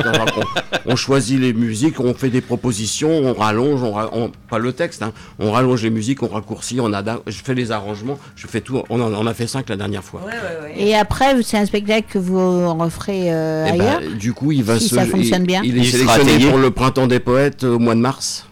On, 0.86 0.94
on 0.94 0.96
choisit 0.96 1.38
les 1.38 1.52
musiques, 1.52 2.00
on 2.00 2.14
fait 2.14 2.30
des 2.30 2.40
propositions, 2.40 3.10
on 3.12 3.34
rallonge, 3.34 3.84
on, 3.84 3.94
on- 4.14 4.32
pas 4.50 4.60
le 4.60 4.72
texte, 4.72 5.04
hein, 5.04 5.12
on 5.38 5.52
rallonge 5.52 5.84
les 5.84 5.90
musiques, 5.90 6.24
on 6.24 6.30
raccourcit, 6.30 6.80
on 6.80 6.94
adapte, 6.94 7.24
je 7.28 7.40
fais 7.44 7.54
les 7.54 7.72
arrangements, 7.72 8.18
je 8.38 8.48
fais 8.48 8.62
tout. 8.62 8.82
On 8.90 9.02
en, 9.02 9.14
on 9.14 9.28
a 9.28 9.34
fait 9.34 9.48
cinq 9.48 9.68
la 9.68 9.76
dernière 9.76 10.06
fois. 10.06 10.22
Ouais, 10.26 10.32
ouais, 10.32 10.74
ouais. 10.78 10.82
Et 10.88 10.96
après, 10.96 11.36
c'est 11.44 11.58
un 11.58 11.66
spectacle 11.66 12.08
que 12.14 12.18
vous 12.18 12.74
referez 12.76 13.34
euh, 13.34 13.66
Eh 13.74 13.78
ben, 13.78 13.82
ailleurs 13.98 14.02
du 14.18 14.32
coup, 14.32 14.54
il 14.54 14.64
va 14.64 14.80
Si 14.80 14.88
se. 14.88 14.96
ça 14.96 15.06
fonctionne 15.06 15.42
il, 15.42 15.48
bien. 15.48 15.62
il 15.66 15.78
est 15.78 15.82
Il 15.82 15.86
sera 15.92 16.14
sélectionné 16.16 16.50
pour 16.50 16.60
le 16.60 16.72
printemps 16.72 17.08
des 17.08 17.20
poètes 17.20 17.66
au 17.66 17.78
mois 17.78 17.96
de 17.96 18.00
mars. 18.00 18.46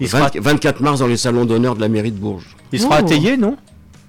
Il 0.00 0.08
sera, 0.08 0.28
20 0.34 0.40
24 0.40 0.80
mars 0.80 1.00
dans 1.00 1.06
les 1.06 1.16
salons 1.16 1.44
d'honneur 1.44 1.74
de 1.76 1.80
la 1.80 1.88
mairie 1.88 2.10
de 2.12 2.18
Bourges. 2.18 2.56
il 2.72 2.80
sera 2.80 2.96
Oh. 3.00 3.04
attayé, 3.04 3.36
non? 3.36 3.56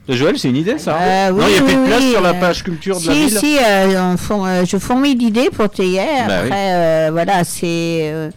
Joël, 0.10 0.38
c'est 0.38 0.50
une 0.50 0.56
idée, 0.58 0.78
ça? 0.78 0.98
Euh, 1.00 1.32
Non, 1.32 1.38
oui, 1.38 1.44
il 1.48 1.52
n'y 1.54 1.58
a 1.60 1.62
plus 1.64 1.74
de 1.76 1.80
oui, 1.82 1.88
place 1.88 2.00
oui, 2.02 2.12
sur 2.12 2.22
la 2.22 2.30
euh, 2.30 2.40
page 2.40 2.64
culture 2.64 3.00
de 3.00 3.08
la 3.08 3.14
ville 3.14 3.30
si, 3.38 3.58
euh, 3.58 4.16
on 4.32 4.46
euh, 4.46 4.66
je 4.66 4.78
fourmille 4.78 5.16
d'idées 5.16 5.50
pour 5.52 5.70
Théier. 5.70 6.02
Bah 6.28 6.36
Après, 6.40 6.50
oui. 6.50 6.50
euh, 6.54 7.10
voilà, 7.12 7.44
c'est. 7.44 8.10
euh, 8.12 8.30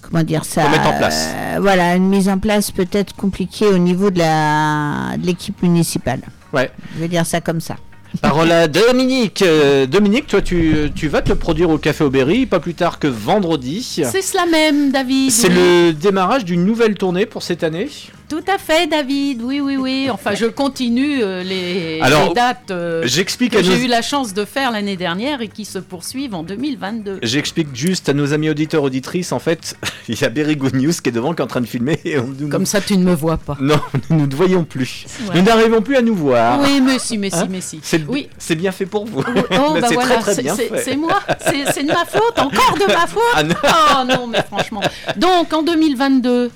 comment 0.00 0.22
dire 0.22 0.44
ça? 0.44 0.68
Mettre 0.68 0.86
en 0.88 0.96
place. 0.96 1.28
euh, 1.34 1.58
Voilà, 1.60 1.96
une 1.96 2.08
mise 2.08 2.28
en 2.28 2.38
place 2.38 2.70
peut-être 2.70 3.14
compliquée 3.14 3.66
au 3.66 3.78
niveau 3.78 4.10
de 4.10 4.18
la 4.20 5.16
de 5.18 5.26
l'équipe 5.26 5.60
municipale. 5.62 6.20
Ouais. 6.52 6.70
Je 6.94 7.00
vais 7.00 7.08
dire 7.08 7.26
ça 7.26 7.40
comme 7.40 7.60
ça. 7.60 7.76
Parole 8.20 8.52
à 8.52 8.68
Dominique. 8.68 9.42
Euh, 9.42 9.86
Dominique, 9.86 10.26
toi, 10.26 10.42
tu, 10.42 10.90
tu 10.94 11.08
vas 11.08 11.22
te 11.22 11.32
produire 11.32 11.70
au 11.70 11.78
Café 11.78 12.04
Aubéry, 12.04 12.46
pas 12.46 12.60
plus 12.60 12.74
tard 12.74 12.98
que 12.98 13.06
vendredi. 13.06 13.82
C'est 13.82 14.22
cela 14.22 14.46
même, 14.46 14.92
David. 14.92 15.30
C'est 15.30 15.48
le 15.48 15.92
démarrage 15.92 16.44
d'une 16.44 16.64
nouvelle 16.64 16.94
tournée 16.94 17.26
pour 17.26 17.42
cette 17.42 17.64
année. 17.64 17.88
Tout 18.32 18.42
à 18.50 18.56
fait, 18.56 18.86
David. 18.86 19.42
Oui, 19.42 19.60
oui, 19.60 19.76
oui. 19.76 20.08
Enfin, 20.10 20.34
je 20.34 20.46
continue 20.46 21.22
euh, 21.22 21.42
les, 21.42 22.00
Alors, 22.00 22.28
les 22.28 22.34
dates 22.34 22.70
euh, 22.70 23.02
J'explique 23.04 23.52
que 23.52 23.58
nos... 23.58 23.62
j'ai 23.64 23.84
eu 23.84 23.88
la 23.88 24.00
chance 24.00 24.32
de 24.32 24.46
faire 24.46 24.70
l'année 24.70 24.96
dernière 24.96 25.42
et 25.42 25.48
qui 25.48 25.66
se 25.66 25.78
poursuivent 25.78 26.34
en 26.34 26.42
2022. 26.42 27.18
J'explique 27.22 27.68
juste 27.74 28.08
à 28.08 28.14
nos 28.14 28.32
amis 28.32 28.48
auditeurs 28.48 28.84
auditrices, 28.84 29.32
en 29.32 29.38
fait, 29.38 29.76
il 30.08 30.18
y 30.18 30.24
a 30.24 30.30
Berry 30.30 30.56
Good 30.56 30.76
News 30.76 30.92
qui 31.02 31.10
est 31.10 31.12
devant, 31.12 31.34
qui 31.34 31.42
est 31.42 31.44
en 31.44 31.46
train 31.46 31.60
de 31.60 31.66
filmer. 31.66 32.00
Et 32.06 32.18
on, 32.18 32.26
nous, 32.26 32.48
Comme 32.48 32.64
ça, 32.64 32.80
tu 32.80 32.96
ne 32.96 33.04
me 33.04 33.14
vois 33.14 33.36
pas. 33.36 33.58
Non, 33.60 33.78
nous 34.08 34.22
ne 34.22 34.26
te 34.26 34.34
voyons 34.34 34.64
plus. 34.64 35.04
Ouais. 35.28 35.34
Nous 35.38 35.42
n'arrivons 35.42 35.82
plus 35.82 35.96
à 35.96 36.00
nous 36.00 36.14
voir. 36.14 36.58
Oui, 36.62 36.80
mais 36.80 36.98
si, 36.98 37.18
mais 37.18 37.28
si, 37.28 37.36
Hein 37.36 37.48
mais 37.50 37.60
si. 37.60 37.80
C'est 37.82 38.02
Oui. 38.08 38.30
c'est 38.38 38.56
bien 38.56 38.72
fait 38.72 38.86
pour 38.86 39.04
vous. 39.04 39.22
Oh, 39.26 39.34
Mais 39.74 39.82
bah 39.82 39.88
c'est 39.90 39.94
voilà, 39.94 40.14
très 40.14 40.20
très 40.22 40.34
c'est- 40.36 40.42
bien 40.42 40.56
c'est 40.56 40.68
fait. 40.68 40.78
c'est 40.82 40.96
moi, 40.96 41.20
c'est 41.38 41.70
c'est 41.70 41.82
de 41.82 41.88
ma 41.88 42.06
faute, 42.06 42.38
encore 42.38 42.78
de 42.80 42.86
ma 42.86 43.06
faute. 43.06 43.22
Ah 43.34 43.42
non. 43.42 43.54
Oh 43.62 44.04
non, 44.08 44.26
mais 44.26 44.42
franchement. 44.42 44.80
Donc 45.18 45.52
en 45.52 45.62
2022, 45.62 46.50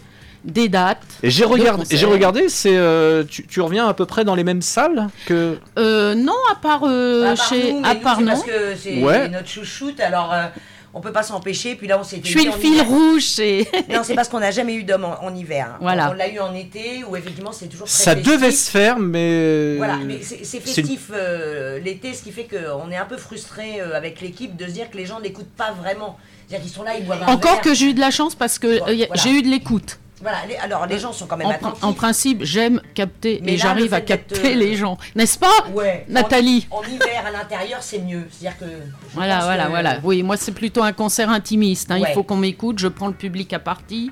des 0.46 0.68
dates. 0.68 1.02
Et 1.22 1.30
j'ai 1.30 1.44
regardé, 1.44 1.84
j'ai 1.90 2.06
regardé, 2.06 2.48
c'est 2.48 2.76
euh, 2.76 3.24
tu, 3.28 3.46
tu 3.46 3.60
reviens 3.60 3.86
à 3.88 3.94
peu 3.94 4.06
près 4.06 4.24
dans 4.24 4.34
les 4.34 4.44
mêmes 4.44 4.62
salles 4.62 5.08
que. 5.26 5.58
Euh, 5.78 6.14
non, 6.14 6.32
à 6.50 6.54
part 6.54 6.82
euh, 6.84 7.32
À 7.32 7.34
part 7.36 7.48
chez, 7.48 7.72
nous, 7.72 7.84
à 7.84 7.94
nous, 7.94 8.00
part 8.00 8.20
non. 8.20 8.26
parce 8.28 8.42
que 8.44 8.74
c'est 8.80 9.02
Ouais. 9.02 9.28
notre 9.28 9.48
chouchoute, 9.48 10.00
alors 10.00 10.32
euh, 10.32 10.46
on 10.94 11.00
peut 11.00 11.12
pas 11.12 11.22
s'empêcher. 11.24 11.74
Puis 11.74 11.86
là, 11.88 11.98
on 12.00 12.04
s'était 12.04 12.28
Je 12.28 12.38
suis 12.38 12.46
le 12.46 12.52
fil 12.52 12.74
hiver- 12.74 12.86
rouge, 12.86 13.24
c'est. 13.24 13.66
Non, 13.92 14.00
c'est 14.02 14.14
parce 14.14 14.28
qu'on 14.28 14.40
n'a 14.40 14.50
jamais 14.50 14.74
eu 14.74 14.84
d'homme 14.84 15.04
en, 15.04 15.22
en 15.24 15.34
hiver. 15.34 15.76
Voilà. 15.80 16.08
On, 16.08 16.12
on 16.12 16.14
l'a 16.14 16.28
eu 16.28 16.38
en 16.38 16.54
été, 16.54 17.02
où 17.08 17.16
effectivement 17.16 17.52
c'est 17.52 17.66
toujours 17.66 17.86
très 17.86 17.94
Ça 18.04 18.14
festif. 18.14 18.32
devait 18.32 18.50
se 18.52 18.70
faire, 18.70 18.98
mais. 18.98 19.76
Voilà, 19.76 19.96
mais 19.98 20.20
c'est 20.22 20.60
festif 20.60 21.10
euh, 21.12 21.78
l'été, 21.80 22.14
ce 22.14 22.22
qui 22.22 22.30
fait 22.32 22.44
qu'on 22.48 22.90
est 22.90 22.96
un 22.96 23.04
peu 23.04 23.16
frustré 23.16 23.80
euh, 23.80 23.96
avec 23.96 24.20
l'équipe 24.20 24.56
de 24.56 24.64
se 24.66 24.70
dire 24.72 24.90
que 24.90 24.96
les 24.96 25.06
gens 25.06 25.20
n'écoutent 25.20 25.54
pas 25.56 25.72
vraiment. 25.72 26.16
C'est-à-dire 26.48 26.64
qu'ils 26.64 26.74
sont 26.76 26.84
là, 26.84 26.92
ils 26.96 27.04
boivent 27.04 27.24
un 27.24 27.32
Encore 27.32 27.54
verre. 27.54 27.60
que 27.60 27.74
j'ai 27.74 27.86
eu 27.86 27.94
de 27.94 27.98
la 28.00 28.12
chance 28.12 28.36
parce 28.36 28.58
que 28.60 28.68
euh, 28.68 28.78
voilà. 28.80 29.06
j'ai 29.16 29.30
eu 29.30 29.42
de 29.42 29.48
l'écoute. 29.48 29.98
Voilà, 30.22 30.38
les- 30.48 30.56
alors 30.56 30.86
les 30.86 30.98
gens 30.98 31.12
sont 31.12 31.26
quand 31.26 31.36
même 31.36 31.46
En, 31.46 31.50
attentifs. 31.50 31.84
en 31.84 31.92
principe, 31.92 32.42
j'aime 32.42 32.80
capter 32.94 33.40
Mais 33.44 33.52
et 33.54 33.58
j'arrive 33.58 33.92
à 33.92 34.00
capter 34.00 34.52
euh, 34.52 34.54
les 34.54 34.74
gens, 34.74 34.96
n'est-ce 35.14 35.38
pas 35.38 35.66
Ouais. 35.74 36.06
Nathalie? 36.08 36.66
En, 36.70 36.78
en 36.78 36.82
hiver 36.84 37.22
à 37.26 37.30
l'intérieur, 37.30 37.82
c'est 37.82 37.98
mieux. 37.98 38.26
C'est-à-dire 38.30 38.58
que. 38.58 38.64
Voilà, 39.12 39.40
voilà, 39.44 39.64
que- 39.64 39.70
voilà. 39.70 39.98
Oui, 40.04 40.22
moi 40.22 40.36
c'est 40.38 40.52
plutôt 40.52 40.82
un 40.82 40.92
concert 40.92 41.28
intimiste. 41.28 41.90
hein. 41.90 42.00
Ouais. 42.00 42.08
Il 42.10 42.14
faut 42.14 42.22
qu'on 42.22 42.36
m'écoute, 42.36 42.78
je 42.78 42.88
prends 42.88 43.08
le 43.08 43.14
public 43.14 43.52
à 43.52 43.58
partie. 43.58 44.10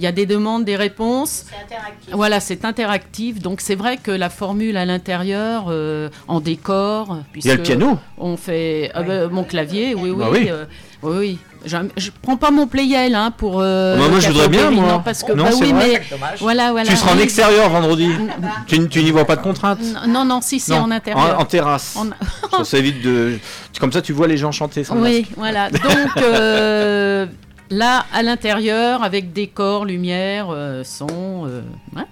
Il 0.00 0.04
y 0.04 0.06
a 0.06 0.12
des 0.12 0.24
demandes, 0.24 0.64
des 0.64 0.76
réponses. 0.76 1.44
C'est 1.50 1.62
interactif. 1.74 2.14
Voilà, 2.14 2.40
c'est 2.40 2.64
interactif. 2.64 3.38
Donc 3.42 3.60
c'est 3.60 3.74
vrai 3.74 3.98
que 3.98 4.10
la 4.10 4.30
formule 4.30 4.78
à 4.78 4.86
l'intérieur, 4.86 5.66
euh, 5.68 6.08
en 6.26 6.40
décor, 6.40 7.18
Il 7.36 7.44
y 7.44 7.50
a 7.50 7.56
le 7.56 7.62
piano. 7.62 7.98
On 8.16 8.38
fait 8.38 8.90
ah 8.94 9.02
Oui. 9.02 9.06
bah, 9.08 9.28
mon 9.28 9.44
clavier, 9.44 9.94
oui, 9.94 10.08
oui, 10.08 10.16
Bah 10.18 10.28
oui. 10.32 10.48
euh, 10.50 10.64
oui, 11.02 11.16
oui. 11.18 11.38
J'aime- 11.66 11.90
Je 11.98 12.08
prends 12.22 12.38
pas 12.38 12.50
mon 12.50 12.66
playel 12.66 13.14
hein, 13.14 13.30
pour. 13.36 13.60
euh, 13.60 13.98
Bah, 13.98 14.08
moi, 14.08 14.20
je 14.20 14.28
voudrais 14.28 14.48
bien, 14.48 14.70
moi. 14.70 14.86
Non, 14.92 15.00
parce 15.00 15.22
que 15.22 15.32
Non, 15.32 15.44
bah 15.44 15.50
c'est 15.52 15.64
oui, 15.64 15.72
vrai. 15.74 16.00
mais 16.10 16.16
voilà, 16.38 16.70
voilà. 16.70 16.88
Tu 16.88 16.96
seras 16.96 17.12
en 17.14 17.18
extérieur 17.18 17.68
vendredi. 17.68 18.08
tu, 18.66 18.76
n- 18.76 18.88
tu 18.88 19.02
n'y 19.02 19.10
vois 19.10 19.26
pas 19.26 19.36
de 19.36 19.42
contrainte 19.42 19.80
Non, 20.08 20.24
non, 20.24 20.40
si, 20.40 20.58
c'est 20.60 20.72
en 20.78 20.90
intérieur. 20.90 21.36
En, 21.38 21.42
en 21.42 21.44
terrasse. 21.44 21.96
En- 21.98 22.06
Ça, 22.58 22.64
ça 22.64 22.78
évite 22.78 23.02
de. 23.02 23.38
Comme 23.78 23.92
ça, 23.92 24.00
tu 24.00 24.14
vois 24.14 24.26
les 24.26 24.38
gens 24.38 24.50
chanter 24.52 24.82
sans 24.84 24.96
Oui, 24.96 25.18
masque. 25.20 25.32
voilà. 25.36 25.70
Donc, 25.70 25.82
euh, 26.22 27.26
Là, 27.70 28.04
à 28.12 28.22
l'intérieur, 28.22 29.02
avec 29.04 29.32
décor, 29.32 29.84
lumière, 29.84 30.48
euh, 30.50 30.82
son. 30.84 31.46
euh, 31.46 31.60
ouais. 31.96 32.02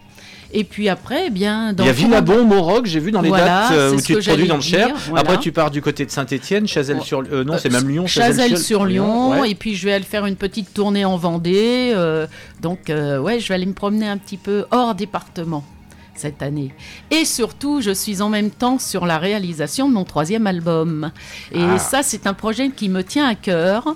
Et 0.51 0.65
puis 0.65 0.89
après, 0.89 1.25
eh 1.27 1.31
bien, 1.31 1.75
dans 1.75 1.85
Il 1.85 1.89
y 1.89 1.91
a 1.91 1.93
Villabon, 1.93 2.47
Maroc, 2.47 2.87
j'ai 2.87 3.01
vu 3.01 3.11
dans 3.11 3.21
les 3.21 3.29
Voilà, 3.29 3.69
dates 3.69 3.73
euh, 3.73 3.93
où 3.93 4.01
tu 4.01 4.15
te 4.15 4.25
produis 4.27 4.47
dans 4.49 4.55
le 4.57 4.63
Cher. 4.63 4.95
voilà. 5.09 5.21
Après, 5.21 5.39
tu 5.39 5.53
pars 5.53 5.71
du 5.71 5.83
côté 5.83 6.07
de 6.07 6.11
Saint-Etienne, 6.11 6.67
Chazelle 6.67 7.03
sur 7.03 7.23
euh, 7.31 7.45
non, 7.45 7.59
c'est 7.59 7.69
même 7.71 7.87
Lyon, 7.87 8.07
Chazelle-sur-Lyon, 8.07 9.41
ouais. 9.41 9.51
et 9.51 9.55
puis 9.55 9.75
je 9.75 9.85
vais 9.85 9.93
aller 9.93 10.05
faire 10.05 10.25
une 10.25 10.37
petite 10.37 10.73
tournée 10.73 11.05
en 11.05 11.17
Vendée. 11.19 11.93
euh, 11.95 12.27
donc, 12.63 12.89
euh, 12.89 13.19
ouais, 13.19 13.41
je 13.41 13.49
vais 13.49 13.55
aller 13.57 13.67
me 13.67 13.75
promener 13.75 14.09
un 14.09 14.17
petit 14.17 14.39
peu 14.39 14.65
hors 14.71 14.95
département 14.95 15.65
cette 16.19 16.43
année. 16.43 16.73
Et 17.11 17.25
surtout, 17.25 17.81
je 17.81 17.91
suis 17.91 18.21
en 18.23 18.29
même 18.29 18.51
temps 18.51 18.79
sur 18.79 19.07
la 19.07 19.19
réalisation 19.19 19.89
de 19.89 19.95
mon 19.95 20.05
troisième 20.05 20.47
album. 20.47 21.11
Et 21.53 21.63
Ah. 21.63 21.79
ça, 21.79 22.03
c'est 22.03 22.27
un 22.27 22.35
projet 22.35 22.71
qui 22.71 22.89
me 22.89 23.03
tient 23.03 23.27
à 23.27 23.35
cœur 23.35 23.95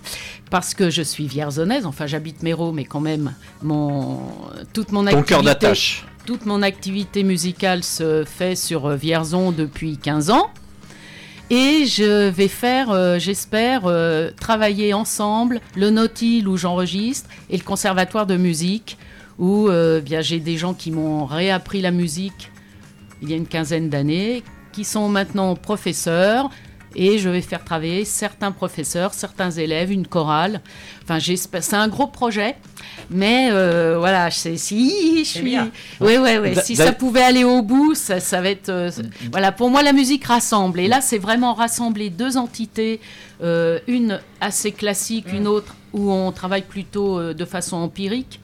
parce 0.50 0.74
que 0.74 0.90
je 0.90 1.02
suis 1.02 1.26
vierzonnaise, 1.26 1.86
enfin 1.86 2.06
j'habite 2.06 2.42
Méro, 2.42 2.72
mais 2.72 2.84
quand 2.84 3.00
même, 3.00 3.34
mon, 3.62 4.18
toute 4.72 4.92
mon 4.92 5.00
Ton 5.02 5.06
activité... 5.08 5.28
cœur 5.28 5.42
d'attache. 5.42 6.04
Toute 6.26 6.46
mon 6.46 6.62
activité 6.62 7.24
musicale 7.24 7.82
se 7.82 8.24
fait 8.24 8.54
sur 8.54 8.86
euh, 8.86 8.94
Vierzon 8.96 9.50
depuis 9.50 9.96
15 9.98 10.30
ans. 10.30 10.50
Et 11.50 11.84
je 11.86 12.28
vais 12.30 12.48
faire, 12.48 12.90
euh, 12.90 13.18
j'espère, 13.18 13.82
euh, 13.86 14.30
travailler 14.40 14.94
ensemble 14.94 15.60
le 15.76 15.90
Nautil 15.90 16.46
où 16.46 16.56
j'enregistre 16.56 17.28
et 17.50 17.56
le 17.58 17.62
Conservatoire 17.62 18.26
de 18.26 18.36
musique 18.36 18.96
où 19.38 19.68
euh, 19.68 20.00
bien 20.00 20.20
j'ai 20.20 20.40
des 20.40 20.56
gens 20.56 20.74
qui 20.74 20.90
m'ont 20.90 21.24
réappris 21.24 21.80
la 21.80 21.90
musique 21.90 22.50
il 23.22 23.30
y 23.30 23.34
a 23.34 23.36
une 23.36 23.46
quinzaine 23.46 23.88
d'années, 23.88 24.42
qui 24.72 24.84
sont 24.84 25.08
maintenant 25.08 25.54
professeurs. 25.54 26.50
Et 26.94 27.18
je 27.18 27.30
vais 27.30 27.40
faire 27.40 27.64
travailler 27.64 28.04
certains 28.04 28.52
professeurs, 28.52 29.14
certains 29.14 29.50
élèves, 29.50 29.90
une 29.90 30.06
chorale. 30.06 30.60
Enfin. 31.04 31.18
C'est 31.20 31.74
un 31.74 31.88
gros 31.88 32.06
projet, 32.06 32.54
mais 33.08 33.48
euh, 33.50 33.96
voilà, 33.98 34.30
c'est 34.30 34.58
si 34.58 35.24
je 35.24 35.28
suis. 35.28 35.56
Oui, 36.00 36.18
oui, 36.20 36.36
oui. 36.42 36.54
Si 36.62 36.76
ça 36.76 36.92
pouvait 36.92 37.22
aller 37.22 37.44
au 37.44 37.62
bout, 37.62 37.94
ça, 37.94 38.20
ça 38.20 38.42
va 38.42 38.50
être. 38.50 38.68
euh, 38.68 38.90
voilà, 39.30 39.52
pour 39.52 39.70
moi, 39.70 39.82
la 39.82 39.94
musique 39.94 40.24
rassemble. 40.24 40.80
Et 40.80 40.88
là, 40.88 41.00
c'est 41.00 41.16
vraiment 41.16 41.54
rassembler 41.54 42.10
deux 42.10 42.36
entités, 42.36 43.00
euh, 43.42 43.78
une 43.86 44.20
assez 44.42 44.72
classique, 44.72 45.32
une 45.32 45.46
autre 45.46 45.74
où 45.94 46.12
on 46.12 46.30
travaille 46.30 46.62
plutôt 46.62 47.18
euh, 47.18 47.32
de 47.32 47.44
façon 47.46 47.76
empirique. 47.78 48.38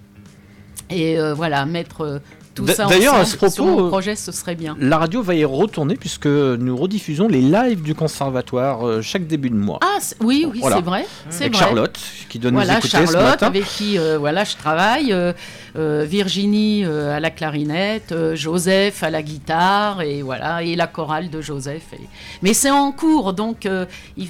Et 0.90 1.18
euh, 1.18 1.34
voilà, 1.34 1.66
mettre 1.66 2.00
euh, 2.02 2.18
tout 2.54 2.66
ça 2.66 2.86
d'ailleurs, 2.86 3.14
à 3.14 3.24
ce 3.24 3.36
sur 3.36 3.38
propos, 3.38 3.64
mon 3.66 3.84
euh, 3.86 3.88
projet, 3.88 4.16
ce 4.16 4.32
serait 4.32 4.54
bien. 4.56 4.76
La 4.80 4.98
radio 4.98 5.22
va 5.22 5.34
y 5.34 5.44
retourner 5.44 5.96
puisque 5.96 6.26
nous 6.26 6.76
rediffusons 6.76 7.28
les 7.28 7.40
lives 7.42 7.82
du 7.82 7.94
conservatoire 7.94 9.02
chaque 9.02 9.26
début 9.26 9.50
de 9.50 9.54
mois. 9.54 9.78
Ah, 9.82 9.98
oui, 10.20 10.46
oui, 10.50 10.58
Voilà. 10.60 10.76
c'est 10.76 10.82
vrai. 10.82 11.06
C'est 11.30 11.44
Avec 11.44 11.54
vrai. 11.56 11.64
Charlotte 11.64 11.98
qui 12.28 12.38
doit 12.38 12.50
voilà, 12.50 12.72
nous 12.74 12.78
écouter 12.78 13.06
ce 13.06 13.12
Charlotte, 13.12 13.30
matin. 13.30 13.46
avec 13.46 13.64
qui 13.64 13.98
euh, 13.98 14.18
voilà, 14.18 14.42
je 14.44 14.56
travaille, 14.56 15.12
euh, 15.12 15.32
euh, 15.76 16.04
Virginie 16.08 16.84
à 16.84 17.20
la 17.20 17.30
clarinette, 17.30 18.14
Joseph 18.34 19.02
à 19.02 19.10
la 19.10 19.22
guitare, 19.22 20.02
et 20.02 20.22
voilà, 20.22 20.62
et 20.64 20.74
la 20.74 20.86
chorale 20.88 21.30
de 21.30 21.40
Joseph. 21.40 21.82
et- 21.92 22.08
Mais 22.42 22.54
c'est 22.54 22.70
en 22.70 22.90
cours, 22.92 23.34
donc 23.34 23.68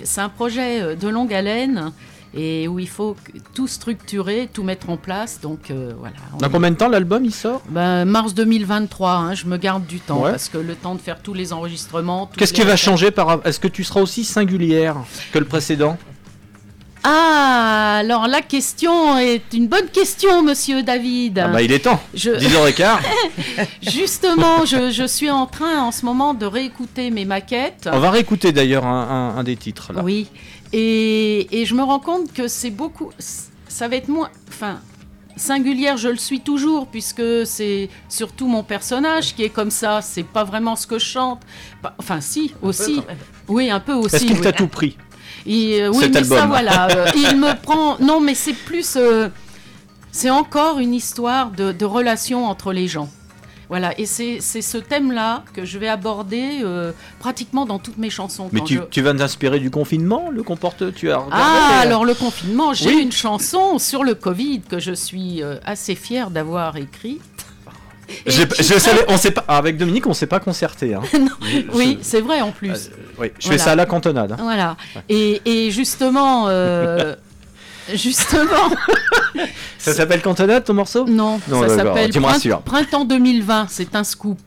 c'est 0.05 0.21
un 0.21 0.29
projet 0.29 0.97
de 0.97 1.09
longue 1.09 1.33
haleine 1.33 1.93
et 2.41 2.68
où 2.68 2.78
il 2.78 2.89
faut 2.89 3.16
tout 3.53 3.66
structurer, 3.66 4.49
tout 4.53 4.62
mettre 4.62 4.91
en 4.91 4.97
place. 4.97 5.41
Donc 5.41 5.70
euh, 5.70 5.93
voilà. 5.99 6.14
Dans 6.39 6.49
combien 6.49 6.70
de 6.70 6.76
temps 6.76 6.89
l'album 6.89 7.24
il 7.24 7.34
sort? 7.34 7.62
Ben, 7.68 8.05
mars 8.05 8.32
2023, 8.34 9.11
hein, 9.12 9.34
je 9.34 9.47
me 9.47 9.57
garde 9.57 9.84
du 9.86 9.99
temps 9.99 10.20
Ouais. 10.22 10.30
parce 10.30 10.49
que 10.49 10.59
le 10.59 10.74
temps 10.76 10.95
de 10.95 11.01
faire 11.01 11.20
tous 11.20 11.34
les 11.34 11.53
enregistrements. 11.53 12.30
Qu'est-ce 12.36 12.53
qui 12.53 12.62
va 12.62 12.76
changer 12.76 13.11
par 13.11 13.41
Est-ce 13.45 13.59
que 13.59 13.68
tu 13.68 13.82
seras 13.82 14.01
aussi 14.01 14.24
singulière 14.24 14.97
que 15.32 15.39
le 15.41 15.45
précédent? 15.47 15.99
Ah, 17.05 17.99
alors 18.01 18.26
la 18.26 18.43
question 18.43 19.16
est 19.18 19.53
une 19.55 19.68
bonne 19.68 19.86
question, 19.86 20.43
monsieur 20.43 20.82
David. 20.82 21.39
Ah 21.39 21.49
bah 21.49 21.62
il 21.62 21.70
est 21.72 21.78
temps. 21.84 22.01
Je- 22.12 22.30
10h15. 22.32 22.99
Justement, 23.82 24.64
je, 24.64 24.91
je 24.91 25.07
suis 25.07 25.30
en 25.30 25.47
train 25.47 25.80
en 25.80 25.93
ce 25.93 26.05
moment 26.05 26.34
de 26.34 26.45
réécouter 26.45 27.11
mes 27.11 27.24
maquettes. 27.24 27.89
On 27.93 28.01
va 28.01 28.11
réécouter 28.11 28.51
d'ailleurs 28.53 28.84
un, 28.84 29.32
un- 29.34 29.39
un 29.39 29.45
des 29.45 29.57
titres 29.57 29.93
là. 29.93 30.03
Oui. 30.05 30.26
Et, 30.73 31.61
et 31.61 31.64
je 31.64 31.75
me 31.75 31.83
rends 31.83 31.99
compte 32.01 32.33
que 32.33 32.49
c'est 32.49 32.71
beaucoup. 32.71 33.11
Ça 33.69 33.89
va 33.89 33.97
être 33.97 34.09
moins. 34.09 34.29
Enfin, 34.49 34.81
singulière, 35.37 35.97
je 35.97 36.09
le 36.09 36.16
suis 36.16 36.41
toujours, 36.41 36.87
puisque 36.89 37.23
c'est 37.47 37.89
surtout 38.09 38.47
mon 38.47 38.62
personnage 38.62 39.35
qui 39.35 39.45
est 39.45 39.49
comme 39.51 39.71
ça. 39.71 40.01
C'est 40.03 40.25
pas 40.25 40.45
vraiment 40.45 40.77
ce 40.77 40.87
que 40.87 40.99
je 40.99 41.07
chante. 41.07 41.41
Pas- 41.83 41.95
Enfin, 41.99 42.21
si, 42.21 42.55
aussi. 42.62 43.01
Oui, 43.49 43.71
un 43.71 43.81
peu 43.81 43.93
aussi. 43.95 44.16
Est-ce 44.16 44.25
qu'il 44.27 44.35
oui. 44.37 44.41
t'a 44.43 44.53
tout 44.53 44.69
pris 44.69 44.97
Et, 45.47 45.83
euh, 45.83 45.91
oui, 45.91 46.01
Cet 46.05 46.14
mais 46.14 46.25
ça, 46.25 46.47
voilà. 46.47 46.89
euh, 46.91 47.07
il 47.14 47.37
me 47.39 47.55
prend. 47.61 47.97
Non, 48.01 48.21
mais 48.21 48.35
c'est 48.35 48.53
plus. 48.55 48.97
euh, 48.97 49.29
c'est 50.11 50.31
encore 50.31 50.79
une 50.81 50.95
histoire 50.95 51.51
de, 51.51 51.71
de 51.73 51.85
relation 51.85 52.47
entre 52.47 52.73
les 52.73 52.89
gens. 52.89 53.09
Voilà, 53.69 53.99
et 54.01 54.07
c'est 54.07 54.41
ce 54.41 54.79
thème-là 54.79 55.45
que 55.53 55.64
je 55.66 55.79
vais 55.79 55.89
aborder 55.89 56.61
euh, 56.62 56.93
pratiquement 57.19 57.66
dans 57.66 57.79
toutes 57.79 57.99
mes 57.99 58.09
chansons. 58.09 58.49
Mais 58.53 58.61
quand 58.61 58.64
tu, 58.66 58.77
je- 58.77 58.81
tu 58.91 59.03
vas 59.03 59.12
t'inspirer 59.12 59.59
du 59.61 59.71
confinement 59.71 60.31
Le 60.33 60.43
comporte 60.43 60.95
Tu 60.95 61.11
as 61.11 61.23
Ah, 61.31 61.81
alors 61.83 62.05
le 62.07 62.14
confinement, 62.14 62.73
j'ai 62.73 62.89
Oui. 62.95 63.03
une 63.03 63.12
chanson 63.12 63.79
sur 63.79 64.05
le 64.05 64.14
Covid 64.14 64.62
que 64.62 64.79
je 64.79 64.93
suis 64.93 65.43
euh, 65.43 65.57
assez 65.66 65.95
fière 65.95 66.31
d'avoir 66.31 66.77
écrite. 66.79 67.21
Je 68.27 68.43
savais, 68.79 69.05
on 69.09 69.19
sait 69.19 69.33
pas. 69.33 69.45
Avec 69.49 69.77
Dominique, 69.77 70.07
on 70.07 70.14
s'est 70.14 70.27
pas 70.27 70.41
concerté. 70.41 70.95
hein. 70.95 71.03
Oui, 71.75 71.99
c'est 72.01 72.23
vrai 72.23 72.41
en 72.41 72.53
plus. 72.53 72.71
Euh, 72.87 72.97
oui, 73.19 73.33
je 73.39 73.49
Voilà. 73.49 73.59
fais 73.59 73.64
ça 73.64 73.73
à 73.73 73.75
la 73.75 73.85
cantonade. 73.85 74.33
hein. 74.33 74.37
Voilà. 74.41 74.79
Et, 75.11 75.43
et 75.45 75.71
justement, 75.71 76.47
justement, 77.95 78.70
Ça 79.78 79.93
s'appelle 79.95 80.20
cantonade 80.22 80.64
ton 80.64 80.74
morceau? 80.74 81.05
Non, 81.07 81.41
Non, 81.49 81.62
ça 81.62 81.76
s'appelle 81.76 82.11
tu 82.11 82.18
me 82.18 82.24
Print- 82.24 82.34
rassures. 82.34 82.61
Printemps 82.62 83.05
2020. 83.05 83.66
C'est 83.68 83.95
un 83.95 84.05
scoop. 84.05 84.39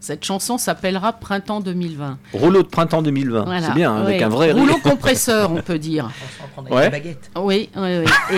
Cette 0.00 0.24
chanson 0.24 0.58
s'appellera 0.58 1.12
Printemps 1.12 1.60
2020. 1.60 2.18
Rouleau 2.32 2.62
de 2.64 2.66
printemps 2.68 3.02
2020. 3.02 3.44
Voilà. 3.44 3.68
C'est 3.68 3.74
bien, 3.74 3.92
hein, 3.92 4.02
avec 4.02 4.20
un 4.20 4.28
vrai 4.28 4.50
rouleau 4.50 4.78
compresseur, 4.78 5.52
on 5.52 5.62
peut 5.62 5.78
dire. 5.78 6.10
On 6.56 6.56
s'en 6.56 6.62
prend 6.64 6.74
Ouais. 6.76 6.86
une 6.86 6.90
baguette. 6.90 7.30
Oui, 7.36 7.68
oui, 7.76 7.98
oui. 8.32 8.36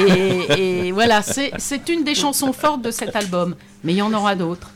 Et, 0.59 0.89
et 0.89 0.93
voilà, 0.93 1.23
c'est 1.23 1.89
une 1.89 2.05
des 2.05 2.15
chansons 2.15 2.53
fortes 2.53 2.83
de 2.83 2.91
cet 2.91 3.17
album. 3.17 3.55
Mais 3.83 3.95
il 3.95 3.97
y 3.97 4.03
en 4.03 4.13
aura 4.13 4.35
d'autres. 4.35 4.69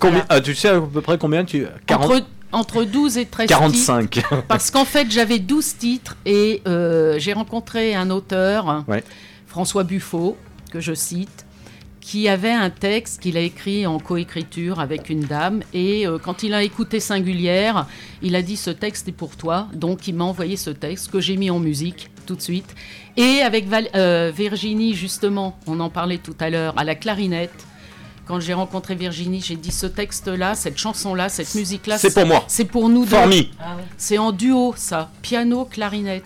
Combien, 0.00 0.24
ah, 0.28 0.40
tu 0.40 0.54
sais 0.56 0.68
à 0.70 0.80
peu 0.80 1.00
près 1.02 1.18
combien 1.18 1.44
tu. 1.44 1.66
40, 1.86 2.10
Entre, 2.10 2.24
entre 2.52 2.84
12 2.84 3.18
et 3.18 3.26
13 3.26 3.46
titres. 3.48 3.58
45. 3.58 4.22
Parce 4.48 4.70
qu'en 4.70 4.84
fait, 4.84 5.10
j'avais 5.10 5.38
12 5.38 5.76
titres 5.78 6.16
et 6.26 6.62
euh, 6.66 7.18
j'ai 7.18 7.32
rencontré 7.32 7.94
un 7.94 8.10
auteur, 8.10 8.84
Ouais. 8.88 9.02
François 9.46 9.84
Buffo, 9.84 10.36
que 10.70 10.80
je 10.80 10.94
cite, 10.94 11.44
qui 12.00 12.28
avait 12.28 12.50
un 12.50 12.70
texte 12.70 13.20
qu'il 13.22 13.36
a 13.36 13.40
écrit 13.40 13.86
en 13.86 13.98
coécriture 14.00 14.80
avec 14.80 15.08
une 15.08 15.20
dame. 15.20 15.62
Et 15.72 16.06
euh, 16.06 16.18
quand 16.18 16.42
il 16.42 16.52
a 16.54 16.62
écouté 16.62 16.98
Singulière, 17.00 17.86
il 18.22 18.34
a 18.34 18.42
dit 18.42 18.56
Ce 18.56 18.70
texte 18.70 19.08
est 19.08 19.12
pour 19.12 19.36
toi. 19.36 19.68
Donc 19.74 20.08
il 20.08 20.14
m'a 20.14 20.24
envoyé 20.24 20.56
ce 20.56 20.70
texte 20.70 21.10
que 21.10 21.20
j'ai 21.20 21.36
mis 21.36 21.50
en 21.50 21.58
musique 21.60 22.10
tout 22.26 22.34
de 22.34 22.40
suite. 22.42 22.74
Et 23.16 23.40
avec 23.42 23.68
Val- 23.68 23.88
euh, 23.94 24.32
Virginie, 24.34 24.94
justement, 24.94 25.58
on 25.66 25.78
en 25.80 25.90
parlait 25.90 26.18
tout 26.18 26.34
à 26.40 26.50
l'heure, 26.50 26.74
à 26.78 26.84
la 26.84 26.94
clarinette. 26.94 27.66
Quand 28.26 28.38
j'ai 28.40 28.54
rencontré 28.54 28.94
Virginie, 28.94 29.40
j'ai 29.40 29.56
dit 29.56 29.72
ce 29.72 29.86
texte-là, 29.86 30.54
cette 30.54 30.78
chanson-là, 30.78 31.28
cette 31.28 31.54
musique-là, 31.54 31.98
C'est 31.98 32.14
pour 32.14 32.24
moi. 32.26 32.44
C'est 32.48 32.64
pour 32.64 32.88
nous 32.88 33.04
deux. 33.04 33.16
Ah. 33.60 33.76
C'est 33.98 34.18
en 34.18 34.30
duo, 34.32 34.74
ça. 34.76 35.10
Piano, 35.22 35.64
clarinette. 35.64 36.24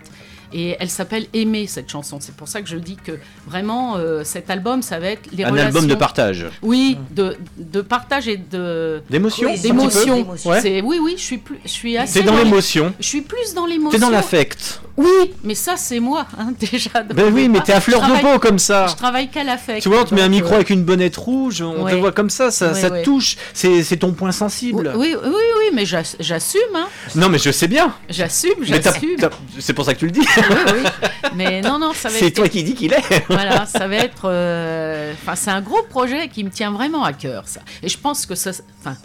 Et 0.52 0.76
elle 0.78 0.90
s'appelle 0.90 1.26
Aimer, 1.34 1.66
cette 1.66 1.90
chanson. 1.90 2.18
C'est 2.20 2.34
pour 2.36 2.46
ça 2.46 2.62
que 2.62 2.68
je 2.68 2.76
dis 2.76 2.96
que 2.96 3.18
vraiment, 3.48 3.96
euh, 3.96 4.22
cet 4.24 4.48
album, 4.48 4.80
ça 4.80 5.00
va 5.00 5.08
être 5.08 5.28
les 5.32 5.42
Un 5.42 5.48
relations. 5.50 5.66
album 5.66 5.86
de 5.88 5.94
partage. 5.96 6.46
Oui, 6.62 6.96
de, 7.10 7.36
de 7.58 7.80
partage 7.80 8.28
et 8.28 8.36
de. 8.36 9.02
D'émotion 9.10 9.50
Oui, 9.50 9.58
D'émotion. 9.58 10.26
Ouais. 10.44 10.60
C'est- 10.60 10.82
Oui, 10.82 10.98
oui, 11.02 11.14
je 11.16 11.22
suis, 11.22 11.38
plus, 11.38 11.58
je 11.64 11.68
suis 11.70 11.96
assez. 11.98 12.20
C'est 12.20 12.22
dans 12.22 12.36
les- 12.36 12.44
l'émotion. 12.44 12.94
Je 13.00 13.06
suis 13.06 13.22
plus 13.22 13.54
dans 13.54 13.66
l'émotion. 13.66 13.90
T'es 13.90 13.98
dans 13.98 14.10
l'affect. 14.10 14.80
Oui, 14.96 15.32
mais 15.44 15.54
ça, 15.54 15.76
c'est 15.76 16.00
moi, 16.00 16.26
hein, 16.38 16.52
déjà. 16.58 17.02
de 17.02 17.12
Ben 17.12 17.32
oui, 17.32 17.48
mais 17.48 17.60
t'es 17.60 17.72
à 17.74 17.80
fleur 17.80 18.02
Je 18.04 18.14
de 18.14 18.20
peau 18.20 18.38
comme 18.38 18.58
ça. 18.58 18.86
Je 18.88 18.94
travaille 18.96 19.28
qu'à 19.28 19.44
l'affect. 19.44 19.82
Tu 19.82 19.88
vois, 19.88 20.00
on 20.00 20.04
te 20.04 20.14
met 20.14 20.22
un 20.22 20.28
micro 20.28 20.52
euh, 20.52 20.56
avec 20.56 20.70
une 20.70 20.84
bonnette 20.84 21.16
rouge, 21.16 21.60
on 21.62 21.84
te 21.86 21.94
voit 21.96 22.12
comme 22.12 22.30
ça, 22.30 22.50
ça, 22.50 22.68
Ouais, 22.72 22.80
ça 22.80 22.90
te 22.90 23.02
touche. 23.04 23.36
C'est 23.52 23.82
c'est 23.82 23.98
ton 23.98 24.12
point 24.12 24.32
sensible. 24.32 24.92
Oui, 24.96 25.14
oui, 25.22 25.30
oui, 25.32 25.70
mais 25.74 25.84
j'ass- 25.84 26.16
j'assume, 26.18 26.60
hein. 26.74 26.86
Non, 27.14 27.28
mais 27.28 27.38
je 27.38 27.50
sais 27.50 27.68
bien. 27.68 27.94
J'assume, 28.08 28.54
j'assume. 28.62 29.16
c'est 29.58 29.74
pour 29.74 29.84
ça 29.84 29.94
que 29.94 29.98
tu 30.00 30.06
le 30.06 30.12
dis. 30.12 30.20
Oui, 30.36 30.72
oui. 30.74 31.10
Mais 31.34 31.60
non, 31.60 31.78
non, 31.78 31.92
ça 31.92 32.08
va 32.08 32.14
C'est 32.18 32.26
être 32.28 32.36
toi 32.36 32.48
qui 32.48 32.64
dis 32.64 32.74
qu'il 32.74 32.92
est. 32.92 33.24
voilà, 33.28 33.66
ça 33.66 33.86
va 33.86 33.96
être. 33.96 34.22
euh, 34.24 35.12
Enfin, 35.22 35.34
c'est 35.36 35.50
un 35.50 35.60
gros 35.60 35.82
projet 35.90 36.28
qui 36.28 36.42
me 36.44 36.50
tient 36.50 36.70
vraiment 36.70 37.04
à 37.04 37.12
cœur, 37.12 37.42
ça. 37.46 37.60
Et 37.82 37.88
je 37.88 37.98
pense 37.98 38.24
que 38.26 38.34
ça. 38.34 38.50
Enfin, 38.80 38.96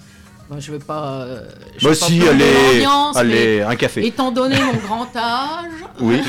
moi, 0.52 0.60
je 0.60 0.72
veux 0.72 0.80
pas. 0.80 1.22
euh, 1.22 1.42
je 1.78 1.86
Moi 1.88 1.94
veux 1.94 2.00
pas 2.00 2.06
aussi, 2.06 2.20
plomber 2.20 2.44
allez, 2.44 2.86
allez, 3.16 3.62
un 3.62 3.76
café. 3.76 4.02
mais 4.02 4.08
Étant 4.08 4.32
donné 4.32 4.58
mon 4.60 4.74
grand 4.86 5.08
âge, 5.16 5.72
Oui. 6.02 6.22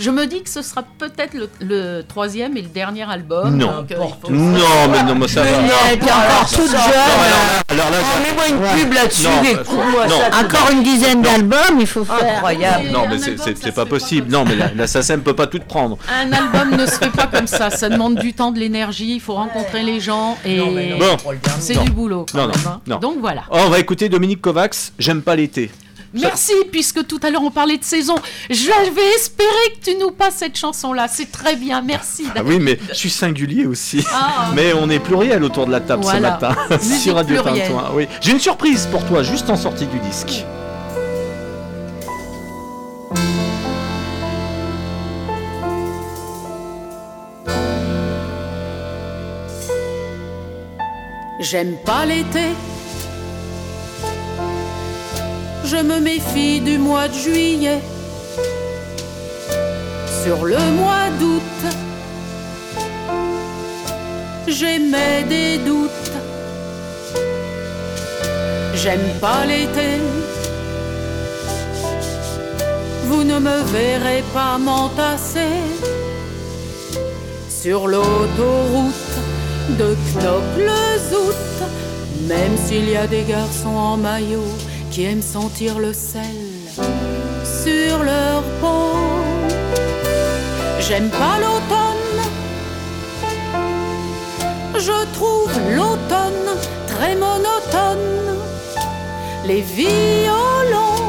je 0.00 0.10
me 0.10 0.26
dis 0.26 0.42
que 0.42 0.50
ce 0.50 0.62
sera 0.62 0.82
peut-être 0.98 1.34
le, 1.34 1.48
le 1.60 2.02
troisième 2.02 2.56
et 2.56 2.62
le 2.62 2.68
dernier 2.68 3.08
album. 3.08 3.56
Non. 3.56 3.82
donc, 3.82 3.92
euh, 3.92 3.96
Non, 4.30 4.88
mais 4.90 5.02
non, 5.04 5.14
mais 5.14 5.28
ça 5.28 5.42
va. 5.44 5.48
Elle 5.48 5.98
est 5.98 6.02
encore 6.02 6.48
toute 6.50 6.70
jeune. 6.70 6.78
Alors 7.68 7.90
là, 7.90 7.96
Oh, 8.02 8.20
mets-moi 8.22 8.48
une 8.48 8.62
Ouais. 8.64 8.82
pub 8.82 8.92
là-dessus. 8.92 9.26
Encore 9.26 10.70
une 10.72 10.82
dizaine 10.82 11.22
d'albums, 11.22 11.78
il 11.80 11.86
faut 11.86 12.04
faire. 12.04 12.34
Incroyable. 12.36 12.88
non, 12.92 13.06
mais 13.08 13.18
c'est- 13.18 13.72
pas 13.72 13.86
possible. 13.86 14.30
Non, 14.30 14.44
mais 14.44 14.56
la, 14.56 14.70
la 14.74 14.86
SACEM 14.86 15.22
peut 15.22 15.34
pas 15.34 15.46
tout 15.46 15.58
prendre. 15.60 15.96
Un 16.12 16.30
album 16.32 16.76
ne 16.78 16.84
se 16.84 16.92
fait 16.96 17.10
pas 17.10 17.26
comme 17.26 17.46
ça. 17.46 17.70
Ça 17.70 17.88
demande 17.88 18.16
du 18.16 18.34
temps, 18.34 18.50
de 18.50 18.58
l'énergie. 18.58 19.14
Il 19.14 19.20
faut 19.20 19.34
rencontrer 19.34 19.82
les 19.82 20.00
gens 20.00 20.36
et 20.44 20.60
c'est 21.60 21.78
du 21.78 21.90
boulot. 21.90 22.26
quand 22.30 22.38
Non, 22.38 22.44
non, 22.48 22.52
même, 22.54 22.66
hein. 22.66 22.80
non. 22.86 22.98
Donc 22.98 23.16
voilà. 23.20 23.42
Oh, 23.54 23.58
on 23.66 23.68
va 23.68 23.78
écouter 23.78 24.08
Dominique 24.08 24.40
Kovacs. 24.40 24.92
J'aime 24.98 25.20
pas 25.20 25.36
l'été. 25.36 25.70
Merci, 26.14 26.52
puisque 26.70 27.06
tout 27.06 27.20
à 27.22 27.30
l'heure 27.30 27.42
on 27.42 27.50
parlait 27.50 27.76
de 27.76 27.84
saison. 27.84 28.14
J'avais 28.50 29.06
espéré 29.16 29.48
que 29.78 29.90
tu 29.90 29.96
nous 29.98 30.10
passes 30.10 30.36
cette 30.36 30.56
chanson-là. 30.56 31.06
C'est 31.08 31.30
très 31.30 31.56
bien. 31.56 31.82
Merci. 31.82 32.24
Ah 32.34 32.40
oui, 32.44 32.58
mais 32.60 32.78
je 32.88 32.94
suis 32.94 33.10
singulier 33.10 33.66
aussi. 33.66 34.04
Ah. 34.12 34.50
Mais 34.54 34.72
on 34.72 34.88
est 34.90 34.98
pluriel 34.98 35.42
autour 35.44 35.66
de 35.66 35.70
la 35.72 35.80
table 35.80 36.02
Voilà. 36.02 36.38
ce 36.40 36.44
matin 36.46 36.78
sur 36.98 37.14
Radio 37.14 37.42
plurielle. 37.42 37.66
Tintouin. 37.68 37.90
Oui. 37.94 38.06
J'ai 38.22 38.32
une 38.32 38.40
surprise 38.40 38.88
pour 38.90 39.04
toi 39.06 39.22
juste 39.22 39.48
en 39.50 39.56
sortie 39.56 39.86
du 39.86 39.98
disque. 40.00 40.44
J'aime 51.40 51.76
pas 51.84 52.06
l'été. 52.06 52.50
Je 55.72 55.78
me 55.78 56.00
méfie 56.00 56.60
du 56.60 56.76
mois 56.76 57.08
de 57.08 57.14
juillet. 57.14 57.80
Sur 60.22 60.44
le 60.44 60.58
mois 60.80 61.08
d'août, 61.18 61.60
j'émets 64.46 65.22
des 65.30 65.56
doutes. 65.66 66.12
J'aime 68.74 69.08
pas 69.18 69.46
l'été. 69.46 69.92
Vous 73.06 73.24
ne 73.24 73.38
me 73.38 73.62
verrez 73.72 74.22
pas 74.34 74.58
m'entasser 74.58 75.56
sur 77.48 77.88
l'autoroute 77.88 79.14
de 79.80 79.96
Knock-le-Zout, 80.12 81.64
même 82.28 82.58
s'il 82.58 82.90
y 82.90 82.96
a 82.96 83.06
des 83.06 83.22
garçons 83.22 83.78
en 83.90 83.96
maillot 83.96 84.52
qui 84.92 85.04
aiment 85.04 85.22
sentir 85.22 85.78
le 85.78 85.94
sel 85.94 86.36
sur 87.64 88.04
leur 88.04 88.42
peau. 88.60 88.92
J'aime 90.80 91.08
pas 91.08 91.36
l'automne, 91.40 92.20
je 94.74 94.98
trouve 95.14 95.52
l'automne 95.76 96.48
très 96.86 97.14
monotone. 97.14 98.36
Les 99.46 99.62
violons, 99.62 101.00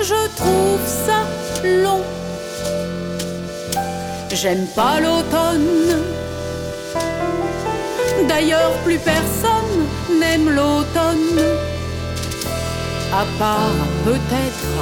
je 0.00 0.20
trouve 0.38 0.80
ça 0.86 1.26
long. 1.62 2.00
J'aime 4.30 4.66
pas 4.74 4.98
l'automne. 4.98 6.00
D'ailleurs, 8.26 8.72
plus 8.84 8.98
personne 8.98 9.51
n'aime 10.20 10.48
l'automne. 10.48 11.40
À 13.12 13.24
part 13.38 13.76
peut-être 14.04 14.74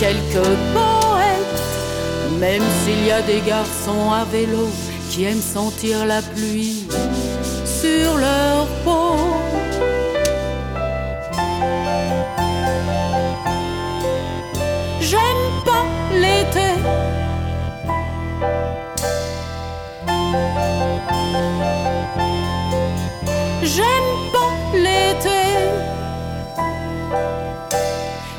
quelques 0.00 0.48
poètes, 0.72 1.62
même 2.40 2.62
s'il 2.82 3.06
y 3.06 3.10
a 3.10 3.22
des 3.22 3.40
garçons 3.46 4.10
à 4.12 4.24
vélo 4.24 4.68
qui 5.10 5.24
aiment 5.24 5.40
sentir 5.40 6.06
la 6.06 6.22
pluie 6.22 6.86
sur 7.64 8.16
leur 8.16 8.66
peau. 8.84 9.23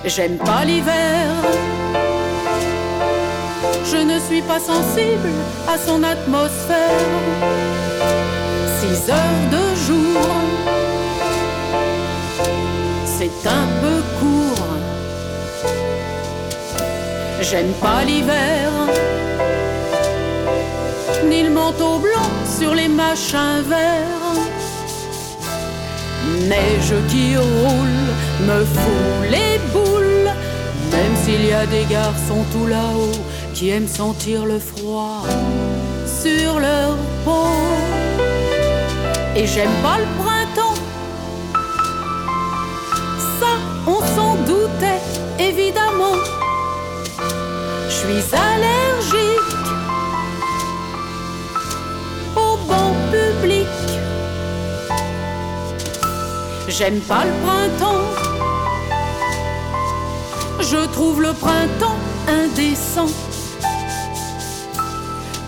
J'aime 0.08 0.38
pas 0.38 0.64
l'hiver. 0.64 1.28
Je 3.84 3.98
ne 3.98 4.20
suis 4.20 4.42
pas 4.44 4.60
sensible 4.60 5.32
à 5.68 5.78
son 5.78 6.04
atmosphère. 6.04 7.10
Six 8.80 9.10
heures 9.10 9.46
de 9.52 9.76
jour, 9.88 10.22
c'est 13.18 13.48
un 13.48 13.68
peu 13.82 14.04
court. 14.20 14.68
J'aime 17.42 17.74
pas 17.82 18.04
l'hiver, 18.04 18.72
ni 21.28 21.44
le 21.44 21.50
manteau 21.50 21.98
blanc 21.98 22.32
sur 22.60 22.76
les 22.76 22.88
machins 22.88 23.64
verts. 23.68 24.26
Neige 26.48 26.94
qui 27.10 27.38
roule 27.38 28.06
me 28.48 28.66
fout 28.66 29.30
les 29.30 29.60
boules, 29.72 29.85
s'il 31.26 31.44
y 31.44 31.54
a 31.54 31.66
des 31.66 31.86
garçons 31.86 32.46
tout 32.52 32.68
là-haut 32.68 33.20
qui 33.56 33.70
aiment 33.70 33.88
sentir 33.88 34.46
le 34.46 34.60
froid 34.60 35.24
sur 36.22 36.60
leur 36.60 36.96
peau. 37.26 37.48
Et 39.36 39.48
j'aime 39.48 39.76
pas 39.82 39.98
le 40.04 40.08
printemps, 40.22 40.78
ça 43.40 43.54
on 43.88 44.02
s'en 44.16 44.36
doutait 44.50 45.02
évidemment. 45.40 46.18
Je 47.90 47.96
suis 48.02 48.26
allergique 48.52 49.64
au 52.36 52.52
banc 52.68 52.94
public. 53.16 53.68
J'aime 56.68 57.00
pas 57.00 57.24
le 57.26 57.34
printemps. 57.44 58.35
Je 60.72 60.84
trouve 60.88 61.22
le 61.22 61.32
printemps 61.34 62.00
indécent. 62.28 63.12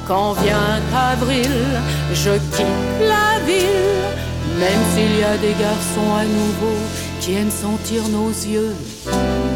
Quand 0.07 0.33
vient 0.33 0.79
avril, 0.95 1.51
je 2.13 2.33
quitte 2.55 2.99
la 3.01 3.39
ville, 3.43 4.05
même 4.59 4.83
s'il 4.93 5.19
y 5.19 5.23
a 5.23 5.37
des 5.37 5.55
garçons 5.59 6.13
à 6.15 6.23
nouveau 6.23 6.77
qui 7.19 7.33
aiment 7.33 7.49
sentir 7.49 8.07
nos 8.09 8.29
yeux 8.29 8.75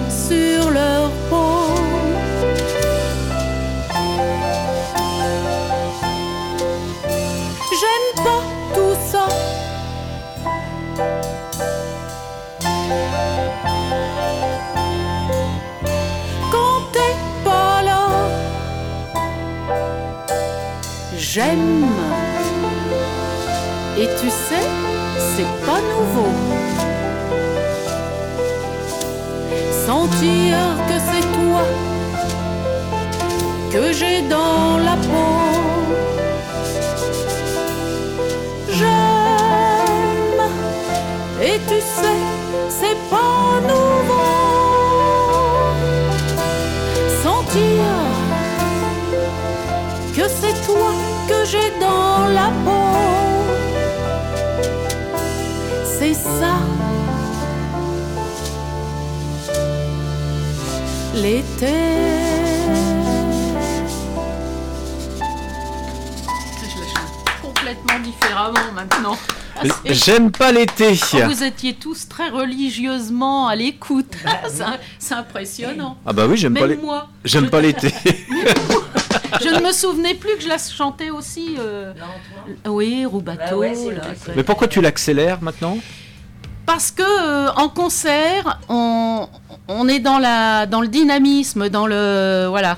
sur 0.10 0.72
leur 0.72 1.12
peau. 1.30 1.81
J'aime. 21.34 21.86
Et 23.98 24.08
tu 24.20 24.30
sais, 24.30 24.68
c'est 25.34 25.52
pas 25.66 25.80
nouveau. 25.94 26.34
Sentir 29.86 30.58
que 30.90 30.98
c'est 31.10 31.26
toi 31.38 31.64
que 33.72 33.94
j'ai 33.94 34.22
dans 34.24 34.78
la 34.88 34.96
peau. 35.08 35.38
J'aime, 38.78 40.44
et 41.42 41.58
tu 41.70 41.80
sais, 41.96 42.22
c'est 42.80 43.00
pas 43.10 43.62
nouveau. 43.72 44.28
Sentir 47.24 47.86
que 50.16 50.26
c'est 50.28 50.58
toi 50.66 51.11
que 51.32 51.46
j'ai 51.46 51.72
dans 51.80 52.26
la 52.28 52.50
peau. 52.66 52.88
C'est 55.86 56.14
ça. 56.14 56.56
L'été. 61.16 61.68
Je 66.62 66.80
la 66.80 66.88
chante 66.88 67.42
complètement 67.42 68.00
différemment 68.04 68.72
maintenant. 68.74 69.18
Ah, 69.58 69.62
c'est- 69.86 69.94
J'aime 69.94 70.32
pas 70.32 70.52
l'été. 70.52 70.98
Oh, 71.14 71.18
vous 71.28 71.44
étiez 71.44 71.74
tous 71.76 72.08
très 72.08 72.30
religieusement 72.30 73.48
à 73.48 73.56
l'écoute. 73.56 74.14
C'est- 74.50 74.64
C'est 74.98 75.14
impressionnant. 75.14 75.98
Ah 76.06 76.14
bah 76.14 76.26
oui, 76.28 76.38
j'aime 76.38 76.54
pas 76.56 77.62
l'été. 77.62 77.94
Je 79.42 79.48
ne 79.50 79.60
me 79.66 79.72
souvenais 79.72 80.14
plus 80.16 80.36
que 80.38 80.42
je 80.44 80.48
la 80.48 80.58
chantais 80.58 81.10
aussi. 81.10 81.56
euh, 81.60 81.94
Oui, 82.68 83.06
Roubateau. 83.06 83.42
Bah 83.62 83.68
ouais. 83.68 83.76
Mais 84.36 84.44
pourquoi 84.44 84.68
tu 84.68 84.82
l'accélères 84.82 85.40
maintenant? 85.42 85.78
Parce 86.66 86.92
que 86.92 87.02
euh, 87.02 87.52
en 87.56 87.70
concert, 87.70 88.60
on, 88.70 89.28
on 89.68 89.88
est 89.88 90.00
dans, 90.00 90.20
la, 90.20 90.66
dans 90.66 90.82
le 90.82 90.88
dynamisme, 90.88 91.70
dans 91.70 91.88
le 91.88 92.46
voilà, 92.50 92.78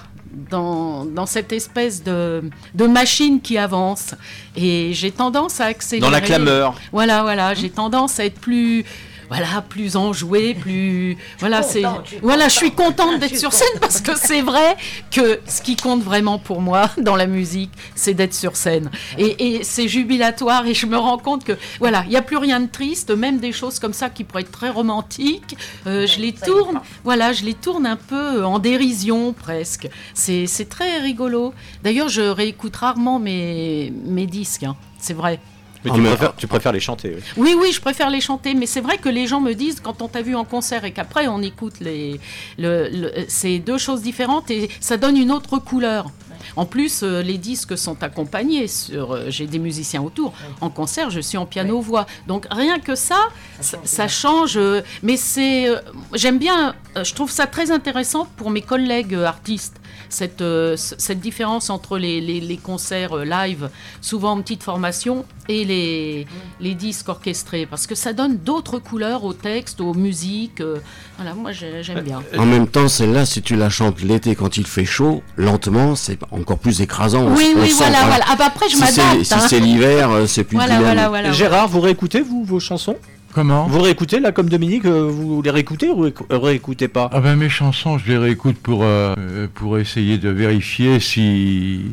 dans, 0.50 1.06
dans 1.06 1.26
cette 1.26 1.52
espèce 1.52 2.04
de, 2.04 2.44
de 2.74 2.88
machine 2.88 3.40
qui 3.42 3.58
avance. 3.58 4.16
Et 4.56 4.92
j'ai 4.94 5.12
tendance 5.12 5.60
à 5.62 5.66
accélérer. 5.66 6.06
Dans 6.08 6.12
la 6.12 6.22
clameur. 6.22 6.76
Voilà, 6.92 7.22
voilà, 7.24 7.54
j'ai 7.54 7.70
tendance 7.70 8.20
à 8.20 8.26
être 8.26 8.40
plus. 8.40 8.86
Voilà, 9.30 9.64
plus 9.68 9.96
enjouée, 9.96 10.54
plus. 10.54 11.18
Voilà, 11.40 11.64
c'est. 11.64 11.82
contente, 11.82 12.02
je 12.06 12.10
suis 12.10 12.20
Voilà, 12.22 12.48
je 12.48 12.56
suis 12.56 12.72
contente. 12.72 13.20
d'être 13.20 13.38
sur 13.38 13.54
scène 13.54 13.80
parce 13.80 14.02
que 14.02 14.18
c'est 14.18 14.42
vrai 14.42 14.76
que 15.12 15.40
ce 15.48 15.62
qui 15.62 15.76
compte 15.76 16.04
vraiment 16.04 16.40
pour 16.40 16.62
moi 16.62 16.90
dans 16.98 17.16
la 17.16 17.28
musique, 17.28 17.72
c'est 17.96 18.14
d'être 18.14 18.34
sur 18.34 18.56
scène. 18.56 18.90
Et, 19.18 19.58
et 19.58 19.64
c'est 19.64 19.88
jubilatoire 19.88 20.66
et 20.66 20.74
je 20.74 20.86
me 20.86 20.98
rends 20.98 21.18
compte 21.18 21.44
que, 21.44 21.54
voilà, 21.80 22.04
il 22.06 22.10
n'y 22.10 22.18
a 22.18 22.22
plus 22.22 22.38
rien 22.38 22.60
de 22.60 22.68
triste, 22.68 23.12
même 23.12 23.40
des 23.40 23.52
choses 23.52 23.80
comme 23.80 23.94
ça 23.94 24.10
qui 24.10 24.24
pourraient 24.24 24.42
être 24.42 24.52
très 24.52 24.70
romantiques, 24.70 25.56
euh, 25.88 26.08
je 26.08 26.20
les 26.20 26.34
tourne, 26.34 26.82
voilà, 27.04 27.34
je 27.34 27.44
les 27.44 27.54
tourne 27.54 27.86
un 27.86 27.96
peu 27.96 28.44
en 28.44 28.60
dérision 28.60 29.34
presque. 29.34 29.88
C'est 30.14 30.48
c'est 30.48 30.70
très 30.70 31.00
rigolo. 31.00 31.54
D'ailleurs, 31.84 32.10
je 32.10 32.22
réécoute 32.22 32.76
rarement 32.76 33.20
mes, 33.20 33.92
mes 34.06 34.28
disques, 34.28 34.64
hein, 34.64 34.76
c'est 35.00 35.14
vrai. 35.14 35.40
Mais 35.86 35.92
Ah, 35.92 35.96
tu, 35.96 36.02
préfères, 36.02 36.36
tu 36.36 36.48
préfères 36.48 36.72
les 36.72 36.80
chanter. 36.80 37.16
oui. 37.16 37.24
Oui, 37.38 37.56
oui, 37.62 37.72
je 37.74 37.82
préfère 37.82 38.10
les 38.10 38.22
chanter, 38.22 38.54
mais 38.54 38.66
c'est 38.66 38.82
vrai 38.82 38.98
que 38.98 39.10
les 39.10 39.28
gens 39.28 39.42
me 39.42 39.54
disent, 39.54 39.80
quand 39.82 40.02
on 40.02 40.08
t'a 40.08 40.22
vu 40.22 40.36
en 40.36 40.46
concert 40.46 40.86
et 40.86 40.92
qu'après 40.92 41.28
on 41.28 41.42
écoute 41.42 41.76
les, 41.82 42.20
le, 42.58 42.90
le- 42.90 43.12
c'est 43.28 43.60
deux 43.60 43.78
choses 43.78 44.02
différentes 44.02 44.50
et 44.52 44.70
ça 44.80 44.98
donne 44.98 45.18
une 45.18 45.32
autre 45.32 45.58
couleur. 45.60 46.10
En 46.56 46.66
plus, 46.66 47.02
euh, 47.04 47.22
les 47.24 47.38
disques 47.38 47.78
sont 47.78 48.04
accompagnés. 48.04 48.68
Sur, 48.68 49.14
euh, 49.14 49.26
j'ai 49.30 49.48
des 49.48 49.60
musiciens 49.60 50.02
autour. 50.04 50.34
En 50.62 50.70
concert, 50.70 51.10
je 51.10 51.20
suis 51.22 51.38
en 51.38 51.46
piano 51.46 51.80
voix. 51.82 52.06
Donc 52.28 52.46
rien 52.52 52.80
que 52.80 52.96
ça, 52.96 53.18
ça, 53.62 53.78
ça 53.84 54.08
change. 54.08 54.58
euh, 54.58 54.82
mais 55.02 55.18
c'est, 55.18 55.68
euh, 55.70 55.80
j'aime 56.14 56.38
bien. 56.38 56.76
euh, 56.98 57.04
je 57.04 57.14
trouve 57.14 57.32
ça 57.32 57.48
très 57.48 57.72
intéressant 57.72 58.28
pour 58.38 58.50
mes 58.52 58.62
collègues 58.62 59.16
euh, 59.16 59.26
artistes. 59.26 59.78
Cette, 60.14 60.42
euh, 60.42 60.76
cette 60.78 61.20
différence 61.20 61.70
entre 61.72 61.98
les, 61.98 62.22
les- 62.22 62.40
les 62.40 62.58
concerts 62.58 63.18
euh, 63.18 63.26
live, 63.26 63.70
souvent 64.00 64.34
en 64.34 64.42
petite 64.42 64.62
formation, 64.62 65.26
et 65.50 65.66
les, 65.66 66.28
les 66.62 66.76
disques 66.76 67.10
orchestrés, 67.10 67.66
parce 67.66 67.88
que 67.88 67.96
ça 67.96 68.14
donne 68.14 68.38
d'autres 68.38 68.78
couleurs 68.80 69.24
au 69.24 69.34
texte, 69.34 69.82
aux 69.82 69.96
musiques. 69.96 70.62
euh, 70.62 70.78
voilà, 71.18 71.34
moi 71.34 71.52
j'ai- 71.52 71.82
j'aime 71.82 72.02
bien. 72.02 72.22
En 72.38 72.46
même 72.46 72.68
temps, 72.68 72.88
celle-là, 72.88 73.26
si 73.26 73.42
tu 73.42 73.56
la 73.56 73.70
chantes 73.70 74.02
l'été 74.04 74.36
quand 74.36 74.56
il 74.58 74.68
fait 74.68 74.86
chaud, 74.86 75.24
lentement, 75.36 75.96
c'est 75.96 76.20
encore 76.32 76.60
plus 76.60 76.82
écrasant. 76.82 77.24
On- 77.24 77.36
Oui, 77.36 77.54
on 77.58 77.62
oui, 77.62 77.70
sent, 77.72 77.84
voilà, 77.86 78.06
voilà. 78.06 78.26
Ah 78.30 78.36
bah 78.38 78.46
après, 78.48 78.70
je 78.70 78.76
Si 78.76 78.84
si 79.26 79.34
hein. 79.34 79.40
c'est 79.50 79.60
l'hiver, 79.60 80.10
c'est 80.28 80.44
plus 80.44 80.58
Voilà, 80.58 80.76
dynamique. 80.78 80.94
voilà, 80.94 81.10
voilà. 81.10 81.32
Gérard, 81.32 81.68
vous 81.68 81.82
réécoutez 81.82 82.22
vous 82.22 82.44
vos 82.44 82.60
chansons? 82.60 82.98
Comment 83.34 83.66
Vous 83.68 83.82
réécoutez 83.82 84.20
là 84.20 84.32
comme 84.32 84.48
Dominique, 84.48 84.86
euh, 84.86 85.08
vous 85.10 85.42
les 85.42 85.50
réécoutez 85.50 85.90
ou 85.90 86.04
réécou- 86.08 86.26
euh, 86.32 86.38
réécoutez 86.38 86.88
pas? 86.88 87.10
Ah 87.12 87.20
ben 87.20 87.36
mes 87.36 87.50
chansons, 87.50 87.98
je 87.98 88.08
les 88.12 88.18
réécoute 88.18 88.58
pour 88.58 88.82
euh, 88.84 89.16
pour 89.56 89.80
essayer 89.80 90.18
de 90.20 90.30
vérifier 90.30 91.00
si 91.00 91.86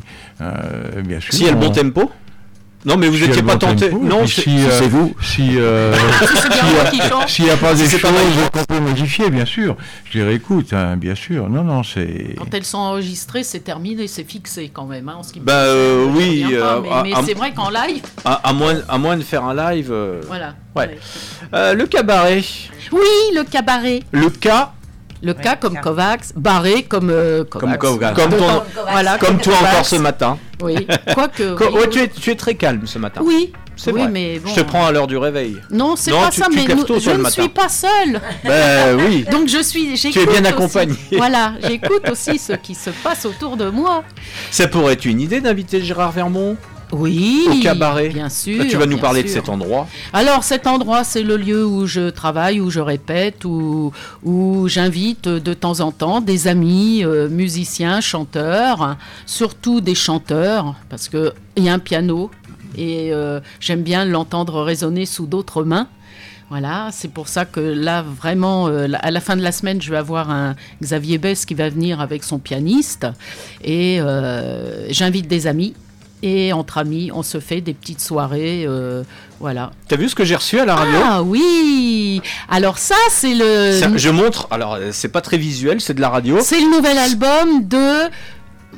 euh, 0.43 1.01
bien 1.03 1.19
sûr. 1.21 1.33
Si 1.33 1.43
il 1.43 1.47
y 1.47 1.49
a 1.49 1.53
le 1.53 1.59
bon 1.59 1.69
on- 1.69 1.73
tempo? 1.73 2.11
Non, 2.87 2.97
mais 2.97 3.09
vous 3.09 3.19
n'étiez 3.19 3.43
pas 3.43 3.57
tenté. 3.57 3.91
Non, 3.91 4.27
si, 4.27 4.41
Si 4.41 4.59
euh, 4.59 4.71
c'est 4.79 4.89
vous. 4.89 5.15
si 5.23 5.59
euh, 5.59 5.93
C'est 6.21 6.49
bien 6.49 6.57
s'il 6.63 6.67
y 6.67 6.71
a- 6.71 6.83
moi 6.83 6.91
qui 6.91 7.01
chante. 7.03 7.29
s'il 7.29 7.45
n'y 7.45 7.51
a 7.51 7.57
pas 7.59 7.75
des 7.75 7.85
choses 7.91 8.01
qu'on 8.53 8.65
peut 8.65 8.81
modifier, 8.81 9.29
bien 9.29 9.45
sûr, 9.45 9.77
je 10.11 10.19
les 10.19 10.25
réécoute, 10.25 10.73
hein, 10.73 10.97
bien 10.97 11.15
sûr. 11.15 11.51
Non, 11.51 11.63
non, 11.63 11.83
c'est. 11.83 12.35
Quand 12.39 12.53
elles 12.55 12.65
sont 12.65 12.79
enregistrées, 12.79 13.45
c'est 13.45 13.61
terminé, 13.61 14.07
c'est 14.09 14.25
fixé 14.25 14.71
quand 14.73 14.87
même. 14.87 15.09
hein, 15.11 15.17
en 15.19 15.23
ce 15.23 15.33
qui 15.35 15.41
me 15.41 15.45
Bah, 15.45 15.53
euh, 15.65 16.07
oui, 16.17 16.43
pas, 16.59 16.77
euh, 16.77 16.81
mais, 17.05 17.13
c'est 17.27 17.35
vrai 17.35 17.53
qu'en 17.53 17.69
live, 17.69 18.03
à, 18.25 18.35
à 18.49 18.53
moins, 18.55 18.77
à 18.89 18.97
moins 18.97 19.17
de 19.19 19.23
faire 19.23 19.45
un 19.45 19.55
live. 19.73 19.91
euh, 19.93 20.23
voilà. 20.27 20.55
Ouais. 20.75 20.87
Ouais. 20.87 20.99
euh, 21.53 21.75
le 21.75 21.87
cabaret. 21.87 22.43
Oui, 22.93 23.01
le 23.35 23.43
cabaret. 23.45 24.01
Le 24.13 24.31
cas, 24.31 24.73
Le 25.23 25.35
cas 25.35 25.57
comme 25.57 25.79
Kovacs, 25.79 26.33
barré 26.35 26.85
comme 26.85 27.11
euh, 27.11 27.45
comme, 27.45 27.77
Kovacs. 27.77 28.15
comme, 28.15 28.31
voilà, 28.91 29.19
comme 29.19 29.39
toi 29.39 29.53
Kovacs. 29.55 29.73
encore 29.75 29.87
ce 29.87 29.97
matin. 29.97 30.39
Oui, 30.63 30.87
quoique. 31.15 31.43
Ouais, 31.73 31.89
tu, 31.89 32.01
es, 32.01 32.09
tu 32.09 32.31
es 32.31 32.35
très 32.35 32.55
calme 32.55 32.83
ce 32.87 32.99
matin. 32.99 33.21
oui, 33.25 33.53
c'est 33.77 33.93
oui, 33.93 34.03
vrai. 34.03 34.11
mais 34.11 34.39
bon. 34.39 34.49
Je 34.51 34.55
te 34.57 34.61
prends 34.61 34.85
à 34.87 34.93
l'heure 34.93 35.07
du 35.07 35.17
réveil. 35.17 35.57
Non, 35.71 35.97
c'est 35.97 36.11
pas 36.11 36.29
tu- 36.31 36.41
ça, 36.41 36.47
tu 36.51 36.57
mais 36.57 36.75
nous- 36.75 36.87
je 37.01 37.11
ne 37.11 37.31
suis 37.31 37.49
pas 37.49 37.69
seule. 37.69 38.21
Ben 38.45 38.97
oui. 38.99 39.25
Donc 39.33 39.49
je 39.49 39.63
suis, 39.63 39.97
j'écoute 39.97 40.29
bien 40.31 40.41
aussi. 40.43 40.47
accompagnée. 40.53 40.97
Voilà, 41.13 41.55
j'écoute 41.67 42.09
aussi 42.11 42.39
ce 42.39 42.53
qui 42.55 42.75
se 42.75 42.91
passe 42.91 43.25
autour 43.25 43.57
de 43.57 43.69
moi. 43.71 44.05
Ça 44.51 44.69
pourrait 44.69 44.93
être 44.95 45.05
une 45.07 45.21
idée 45.21 45.41
d'inviter 45.41 45.81
Gérard 45.83 46.13
Vermont? 46.13 46.57
Oui, 46.93 47.47
au 47.51 47.61
cabaret. 47.63 48.09
bien 48.09 48.29
sûr. 48.29 48.59
Là, 48.59 48.65
tu 48.65 48.77
vas 48.77 48.87
nous 48.87 48.99
parler 48.99 49.23
de 49.23 49.29
sûr. 49.29 49.41
cet 49.41 49.49
endroit. 49.49 49.87
Alors 50.13 50.45
cet 50.45 50.67
endroit, 50.67 51.05
c'est 51.05 51.23
le 51.23 51.37
lieu 51.37 51.65
où 51.65 51.87
je 51.87 52.11
travaille, 52.11 52.61
où 52.61 52.71
je 52.71 52.81
répète, 52.81 53.45
où, 53.45 53.93
où 54.25 54.69
j'invite 54.69 55.29
de 55.29 55.55
temps 55.55 55.81
en 55.81 55.93
temps 55.93 56.21
des 56.21 56.49
amis, 56.49 57.05
euh, 57.05 57.29
musiciens, 57.29 58.01
chanteurs, 58.01 58.97
surtout 59.27 59.81
des 59.81 59.95
chanteurs, 59.95 60.75
parce 60.89 61.09
qu'il 61.09 61.33
y 61.59 61.69
a 61.69 61.75
un 61.75 61.79
piano 61.79 62.31
et 62.77 63.13
euh, 63.13 63.41
j'aime 63.61 63.83
bien 63.83 64.05
l'entendre 64.05 64.63
résonner 64.63 65.07
sous 65.07 65.27
d'autres 65.27 65.65
mains. 65.65 65.89
Voilà, 66.49 66.89
c'est 66.91 67.13
pour 67.13 67.29
ça 67.29 67.45
que 67.45 67.61
là, 67.61 68.03
vraiment, 68.03 68.67
euh, 68.67 68.89
à 69.01 69.13
la 69.13 69.21
fin 69.21 69.37
de 69.37 69.43
la 69.43 69.53
semaine, 69.53 69.81
je 69.81 69.89
vais 69.89 69.97
avoir 69.97 70.31
un 70.31 70.57
Xavier 70.83 71.19
Bess 71.19 71.45
qui 71.45 71.55
va 71.55 71.69
venir 71.69 72.01
avec 72.01 72.25
son 72.25 72.41
pianiste. 72.41 73.07
Et 73.63 74.01
euh, 74.01 74.91
j'invite 74.91 75.29
des 75.29 75.47
amis. 75.47 75.75
Et 76.23 76.53
entre 76.53 76.79
amis, 76.79 77.11
on 77.15 77.23
se 77.23 77.41
fait 77.41 77.61
des 77.61 77.73
petites 77.75 78.01
soirées. 78.01 78.65
euh, 78.67 79.03
voilà. 79.41 79.71
T'as 79.89 79.97
vu 79.97 80.09
ce 80.09 80.15
que 80.15 80.25
j'ai 80.25 80.37
reçu 80.37 80.61
à 80.61 80.67
la 80.67 80.75
radio? 80.75 80.99
Ah 81.03 81.23
oui 81.23 82.21
Alors 82.49 82.77
ça, 82.79 82.95
c'est 83.09 83.35
le... 83.35 83.73
Ça, 83.79 83.89
Je 83.97 84.11
montre. 84.11 84.47
Alors, 84.51 84.75
euh, 84.75 84.91
c'est 84.93 85.09
pas 85.09 85.23
très 85.23 85.39
visuel, 85.39 85.81
c'est 85.81 85.95
de 85.95 86.01
la 86.01 86.11
radio. 86.11 86.39
C'est 86.43 86.61
le 86.61 86.71
nouvel 86.71 86.99
album 86.99 87.67
de 87.67 88.11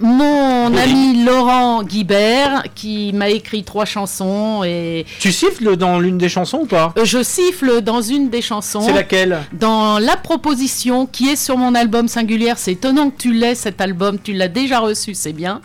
mon 0.00 0.68
Oui. 0.70 0.78
ami 0.78 1.24
Laurent 1.24 1.82
Guibert 1.82 2.64
qui 2.74 3.12
m'a 3.12 3.28
écrit 3.28 3.62
trois 3.64 3.84
chansons 3.84 4.62
et 4.64 5.04
Tu 5.20 5.32
siffles 5.32 5.76
dans 5.76 5.98
l'une 6.00 6.18
des 6.18 6.28
chansons 6.28 6.60
ou 6.62 6.66
pas? 6.66 6.92
Euh, 6.98 7.04
je 7.04 7.22
siffle 7.22 7.82
dans 7.82 8.00
une 8.02 8.30
des 8.30 8.42
chansons. 8.42 8.80
C'est 8.80 8.92
laquelle? 8.92 9.38
Dans 9.52 9.98
la 9.98 10.16
proposition 10.16 11.06
qui 11.06 11.28
est 11.28 11.36
sur 11.36 11.56
mon 11.58 11.74
album 11.74 12.08
singulière, 12.08 12.58
c'est 12.58 12.72
étonnant 12.72 13.10
que 13.10 13.18
tu 13.18 13.32
l'aies 13.32 13.54
cet 13.54 13.80
album, 13.80 14.18
tu 14.22 14.32
l'as 14.32 14.48
déjà 14.48 14.78
reçu, 14.80 15.14
c'est 15.14 15.32
bien. 15.32 15.60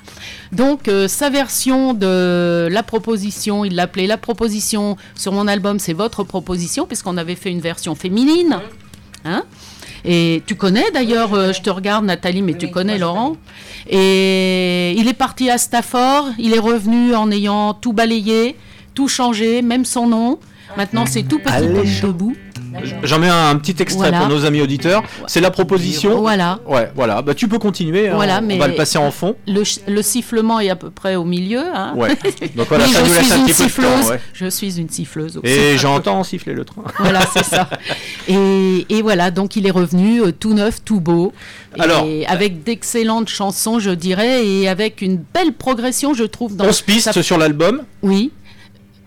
Donc 0.51 0.87
euh, 0.87 1.07
sa 1.07 1.29
version 1.29 1.93
de 1.93 2.67
la 2.71 2.83
proposition, 2.83 3.65
il 3.65 3.75
l'appelait 3.75 4.07
la 4.07 4.17
proposition 4.17 4.97
sur 5.15 5.31
mon 5.31 5.47
album, 5.47 5.79
c'est 5.79 5.93
votre 5.93 6.23
proposition, 6.23 6.85
puisqu'on 6.85 7.17
avait 7.17 7.35
fait 7.35 7.49
une 7.51 7.61
version 7.61 7.95
féminine. 7.95 8.59
Hein? 9.25 9.43
Et 10.05 10.43
tu 10.45 10.55
connais 10.55 10.89
d'ailleurs, 10.91 11.33
euh, 11.33 11.53
je 11.53 11.61
te 11.61 11.69
regarde 11.69 12.05
Nathalie, 12.05 12.41
mais 12.41 12.53
tu 12.53 12.65
Oui, 12.65 12.71
connais 12.71 12.97
Laurent. 12.97 13.37
Et 13.89 14.93
il 14.97 15.07
est 15.07 15.13
parti 15.13 15.49
à 15.49 15.57
Stafford, 15.57 16.29
il 16.37 16.53
est 16.53 16.59
revenu 16.59 17.15
en 17.15 17.31
ayant 17.31 17.73
tout 17.73 17.93
balayé, 17.93 18.55
tout 18.93 19.07
changé, 19.07 19.61
même 19.61 19.85
son 19.85 20.07
nom. 20.07 20.39
Maintenant 20.75 21.05
c'est 21.05 21.23
tout 21.23 21.39
petit 21.39 21.53
Allez, 21.53 21.73
comme 21.73 22.09
debout. 22.09 22.35
J'en 23.03 23.19
mets 23.19 23.27
un, 23.29 23.49
un 23.49 23.55
petit 23.57 23.75
extrait 23.81 24.09
Voilà. 24.09 24.19
pour 24.19 24.29
nos 24.29 24.45
amis 24.45 24.61
auditeurs. 24.61 25.03
C'est 25.27 25.41
la 25.41 25.51
proposition. 25.51 26.19
Voilà. 26.21 26.59
Ouais, 26.65 26.91
voilà. 26.95 27.21
Bah, 27.21 27.33
tu 27.33 27.47
peux 27.47 27.59
continuer. 27.59 28.09
hein. 28.09 28.15
Voilà, 28.15 28.39
on, 28.39 28.45
mais- 28.45 28.55
on 28.55 28.59
va 28.59 28.67
le 28.67 28.75
passer 28.75 28.97
en 28.97 29.11
fond. 29.11 29.35
Le, 29.47 30.01
sifflement 30.01 30.59
est 30.59 30.69
à 30.69 30.75
peu 30.75 30.89
près 30.89 31.15
au 31.15 31.23
milieu. 31.25 31.61
Hein. 31.73 31.93
Ouais. 31.95 32.09
Donc 32.55 32.67
voilà, 32.69 32.85
Mais 32.87 32.93
ça 32.93 32.99
je 33.03 33.09
nous 33.09 33.13
laisse 33.15 33.23
suis 33.25 33.33
un 33.33 33.37
une 33.37 33.43
petit 33.45 33.53
peu 33.53 33.63
de 33.63 33.69
siffleuse. 33.69 33.87
temps. 34.05 34.09
ouais. 34.09 34.19
Je 34.33 34.49
suis 34.49 34.79
une 34.79 34.89
siffleuse 34.89 35.37
aussi. 35.37 35.51
Et 35.51 35.77
j'entends 35.77 36.23
siffler 36.23 36.53
le 36.53 36.65
train. 36.65 36.83
Voilà, 36.99 37.21
c'est 37.33 37.43
ça. 37.45 37.69
Et, 38.27 38.85
et 38.89 39.01
voilà, 39.01 39.31
donc 39.31 39.55
il 39.55 39.65
est 39.67 39.71
revenu 39.71 40.21
euh, 40.21 40.31
tout 40.31 40.53
neuf, 40.53 40.83
tout 40.83 40.99
beau. 40.99 41.33
Et 41.75 41.81
Alors- 41.81 42.05
avec 42.27 42.63
d'excellentes 42.63 43.29
chansons, 43.29 43.79
je 43.79 43.91
dirais, 43.91 44.45
et 44.45 44.67
avec 44.67 45.01
une 45.01 45.17
belle 45.33 45.53
progression, 45.53 46.13
je 46.13 46.23
trouve. 46.23 46.55
Dans 46.55 46.65
11 46.65 46.81
pistes 46.81 47.11
sa- 47.13 47.23
sur 47.23 47.37
l'album, 47.37 47.83
Oui. 48.01 48.31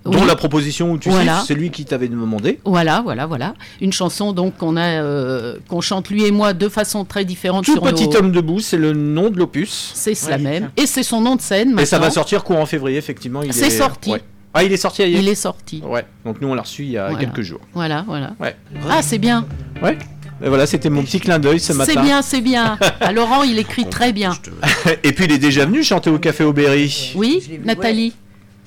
Dont 0.05 0.13
Oui. 0.21 0.27
la 0.27 0.37
proposition 0.37 0.93
où 0.93 0.99
tu 0.99 1.11
Voilà. 1.11 1.43
c'est 1.47 1.55
lui 1.55 1.71
qui 1.71 1.85
t'avait 1.85 2.09
demandé. 2.09 2.59
Voilà, 2.65 3.03
voilà, 3.03 3.27
voilà. 3.27 3.55
Une 3.81 3.93
chanson 3.93 4.33
donc 4.33 4.57
qu'on 4.57 4.77
a, 4.77 5.03
euh, 5.03 5.57
qu'on 5.69 5.81
chante 5.81 6.09
lui 6.11 6.25
et 6.25 6.31
moi 6.31 6.53
de 6.55 6.69
façon 6.69 7.05
très 7.05 7.25
différente 7.25 7.65
Tout 7.67 7.73
sur 7.73 7.83
petit 7.83 8.09
nos- 8.09 8.17
homme 8.17 8.33
debout, 8.33 8.61
c'est 8.61 8.79
le 8.79 8.93
nom 8.93 9.29
de 9.31 9.39
l'opus. 9.39 9.91
C'est 9.95 10.19
la 10.29 10.37
Ouais, 10.37 10.43
même. 10.43 10.71
Et 10.77 10.87
c'est 10.87 11.03
son 11.03 11.21
nom 11.21 11.37
de 11.37 11.41
scène 11.43 11.69
maintenant. 11.69 11.83
Et 11.83 11.87
ça 11.87 11.99
va 11.99 12.11
sortir 12.11 12.45
courant 12.45 12.67
février, 12.67 12.97
effectivement. 12.99 13.43
il 13.43 13.53
C'est 13.53 13.67
est- 13.67 13.71
sorti. 13.71 14.13
ouais. 14.13 14.23
Ah, 14.55 14.65
il 14.65 14.73
est 14.73 14.77
sorti 14.79 15.03
hier 15.05 15.21
Il 15.21 15.29
est 15.29 15.35
sorti. 15.37 15.81
Ouais. 15.87 16.05
Donc 16.25 16.41
nous, 16.41 16.49
on 16.49 16.55
l'a 16.55 16.63
reçu 16.63 16.83
il 16.83 16.91
y 16.91 16.99
a 16.99 17.11
Voilà. 17.11 17.25
quelques 17.25 17.43
jours. 17.43 17.61
Voilà, 17.73 18.05
voilà. 18.09 18.33
Ouais. 18.41 18.57
Ah, 18.91 19.01
c'est 19.03 19.19
bien. 19.19 19.47
Ouais. 19.83 19.97
Et 20.43 20.49
voilà, 20.49 20.67
c'était 20.67 20.89
mon 20.91 21.03
petit 21.03 21.21
clin 21.21 21.39
d'œil 21.39 21.61
ce 21.61 21.73
matin. 21.75 21.93
C'est 21.95 22.01
bien, 22.01 22.23
c'est 22.23 22.41
bien. 22.41 22.79
Ah, 23.01 23.13
Laurent, 23.13 23.43
il 23.43 23.59
écrit 23.59 23.85
très 23.89 24.13
bien. 24.13 24.33
Et 25.05 25.13
puis 25.13 25.27
il 25.27 25.33
est 25.33 25.39
déjà 25.39 25.67
venu 25.67 25.85
chanter 25.85 26.09
au 26.11 26.19
Café 26.19 26.45
Aubéry. 26.45 27.13
Oui, 27.15 27.61
Nathalie. 27.65 28.15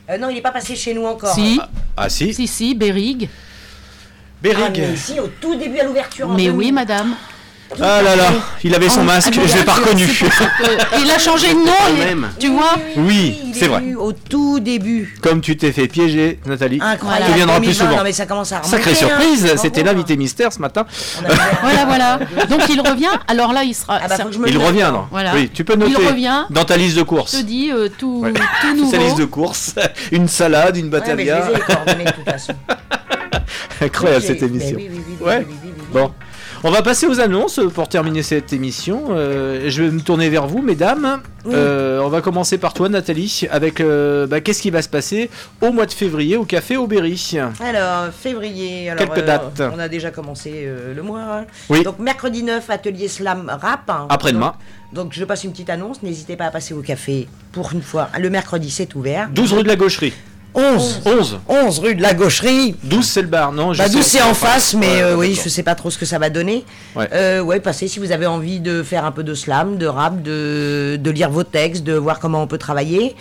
Euh, 0.10 0.18
non, 0.18 0.30
il 0.30 0.36
n'est 0.36 0.42
pas 0.42 0.52
passé 0.52 0.76
chez 0.76 0.94
nous 0.94 1.06
encore. 1.06 1.34
Si, 1.34 1.60
Ah 1.96 2.10
si, 2.10 2.34
si, 2.34 2.48
si, 2.48 2.76
Bérig. 2.76 3.30
Ah, 3.30 4.42
Bérigue. 4.42 4.80
mais 4.90 4.94
ici, 4.94 5.20
au 5.20 5.28
tout 5.28 5.56
début 5.56 5.80
à 5.80 5.86
l'ouverture. 5.86 6.30
en 6.30 6.34
Mais 6.36 6.46
2000. 6.46 6.58
oui, 6.58 6.72
madame. 6.74 7.16
Ah 7.82 8.02
là 8.02 8.16
là, 8.16 8.26
il 8.64 8.74
avait 8.76 8.90
son 8.90 9.02
Oh, 9.02 9.04
masque, 9.04 9.34
ah, 9.38 9.48
je 9.48 9.58
l'ai 9.58 9.64
pas 9.64 9.74
reconnu. 9.74 10.08
Il 11.04 11.12
a 11.12 11.18
changé 11.20 11.50
de 11.54 11.60
nom, 11.60 11.98
même. 11.98 12.30
tu 12.40 12.50
vois 12.50 12.76
Oui, 12.98 13.38
c'est 13.54 13.66
est 13.66 13.68
vrai. 13.68 13.82
au 13.98 14.14
tout 14.14 14.60
début. 14.60 15.16
Comme 15.22 15.42
tu 15.42 15.58
t'es 15.58 15.72
fait 15.72 15.88
piéger, 15.88 16.40
Nathalie. 16.46 16.80
Incroyable. 16.82 17.26
Tu 17.30 17.34
viendras 17.36 17.58
plus 17.60 17.68
2020, 17.68 17.84
souvent. 17.86 17.98
Non, 17.98 18.04
mais 18.04 18.12
ça 18.14 18.26
commence 18.26 18.52
à 18.52 18.60
remonter, 18.60 18.76
Sacrée 18.78 18.92
hein. 18.92 18.96
surprise, 18.96 19.56
c'était 19.58 19.84
l'invité 19.84 20.16
mystère 20.18 20.52
ce 20.54 20.60
matin. 20.60 20.86
Voilà, 21.62 21.86
voilà. 21.86 22.20
Donc 22.50 22.62
il 22.70 22.80
revient. 22.82 23.08
Alors 23.28 23.54
là, 23.54 23.64
il 23.64 23.74
sera. 23.74 24.00
Ah 24.04 24.08
bah, 24.08 24.18
ça- 24.18 24.26
je 24.32 24.38
Il 24.48 24.58
revient, 24.58 24.90
non 24.92 25.06
Voilà. 25.12 25.34
Oui, 25.34 25.50
tu 25.54 25.64
peux 25.64 25.76
noter 25.76 25.94
Il 26.00 26.08
revient. 26.08 26.44
dans 26.50 26.66
ta 26.66 26.78
liste 26.78 26.96
de 26.96 27.00
Je 27.00 27.06
courses. 27.06 27.32
te 27.32 27.42
dis 27.42 27.72
euh, 27.72 27.88
tout, 27.98 28.22
Ouais. 28.24 28.34
tout 28.62 28.76
nouveau. 28.76 28.92
Sa 28.92 28.98
liste 28.98 29.18
de 29.18 29.26
courses, 29.26 29.76
une 30.12 30.28
salade, 30.28 30.78
une 30.78 30.86
je 30.86 30.90
batavia. 30.92 31.48
Incroyable 33.82 34.24
cette 34.24 34.44
émission. 34.44 34.78
Bon, 35.92 36.12
on 36.66 36.72
va 36.72 36.82
passer 36.82 37.08
aux 37.08 37.20
annonces 37.20 37.60
pour 37.74 37.90
terminer 37.90 38.24
cette 38.24 38.54
émission. 38.54 39.08
Euh, 39.10 39.66
je 39.70 39.84
vais 39.84 39.92
me 39.92 40.00
tourner 40.00 40.30
vers 40.30 40.48
vous, 40.48 40.62
mesdames. 40.62 41.22
Oui. 41.46 41.54
Euh, 41.56 42.00
on 42.02 42.08
va 42.08 42.22
commencer 42.22 42.58
par 42.58 42.74
toi, 42.74 42.88
Nathalie, 42.88 43.44
avec 43.52 43.82
euh, 43.82 44.28
bah, 44.28 44.40
qu'est-ce 44.40 44.62
qui 44.62 44.70
va 44.72 44.82
se 44.82 44.88
passer 44.88 45.30
au 45.62 45.74
mois 45.74 45.86
de 45.86 45.92
février 45.92 46.38
au 46.38 46.46
Café 46.46 46.78
Aubéry. 46.78 47.38
Alors, 47.60 48.14
février. 48.14 48.90
Alors, 48.90 49.14
Quelques 49.14 49.26
dates. 49.26 49.62
On 49.76 49.80
a 49.80 49.90
déjà 49.90 50.12
commencé 50.12 50.70
le 50.96 51.02
mois. 51.04 51.22
hein. 51.22 51.46
Oui. 51.70 51.84
Donc, 51.84 52.00
mercredi 52.00 52.44
9, 52.44 52.70
atelier 52.70 53.10
slam 53.10 53.50
rap. 53.50 53.90
hein. 53.90 54.08
Après-demain. 54.10 54.54
Donc, 54.94 55.06
donc, 55.06 55.14
je 55.14 55.26
passe 55.26 55.44
une 55.44 55.52
petite 55.52 55.70
annonce. 55.72 56.02
N'hésitez 56.04 56.36
pas 56.36 56.46
à 56.46 56.52
passer 56.52 56.74
au 56.74 56.82
café 56.82 57.28
pour 57.52 57.74
une 57.74 57.82
fois. 57.82 58.10
Le 58.20 58.30
mercredi, 58.30 58.70
c'est 58.70 58.94
ouvert. 58.96 59.28
12 59.34 59.54
rue 59.54 59.64
de 59.64 59.68
la 59.68 59.76
Gaucherie. 59.76 60.14
11. 60.56 61.02
11. 61.06 61.40
11 61.48 61.80
rue 61.80 61.96
de 61.96 62.02
la 62.02 62.14
Gaucherie. 62.14 62.76
12 62.84 63.06
c'est 63.08 63.22
le 63.22 63.28
bar, 63.28 63.52
non 63.52 63.74
je 63.74 63.80
Bah, 63.80 63.88
sais, 63.88 63.94
12 63.96 64.06
c'est 64.06 64.22
en 64.22 64.34
face, 64.34 64.74
mais 64.76 64.86
Ouais, 64.88 65.02
euh, 65.02 65.16
oui, 65.16 65.40
je 65.42 65.50
sais 65.50 65.64
pas 65.64 65.76
trop 65.76 65.90
ce 65.90 65.98
que 65.98 66.06
ça 66.06 66.20
va 66.20 66.30
donner. 66.30 66.64
Ouais. 66.96 67.08
Euh, 67.14 67.42
ouais, 67.42 67.60
passez 67.60 67.88
si 67.88 68.00
vous 68.00 68.12
avez 68.12 68.26
envie 68.28 68.60
de 68.60 68.84
faire 68.84 69.06
un 69.06 69.12
peu 69.12 69.24
de 69.24 69.34
slam, 69.34 69.78
de 69.78 69.86
rap, 69.88 70.22
de, 70.22 70.98
de 71.02 71.12
lire 71.12 71.30
vos 71.30 71.44
textes, 71.44 71.84
de 71.84 71.94
voir 71.94 72.20
comment 72.20 72.42
on 72.44 72.48
peut 72.48 72.58
travailler. 72.58 73.16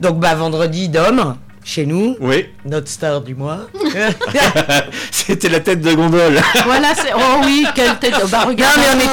Donc, 0.00 0.18
bah, 0.20 0.34
vendredi, 0.34 0.88
d'homme, 0.88 1.36
chez 1.68 1.84
nous, 1.84 2.16
Oui, 2.18 2.46
notre 2.64 2.88
star 2.88 3.20
du 3.20 3.34
mois. 3.34 3.68
c'était 5.10 5.50
la 5.50 5.60
tête 5.60 5.82
de 5.82 5.92
gondole. 5.92 6.40
Voilà, 6.64 6.94
c'est. 6.96 7.12
Oh 7.14 7.42
oui, 7.44 7.66
quelle 7.74 7.98
tête. 7.98 8.14
Bah 8.30 8.44
regarde. 8.46 8.78
Non, 8.78 8.82
mais 8.96 9.04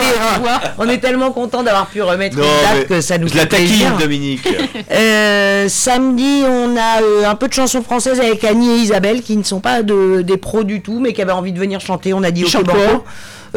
on 0.78 0.84
était, 0.86 0.94
est 0.94 0.98
tellement 1.00 1.32
content 1.32 1.64
d'avoir 1.64 1.88
pu 1.88 2.02
remettre 2.02 2.38
Non, 2.38 2.44
une 2.44 2.78
date 2.80 2.88
que 2.88 3.02
ça 3.02 3.18
nous 3.18 3.28
je 3.28 3.36
la 3.36 3.42
fait 3.42 3.48
taquine. 3.50 3.98
Dominique. 4.00 4.48
Euh, 4.90 5.68
samedi, 5.68 6.44
on 6.48 6.78
a 6.78 7.02
euh, 7.02 7.30
un 7.30 7.36
peu 7.36 7.50
de 7.50 7.54
chansons 7.54 7.84
françaises 7.84 8.22
avec 8.22 8.42
Annie 8.46 8.72
et 8.72 8.78
Isabelle 8.78 9.22
qui 9.22 9.36
ne 9.36 9.44
sont 9.44 9.60
pas 9.60 9.84
de, 9.84 10.22
des 10.22 10.38
pros 10.38 10.64
du 10.64 10.82
tout, 10.82 11.02
mais 11.02 11.12
qui 11.12 11.22
avaient 11.22 11.34
envie 11.34 11.52
de 11.52 11.60
venir 11.60 11.82
chanter. 11.82 12.14
On 12.14 12.24
a 12.24 12.32
dit 12.32 12.46
Euh, 12.46 12.98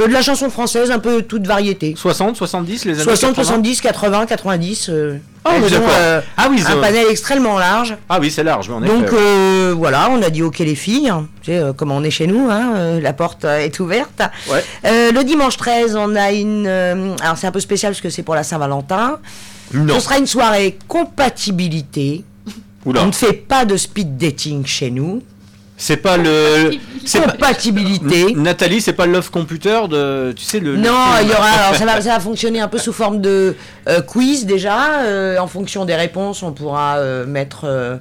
De 0.06 0.12
la 0.12 0.22
chanson 0.22 0.48
française, 0.50 0.90
un 0.90 0.98
peu 0.98 1.22
toute 1.22 1.46
variété. 1.46 1.94
60, 1.96 2.36
70, 2.36 2.84
les 2.84 2.94
années 2.94 3.02
60, 3.02 3.30
80. 3.34 3.44
70, 3.44 3.80
80, 3.80 4.26
90. 4.26 4.88
euh, 4.90 5.16
Ah, 5.44 5.52
elles 5.56 5.62
oui, 5.64 5.76
ont, 5.76 5.82
euh, 5.90 6.20
Ah 6.36 6.46
oui, 6.50 6.62
un 6.66 6.76
panel 6.80 7.06
extrêmement 7.10 7.58
large. 7.58 7.96
Ah 8.08 8.18
oui, 8.20 8.30
c'est 8.30 8.44
large, 8.44 8.70
mais 8.80 8.86
Donc 8.86 9.12
euh, 9.12 9.74
voilà, 9.76 10.08
on 10.10 10.22
a 10.22 10.30
dit 10.30 10.42
ok 10.42 10.58
les 10.60 10.74
filles, 10.74 11.08
hein. 11.08 11.26
tu 11.42 11.50
sais, 11.52 11.58
euh, 11.58 11.72
comme 11.72 11.90
on 11.90 12.02
est 12.04 12.10
chez 12.10 12.26
nous, 12.26 12.48
hein, 12.50 12.72
euh, 12.76 13.00
la 13.00 13.12
porte 13.12 13.44
euh, 13.44 13.58
est 13.58 13.80
ouverte. 13.80 14.22
Ouais. 14.50 14.62
Euh, 14.84 15.10
le 15.12 15.24
dimanche 15.24 15.56
13, 15.56 15.96
on 15.96 16.14
a 16.16 16.32
une... 16.32 16.66
euh, 16.66 17.14
alors 17.20 17.36
c'est 17.36 17.46
un 17.46 17.52
peu 17.52 17.60
spécial 17.60 17.92
parce 17.92 18.00
que 18.00 18.10
c'est 18.10 18.22
pour 18.22 18.34
la 18.34 18.42
Saint-Valentin. 18.44 19.18
Ce 19.72 20.00
sera 20.00 20.18
une 20.18 20.26
soirée 20.26 20.78
compatibilité. 20.86 22.24
Oula. 22.86 23.02
On 23.02 23.06
ne 23.06 23.12
fait 23.12 23.32
pas 23.32 23.64
de 23.64 23.76
speed 23.76 24.16
dating 24.16 24.64
chez 24.64 24.90
nous. 24.90 25.22
C'est 25.80 25.96
pas 25.98 26.16
le. 26.16 26.72
C'est 27.06 27.20
pas. 27.20 27.30
Compatibilité. 27.30 28.34
Nathalie, 28.34 28.80
c'est 28.80 28.92
pas 28.92 29.06
le 29.06 29.12
Love 29.12 29.30
Computer 29.30 29.82
de. 29.88 30.32
Tu 30.36 30.44
sais, 30.44 30.58
le. 30.58 30.76
Non, 30.76 30.92
il 31.22 31.28
y 31.28 31.32
aura. 31.32 31.48
Alors 31.48 31.74
ça 31.76 31.86
va, 31.86 32.00
ça 32.02 32.14
va 32.14 32.20
fonctionner 32.20 32.60
un 32.60 32.66
peu 32.66 32.78
sous 32.78 32.92
forme 32.92 33.20
de 33.20 33.54
euh, 33.88 34.02
quiz 34.02 34.44
déjà. 34.44 35.02
Euh, 35.02 35.38
en 35.38 35.46
fonction 35.46 35.84
des 35.84 35.94
réponses, 35.94 36.42
on 36.42 36.52
pourra 36.52 36.96
euh, 36.96 37.24
mettre 37.26 37.60
euh, 37.64 37.96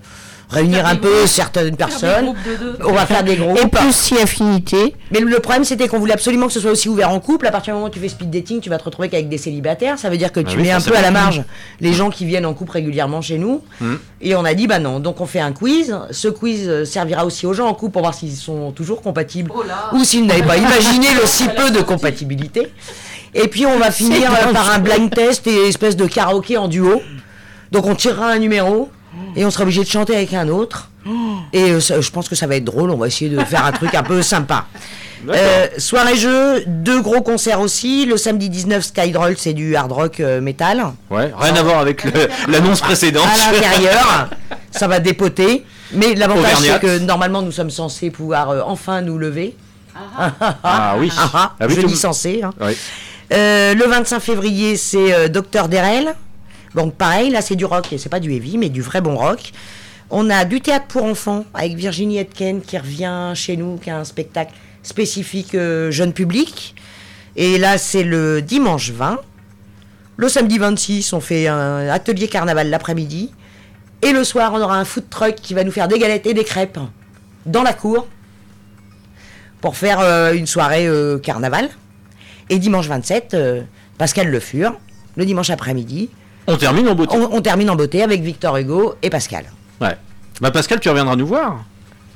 réunir 0.50 0.86
un 0.86 0.96
peu 0.96 1.10
groupes. 1.10 1.28
certaines 1.28 1.76
Faire 1.76 1.88
des 1.88 1.94
personnes. 1.94 2.26
groupes 2.26 2.38
de 2.46 2.56
deux. 2.56 2.78
On 2.86 2.94
va 2.94 3.06
faire 3.06 3.24
des 3.24 3.36
groupes. 3.36 3.58
Et 3.62 3.68
plus 3.68 3.94
si 3.94 4.18
affinité. 4.18 4.96
Mais 5.12 5.20
le 5.20 5.40
problème, 5.40 5.64
c'était 5.64 5.88
qu'on 5.88 6.00
voulait 6.00 6.14
absolument 6.14 6.48
que 6.48 6.54
ce 6.54 6.60
soit 6.60 6.72
aussi 6.72 6.90
ouvert 6.90 7.10
en 7.12 7.20
couple. 7.20 7.48
À 7.48 7.52
partir 7.52 7.74
du 7.74 7.76
moment 7.76 7.88
où 7.88 7.92
tu 7.92 8.00
fais 8.00 8.10
speed 8.10 8.30
dating, 8.30 8.60
tu 8.62 8.70
vas 8.70 8.78
te 8.78 8.84
retrouver 8.84 9.10
qu'avec 9.10 9.30
des 9.30 9.38
célibataires. 9.38 10.00
Ça 10.00 10.10
veut 10.10 10.18
dire 10.18 10.32
que 10.32 10.40
Bah 10.40 10.50
tu 10.50 10.58
oui, 10.58 10.64
mets 10.64 10.72
un 10.72 10.82
peu 10.82 10.96
à 10.96 11.02
la 11.02 11.12
marge 11.12 11.44
les 11.80 11.94
gens 11.94 12.10
qui 12.10 12.26
viennent 12.26 12.46
en 12.46 12.54
couple 12.54 12.72
régulièrement 12.74 13.22
chez 13.22 13.38
nous. 13.38 13.62
Hmm. 13.82 13.96
Et 14.22 14.36
on 14.36 14.46
a 14.46 14.54
dit, 14.54 14.68
bah 14.68 14.80
non. 14.80 15.00
Donc 15.00 15.22
on 15.22 15.26
fait 15.26 15.40
un 15.40 15.52
quiz. 15.52 15.96
Ce 16.12 16.28
quiz 16.28 16.68
euh, 16.68 16.86
servira 16.86 17.26
aussi 17.26 17.46
aux 17.46 17.54
gens 17.54 17.68
en 17.68 17.74
couple 17.74 17.94
pour 17.94 18.02
voir 18.02 18.14
s'ils 18.14 18.36
sont 18.36 18.72
toujours 18.72 19.02
compatibles 19.02 19.52
Oh 19.56 19.64
là. 19.64 19.90
ou 19.94 20.04
s'ils 20.04 20.26
n'avaient 20.26 20.44
pas 20.44 20.58
imaginé 20.58 21.08
le 21.20 21.26
si 21.26 21.48
peu 21.50 21.72
de 21.72 21.82
compatibilité. 21.82 22.72
Et 23.34 23.48
puis 23.50 23.66
on 23.66 23.78
va 23.78 23.92
finir 23.92 24.32
par 24.54 24.72
un 24.72 24.80
blind 24.80 25.10
test 25.14 25.46
et 25.48 25.68
espèce 25.68 25.96
de 25.96 26.06
karaoké 26.08 26.58
en 26.58 26.68
duo. 26.68 27.02
Donc 27.72 27.86
on 27.86 27.94
tirera 27.96 28.28
un 28.30 28.40
numéro 28.40 28.90
et 29.38 29.46
on 29.46 29.52
sera 29.52 29.64
obligé 29.64 29.82
de 29.84 29.88
chanter 29.90 30.16
avec 30.16 30.34
un 30.34 30.50
autre. 30.50 30.90
Et 31.54 31.72
euh, 31.72 31.80
ça- 31.80 32.02
je 32.02 32.12
pense 32.12 32.28
que 32.28 32.36
ça 32.36 32.48
va 32.48 32.58
être 32.58 32.66
drôle. 32.66 32.90
On 32.92 32.98
va 32.98 33.08
essayer 33.08 33.30
de 33.30 33.40
faire 33.46 33.64
un 33.66 33.72
truc 33.72 33.96
un 33.96 34.04
peu 34.04 34.22
sympa. 34.22 34.66
Euh, 35.30 35.68
soirée 35.80 36.16
jeu, 36.16 36.64
deux 36.68 37.02
gros 37.02 37.22
concerts 37.22 37.60
aussi. 37.60 38.06
Le 38.06 38.18
samedi 38.18 38.50
19, 38.52 38.86
Skydroll, 38.86 39.36
c'est 39.36 39.54
du 39.54 39.76
hard 39.76 39.92
rock 39.92 40.20
euh, 40.20 40.40
metal. 40.42 40.86
Ouais, 41.10 41.34
rien 41.36 41.56
à 41.56 41.64
voir 41.64 41.80
avec 41.80 42.04
l'annonce 42.48 42.82
précédente. 42.82 43.26
À 43.26 43.52
l'intérieur, 43.52 44.30
ça 44.70 44.88
va 44.88 45.00
dépoter. 45.00 45.66
Mais 45.92 46.14
l'avantage, 46.14 46.58
c'est 46.62 46.80
que 46.80 47.00
normalement, 47.00 47.42
nous 47.42 47.52
sommes 47.52 47.72
censés 47.72 48.12
pouvoir 48.12 48.52
euh, 48.52 48.62
enfin 48.64 49.02
nous 49.02 49.18
lever. 49.18 49.56
Ah 49.96 50.96
oui. 51.00 51.12
Ah, 51.18 51.30
ah, 51.34 51.52
Ah 51.60 51.66
oui, 51.68 51.74
je 51.76 51.82
tout- 51.82 51.88
dis 51.88 51.96
censé. 51.98 52.44
hein. 52.44 52.52
Euh, 53.34 53.74
le 53.74 53.86
25 53.88 54.20
février, 54.20 54.78
c'est 54.78 55.14
euh, 55.14 55.28
Docteur 55.30 55.68
Derel. 55.68 56.14
Donc 56.76 56.96
pareil, 56.96 57.30
là 57.30 57.42
c'est 57.42 57.56
du 57.56 57.66
rock, 57.66 57.88
c'est 57.98 58.10
pas 58.10 58.20
du 58.20 58.32
heavy, 58.32 58.58
mais 58.58 58.70
du 58.70 58.82
vrai 58.82 59.02
bon 59.02 59.16
rock. 59.16 59.52
On 60.10 60.30
a 60.30 60.46
du 60.46 60.62
théâtre 60.62 60.88
pour 60.88 61.04
enfants 61.04 61.46
avec 61.54 61.76
Virginie 61.76 62.18
Etken 62.18 62.62
qui 62.62 62.78
revient 62.78 63.34
chez 63.36 63.58
nous, 63.58 63.78
qui 63.78 63.90
a 63.90 63.98
un 63.98 64.06
spectacle 64.06 64.54
spécifique 64.84 65.56
euh, 65.56 65.92
jeune 65.92 66.14
public. 66.14 66.76
Et 67.36 67.58
là 67.58 67.78
c'est 67.78 68.04
le 68.04 68.42
dimanche 68.42 68.92
20. 68.92 69.20
Le 70.16 70.30
samedi 70.30 70.58
26, 70.58 71.14
on 71.14 71.20
fait 71.20 71.48
un 71.48 71.90
atelier 71.90 72.28
carnaval 72.28 72.70
l'après-midi. 72.70 73.32
Et 74.02 74.12
le 74.12 74.24
soir, 74.24 74.52
on 74.54 74.62
aura 74.62 74.78
un 74.80 74.86
food 74.86 75.10
truck 75.10 75.36
qui 75.36 75.54
va 75.54 75.64
nous 75.64 75.72
faire 75.72 75.88
des 75.88 76.00
galettes 76.00 76.26
et 76.26 76.34
des 76.34 76.44
crêpes 76.44 76.80
dans 77.46 77.64
la 77.64 77.74
cour 77.74 78.08
pour 79.62 79.76
faire 79.76 80.00
euh, 80.00 80.34
une 80.34 80.48
soirée 80.48 80.88
euh, 80.88 81.18
carnaval. 81.18 81.70
Et 82.50 82.60
dimanche 82.60 82.88
27, 82.88 83.34
euh, 83.34 83.62
Pascal 83.98 84.30
Le 84.30 84.40
Fur, 84.40 84.80
le 85.16 85.26
dimanche 85.26 85.50
après-midi. 85.50 86.10
On 86.48 86.58
termine 86.58 86.88
en 86.88 86.96
beauté. 86.96 87.16
On, 87.16 87.36
on 87.36 87.42
termine 87.42 87.70
en 87.70 87.76
beauté 87.76 88.02
avec 88.04 88.22
Victor 88.22 88.56
Hugo 88.58 88.96
et 89.02 89.10
Pascal. 89.10 89.46
Ouais. 89.82 89.98
Bah 90.42 90.52
Pascal, 90.52 90.80
tu 90.80 90.90
reviendras 90.90 91.16
nous 91.16 91.28
voir. 91.28 91.64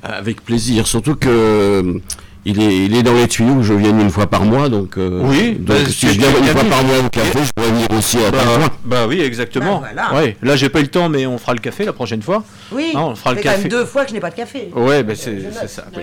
Avec 0.02 0.42
plaisir, 0.44 0.86
surtout 0.88 1.14
que 1.14 1.28
euh, 1.28 1.98
il 2.44 2.60
est, 2.60 2.76
il 2.86 2.96
est 2.96 3.04
dans 3.04 3.14
les 3.14 3.28
tuyaux 3.28 3.54
que 3.56 3.62
je 3.62 3.72
vienne 3.72 4.00
une 4.00 4.10
fois 4.10 4.26
par 4.26 4.42
mois, 4.44 4.68
donc, 4.68 4.96
euh, 4.98 5.20
Oui, 5.22 5.52
donc 5.52 5.66
bah, 5.66 5.74
si 5.88 6.08
je 6.08 6.18
viens 6.18 6.28
une 6.36 6.44
fois 6.46 6.64
par 6.64 6.82
mois 6.82 6.98
au 6.98 7.08
café, 7.08 7.38
je 7.44 7.50
pourrais 7.54 7.68
venir 7.70 7.86
aussi 7.96 8.18
à 8.18 8.32
Bah, 8.32 8.38
bah 8.84 9.06
oui, 9.06 9.20
exactement. 9.20 9.78
Bah, 9.80 9.90
voilà. 9.94 10.20
Ouais. 10.20 10.36
Là, 10.42 10.56
j'ai 10.56 10.68
pas 10.68 10.80
eu 10.80 10.82
le 10.82 10.88
temps, 10.88 11.08
mais 11.08 11.24
on 11.24 11.38
fera 11.38 11.52
le 11.54 11.60
café 11.60 11.84
la 11.84 11.92
prochaine 11.92 12.20
fois. 12.22 12.42
Oui, 12.72 12.90
Ah, 12.96 13.04
on 13.04 13.14
fera 13.14 13.30
le 13.30 13.36
fait 13.36 13.42
quand 13.44 13.50
café. 13.50 13.62
même 13.62 13.68
deux 13.70 13.84
fois 13.84 14.02
que 14.02 14.08
je 14.08 14.14
n'ai 14.14 14.20
pas 14.20 14.30
de 14.30 14.34
café. 14.34 14.70
Ouais, 14.74 15.04
bah 15.04 15.12
c'est 15.14 15.40
ça. 15.68 15.84
oui. 15.96 16.02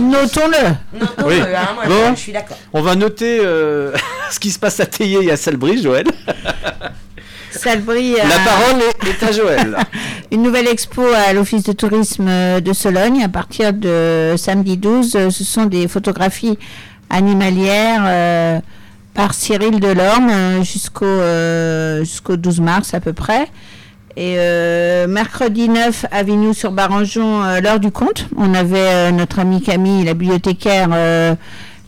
Notons-le. 0.00 0.68
Non, 1.00 1.06
non, 1.18 1.26
Oui. 1.26 1.34
euh, 1.40 1.56
hein, 1.56 1.68
moi, 1.74 1.84
Bon. 1.88 2.14
je 2.14 2.20
suis 2.20 2.32
d'accord. 2.32 2.56
On 2.72 2.82
va 2.82 2.94
noter 2.94 3.40
euh, 3.42 3.92
ce 4.30 4.38
qui 4.38 4.52
se 4.52 4.58
passe 4.60 4.78
à 4.78 4.86
Théier 4.86 5.24
et 5.24 5.32
à 5.32 5.36
Salbris, 5.36 5.82
Joël. 5.82 6.04
Salbris 7.58 8.18
a 8.18 8.24
La 8.26 8.38
parole 8.38 8.82
est, 9.06 9.22
à 9.22 9.32
Joël. 9.32 9.76
une 10.32 10.42
nouvelle 10.42 10.68
expo 10.68 11.02
à 11.02 11.32
l'Office 11.32 11.64
de 11.64 11.72
tourisme 11.72 12.26
euh, 12.28 12.60
de 12.60 12.72
Sologne 12.72 13.22
à 13.22 13.28
partir 13.28 13.72
de 13.72 14.34
samedi 14.36 14.76
12. 14.76 15.16
Euh, 15.16 15.30
Ce 15.30 15.44
sont 15.44 15.66
des 15.66 15.88
photographies 15.88 16.58
animalières 17.10 18.04
euh, 18.06 18.60
par 19.14 19.34
Cyril 19.34 19.80
Delorme 19.80 20.30
euh, 20.30 20.62
jusqu'au 20.62 21.04
euh, 21.06 22.00
jusqu'au 22.00 22.36
12 22.36 22.60
mars 22.60 22.94
à 22.94 23.00
peu 23.00 23.12
près. 23.12 23.48
Et 24.16 24.34
euh, 24.38 25.06
mercredi 25.06 25.68
9, 25.68 26.06
Avignon 26.10 26.52
sur 26.52 26.72
Barangeon, 26.72 27.42
euh, 27.44 27.60
l'heure 27.60 27.78
du 27.78 27.90
compte. 27.92 28.26
On 28.36 28.54
avait 28.54 28.78
euh, 28.78 29.10
notre 29.12 29.38
amie 29.38 29.62
Camille, 29.62 30.04
la 30.04 30.14
bibliothécaire, 30.14 30.88
euh, 30.92 31.34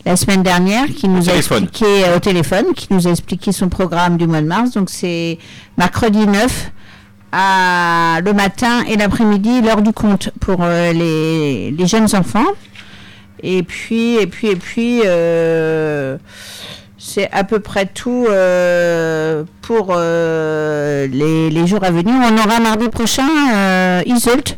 la 0.05 0.15
semaine 0.15 0.43
dernière, 0.43 0.87
qui 0.87 1.07
nous 1.07 1.29
a 1.29 1.35
expliqué 1.35 1.85
euh, 2.05 2.17
au 2.17 2.19
téléphone, 2.19 2.73
qui 2.75 2.87
nous 2.91 3.07
a 3.07 3.11
expliqué 3.11 3.51
son 3.51 3.69
programme 3.69 4.17
du 4.17 4.27
mois 4.27 4.41
de 4.41 4.47
mars. 4.47 4.71
Donc 4.71 4.89
c'est 4.89 5.37
mercredi 5.77 6.27
9 6.27 6.71
à 7.33 8.19
le 8.23 8.31
matin 8.31 8.83
et 8.87 8.95
l'après-midi, 8.95 9.61
l'heure 9.61 9.81
du 9.81 9.91
compte 9.91 10.29
pour 10.39 10.59
euh, 10.61 10.93
les, 10.93 11.71
les 11.71 11.87
jeunes 11.87 12.07
enfants. 12.15 12.45
Et 13.41 13.63
puis, 13.63 14.15
et 14.17 14.27
puis, 14.27 14.47
et 14.49 14.55
puis, 14.55 15.01
euh, 15.03 16.17
c'est 16.99 17.29
à 17.31 17.43
peu 17.43 17.59
près 17.59 17.87
tout 17.87 18.27
euh, 18.29 19.43
pour 19.61 19.95
les, 19.95 21.49
les 21.49 21.67
jours 21.67 21.83
à 21.83 21.91
venir. 21.91 22.13
On 22.13 22.37
aura 22.37 22.59
mardi 22.59 22.87
prochain 22.87 24.01
Isolt, 24.05 24.55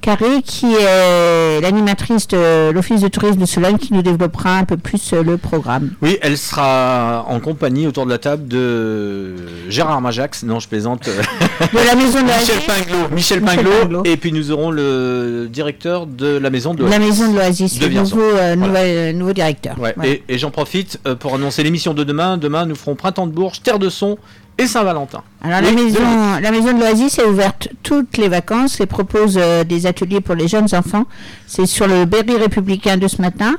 Carré, 0.00 0.42
qui 0.44 0.66
est 0.74 1.60
l'animatrice 1.60 2.28
de 2.28 2.70
l'Office 2.70 3.00
de 3.00 3.08
tourisme 3.08 3.40
de 3.40 3.46
Sologne, 3.46 3.76
qui 3.78 3.92
nous 3.92 4.02
développera 4.02 4.56
un 4.56 4.64
peu 4.64 4.76
plus 4.76 5.12
euh, 5.12 5.22
le 5.22 5.36
programme. 5.36 5.90
Oui, 6.02 6.18
elle 6.22 6.38
sera 6.38 7.24
en 7.28 7.40
compagnie 7.40 7.86
autour 7.86 8.04
de 8.06 8.10
la 8.10 8.18
table 8.18 8.46
de 8.48 9.34
Gérard 9.68 10.00
Majax. 10.00 10.42
Non, 10.44 10.60
je 10.60 10.68
plaisante. 10.68 11.06
De 11.08 11.86
la 11.86 11.94
maison 11.94 12.20
de 12.20 12.24
Michel 12.26 12.56
l'Oasis. 12.56 12.66
Pinglot. 12.66 13.08
Michel 13.14 13.40
Michel 13.40 13.42
Pinglot. 13.64 13.70
Pinglot. 13.82 14.02
Et 14.04 14.16
puis 14.16 14.32
nous 14.32 14.50
aurons 14.50 14.70
le 14.70 15.48
directeur 15.50 16.06
de 16.06 16.38
la 16.38 16.50
maison 16.50 16.74
de 16.74 16.84
La 16.84 16.98
maison 16.98 17.30
de 17.30 17.36
l'Oasis, 17.36 17.80
le 17.80 17.88
nouveau, 17.88 18.20
euh, 18.20 18.54
Voilà. 18.56 18.56
nouvel- 18.56 18.96
euh, 18.96 19.12
nouveau 19.12 19.32
directeur. 19.32 19.78
Ouais, 19.78 19.92
Voilà. 19.96 20.10
Et, 20.10 20.22
et 20.28 20.38
j'en 20.38 20.50
profite 20.50 20.98
pour 21.18 21.34
annoncer 21.34 21.62
l'émission 21.62 21.94
de 21.94 22.04
demain. 22.04 22.36
Demain, 22.38 22.66
nous 22.66 22.74
ferons 22.74 22.94
Printemps 22.94 23.26
de 23.26 23.32
Bourges, 23.32 23.62
Terre 23.62 23.78
de 23.78 23.88
Son 23.90 24.16
et 24.58 24.66
Saint-Valentin. 24.66 25.22
Alors 25.42 25.60
Oui, 25.60 25.66
la 25.76 25.82
maison, 25.82 26.00
de- 26.00 26.42
la 26.42 26.50
maison 26.50 26.72
de 26.72 26.80
l'Oasis 26.80 27.18
est 27.18 27.24
ouverte 27.24 27.68
toutes 27.82 28.16
les 28.18 28.28
vacances 28.28 28.80
et 28.80 28.86
propose 28.86 29.38
euh, 29.40 29.64
des 29.64 29.86
ateliers 29.86 30.20
pour 30.20 30.34
les 30.34 30.48
jeunes 30.48 30.68
enfants. 30.74 31.04
C'est 31.46 31.66
sur 31.66 31.86
le 31.86 32.04
Berry 32.04 32.36
républicain 32.36 32.96
de 32.96 33.06
ce 33.08 33.22
matin. 33.22 33.56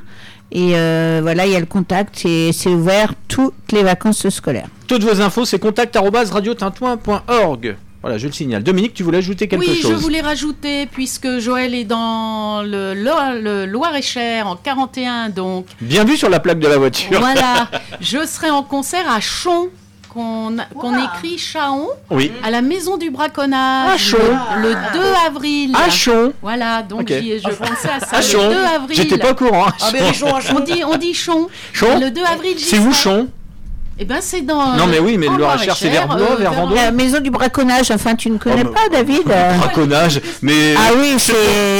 Et 0.52 0.72
euh, 0.76 1.20
voilà, 1.22 1.46
il 1.46 1.52
y 1.52 1.56
a 1.56 1.60
le 1.60 1.66
contact 1.68 2.26
et 2.26 2.52
c'est 2.54 2.70
ouvert 2.70 3.14
toutes 3.28 3.72
les 3.72 3.84
vacances 3.84 4.28
scolaires. 4.30 4.68
Toutes 4.88 5.04
vos 5.04 5.22
infos, 5.22 5.46
c'est 5.46 5.60
contact@radiotintouin.org. 5.60 7.76
Voilà, 8.02 8.18
je 8.18 8.28
le 8.28 8.34
signale. 8.34 8.64
Dominique, 8.64 8.94
tu 8.94 9.04
voulais 9.04 9.18
ajouter 9.18 9.50
quelque 9.50 9.60
oui, 9.70 9.76
chose? 9.82 9.92
je 9.92 9.96
voulais 9.98 10.22
rajouter, 10.22 10.86
puisque 10.86 11.40
Joël 11.40 11.76
est 11.76 11.84
dans 11.84 12.62
le, 12.64 12.94
le 12.94 13.66
Loir-et-Cher 13.66 14.48
en 14.48 14.56
41, 14.56 15.28
donc 15.30 15.66
Bien 15.82 16.06
vu 16.06 16.16
sur 16.16 16.30
la 16.30 16.40
plaque 16.40 16.60
de 16.60 16.68
la 16.68 16.78
voiture. 16.78 17.20
voilà, 17.20 17.68
je 18.02 18.26
serai 18.26 18.50
en 18.52 18.64
concert 18.64 19.04
à 19.12 19.20
Chon, 19.20 19.68
qu'on 20.80 20.94
écrit 20.98 21.38
Chaon, 21.38 21.88
Oui. 22.12 22.32
à 22.44 22.52
la 22.52 22.62
Maison 22.62 22.98
du 22.98 23.10
Braconnage, 23.12 24.14
le, 24.14 24.70
le 24.70 24.74
2 24.94 25.00
avril. 25.28 25.76
À 25.76 25.90
Chon. 25.90 26.34
Voilà, 26.42 26.82
donc 26.82 27.10
je 27.10 27.48
pensais 27.50 27.90
à 27.90 28.00
ça, 28.00 28.18
À 28.18 28.20
le 28.22 28.26
Chon. 28.26 28.50
2 28.50 28.56
avril. 28.76 28.98
J'étais 28.98 29.18
pas 29.18 29.32
au 29.32 29.36
courant. 29.36 29.68
Ah, 29.82 29.90
mais. 29.94 30.02
On 30.56 30.60
dit, 30.60 30.84
on 30.86 30.98
dit 30.98 31.14
Chon. 31.14 31.48
Chon 31.74 32.00
Le 32.00 32.12
2 32.12 32.22
avril, 32.24 32.58
j'y 32.58 32.66
C'est 32.66 32.80
où. 32.80 32.92
Chon 32.94 33.28
Eh 34.02 34.06
ben, 34.06 34.20
c'est 34.22 34.42
dans. 34.42 34.78
Non, 34.78 34.88
mais 34.88 35.00
oui, 35.00 35.18
mais 35.18 35.28
en 35.28 35.34
le 35.34 35.40
Loir-et-Cher, 35.40 35.76
c'est 35.76 35.90
vers 35.90 36.08
Blois, 36.08 36.38
vers 36.38 36.54
Vendôme. 36.54 36.76
La 36.76 36.92
maison 36.92 37.20
du 37.20 37.30
braconnage, 37.32 37.92
enfin 37.92 38.16
tu 38.16 38.30
ne 38.30 38.38
connais 38.38 38.64
Oh, 38.66 38.70
pas 38.70 38.88
David 38.90 39.24
euh 39.30 39.58
Braconnage. 39.58 40.22
Mais 40.42 40.74
Ah 40.78 40.92
oui, 40.98 41.18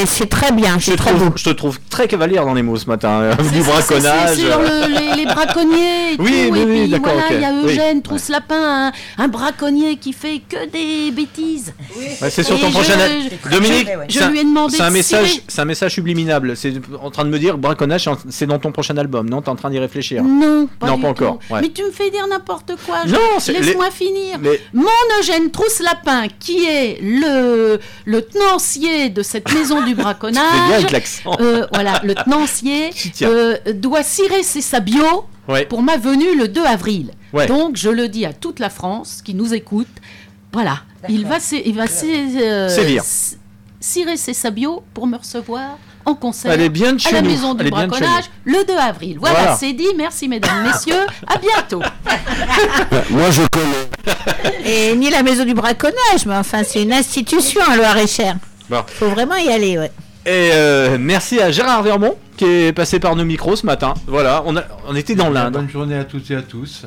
c'est 0.06 0.28
très 0.28 0.52
bien, 0.52 0.78
je 0.78 0.84
c'est 0.84 0.90
te, 0.92 0.96
très 0.98 1.10
trouve, 1.12 1.28
beau. 1.30 1.32
je 1.36 1.44
te 1.44 1.50
trouve 1.50 1.78
très 1.88 2.08
cavalière 2.08 2.44
dans 2.44 2.52
les 2.52 2.60
mots 2.62 2.76
ce 2.76 2.86
matin. 2.86 3.20
euh, 3.22 3.34
Du 3.54 3.62
braconnage. 3.62 4.34
C'est 4.34 4.40
sur 4.42 4.58
le- 4.58 4.88
les, 5.16 5.16
les 5.16 5.24
braconniers 5.24 6.12
et 6.12 6.16
Oui, 6.18 6.26
tout. 6.48 6.52
oui, 6.52 6.58
et 6.60 6.64
oui, 6.64 6.88
puis 6.90 7.00
voilà, 7.00 7.22
il 7.30 7.40
y 7.40 7.44
a 7.44 7.52
Oui. 7.52 7.72
Eugène 7.72 8.02
Trousse-Lapin, 8.02 8.90
un, 9.18 9.22
un 9.24 9.28
braconnier 9.28 9.96
qui 9.96 10.12
fait 10.12 10.42
que 10.46 10.68
des 10.70 11.10
bêtises. 11.12 11.72
Ouais, 12.20 12.28
c'est 12.30 12.42
sur 12.42 12.56
Et 12.56 12.60
ton 12.60 12.66
je- 12.68 12.72
prochain. 12.74 12.92
je- 12.98 13.50
Dominique, 13.50 13.88
je 14.10 14.18
c'est 14.18 14.24
un- 14.24 14.30
lui 14.30 14.40
ai 14.40 14.44
demandé 14.44 14.76
C'est 14.76 14.82
un 14.82 14.90
message, 14.90 15.26
cirer. 15.30 15.42
c'est 15.48 15.60
un 15.62 15.64
message 15.64 15.94
subliminable. 15.94 16.54
C'est 16.54 16.74
en 17.02 17.10
train 17.10 17.24
de 17.24 17.30
me 17.30 17.38
dire 17.38 17.56
braconnage, 17.56 18.08
c'est 18.28 18.46
dans 18.46 18.58
ton 18.58 18.72
prochain 18.72 18.96
album. 18.98 19.28
Non, 19.30 19.40
t'es 19.40 19.48
en 19.48 19.56
train 19.56 19.70
d'y 19.70 19.78
réfléchir? 19.78 20.22
Non, 20.22 20.68
pas, 20.78 20.86
Non, 20.88 20.98
pas 20.98 21.08
encore. 21.08 21.38
Mais 21.50 21.70
tu 21.70 21.82
me 21.82 21.90
fais 21.90 22.09
dire 22.10 22.26
n'importe 22.28 22.72
quoi. 22.86 22.98
je- 23.06 23.12
Non, 23.12 23.20
c'est- 23.38 23.52
Laisse-moi 23.52 23.86
les- 23.86 23.90
finir. 24.06 24.38
Mais- 24.38 24.60
Mon 24.72 24.88
Eugène 25.20 25.50
Trousse-Lapin, 25.50 26.26
qui 26.38 26.64
est 26.66 26.98
le, 27.02 27.80
le 28.04 28.22
tenancier 28.22 29.08
de 29.10 29.22
cette 29.22 29.52
maison 29.54 29.82
du 29.82 29.94
bien 29.94 30.04
braconnage, 30.04 30.72
avec 30.74 30.90
l'accent. 30.90 31.36
euh, 31.40 31.66
voilà, 31.72 32.00
le 32.04 32.14
tenancier 32.14 32.90
euh, 33.22 33.56
doit 33.74 34.02
cirer 34.02 34.42
ses 34.42 34.60
sabots 34.62 35.24
Ouais. 35.48 35.64
pour 35.66 35.82
ma 35.82 35.96
venue 35.96 36.36
le 36.36 36.46
2 36.48 36.64
avril. 36.64 37.10
Ouais. 37.32 37.46
Donc 37.46 37.76
je 37.76 37.88
le 37.90 38.08
dis 38.08 38.24
à 38.24 38.32
toute 38.32 38.60
la 38.60 38.70
France 38.70 39.20
qui 39.24 39.34
nous 39.34 39.52
écoute. 39.54 39.88
Voilà, 40.52 40.80
il 41.08 41.26
va, 41.26 41.38
il 41.64 41.74
va 41.76 41.84
euh, 41.84 42.68
cirer 43.80 44.16
ses 44.16 44.34
sabots 44.34 44.82
pour 44.94 45.06
me 45.06 45.16
recevoir 45.16 45.78
en 46.10 46.14
concert 46.14 46.50
Elle 46.52 46.60
est 46.62 46.68
bien 46.68 46.92
de 46.92 47.00
à 47.08 47.12
la 47.12 47.22
nous. 47.22 47.30
maison 47.30 47.54
du 47.54 47.70
braconnage 47.70 48.24
le 48.44 48.64
2 48.66 48.76
avril. 48.76 49.16
Voilà, 49.20 49.38
Voilà. 49.38 49.56
c'est 49.56 49.72
dit. 49.72 49.86
Merci 49.96 50.28
mesdames, 50.28 50.62
messieurs. 50.64 51.06
À 51.26 51.38
bientôt. 51.38 51.80
Moi, 53.10 53.30
je 53.30 53.42
connais. 53.48 54.64
Et 54.64 54.94
ni 54.96 55.10
la 55.10 55.22
maison 55.22 55.44
du 55.44 55.54
braconnage, 55.54 56.26
mais 56.26 56.36
enfin 56.36 56.62
c'est 56.64 56.82
une 56.82 56.92
institution 56.92 57.60
à 57.70 57.76
Loire-et-Cher. 57.76 58.36
Bon. 58.68 58.82
Faut 58.86 59.08
vraiment 59.08 59.36
y 59.36 59.48
aller, 59.48 59.78
ouais. 59.78 59.90
Et 60.26 60.50
euh, 60.52 60.96
merci 61.00 61.40
à 61.40 61.50
Gérard 61.50 61.82
Vermont 61.82 62.14
qui 62.36 62.44
est 62.44 62.72
passé 62.72 63.00
par 63.00 63.16
nos 63.16 63.24
micros 63.24 63.56
ce 63.56 63.66
matin. 63.66 63.94
Voilà, 64.06 64.42
on, 64.46 64.56
a, 64.56 64.62
on 64.88 64.94
était 64.94 65.14
dans 65.14 65.30
l'Inde. 65.30 65.54
Bonne 65.54 65.68
journée 65.70 65.96
à 65.96 66.04
toutes 66.04 66.30
et 66.30 66.36
à 66.36 66.42
tous. 66.42 66.82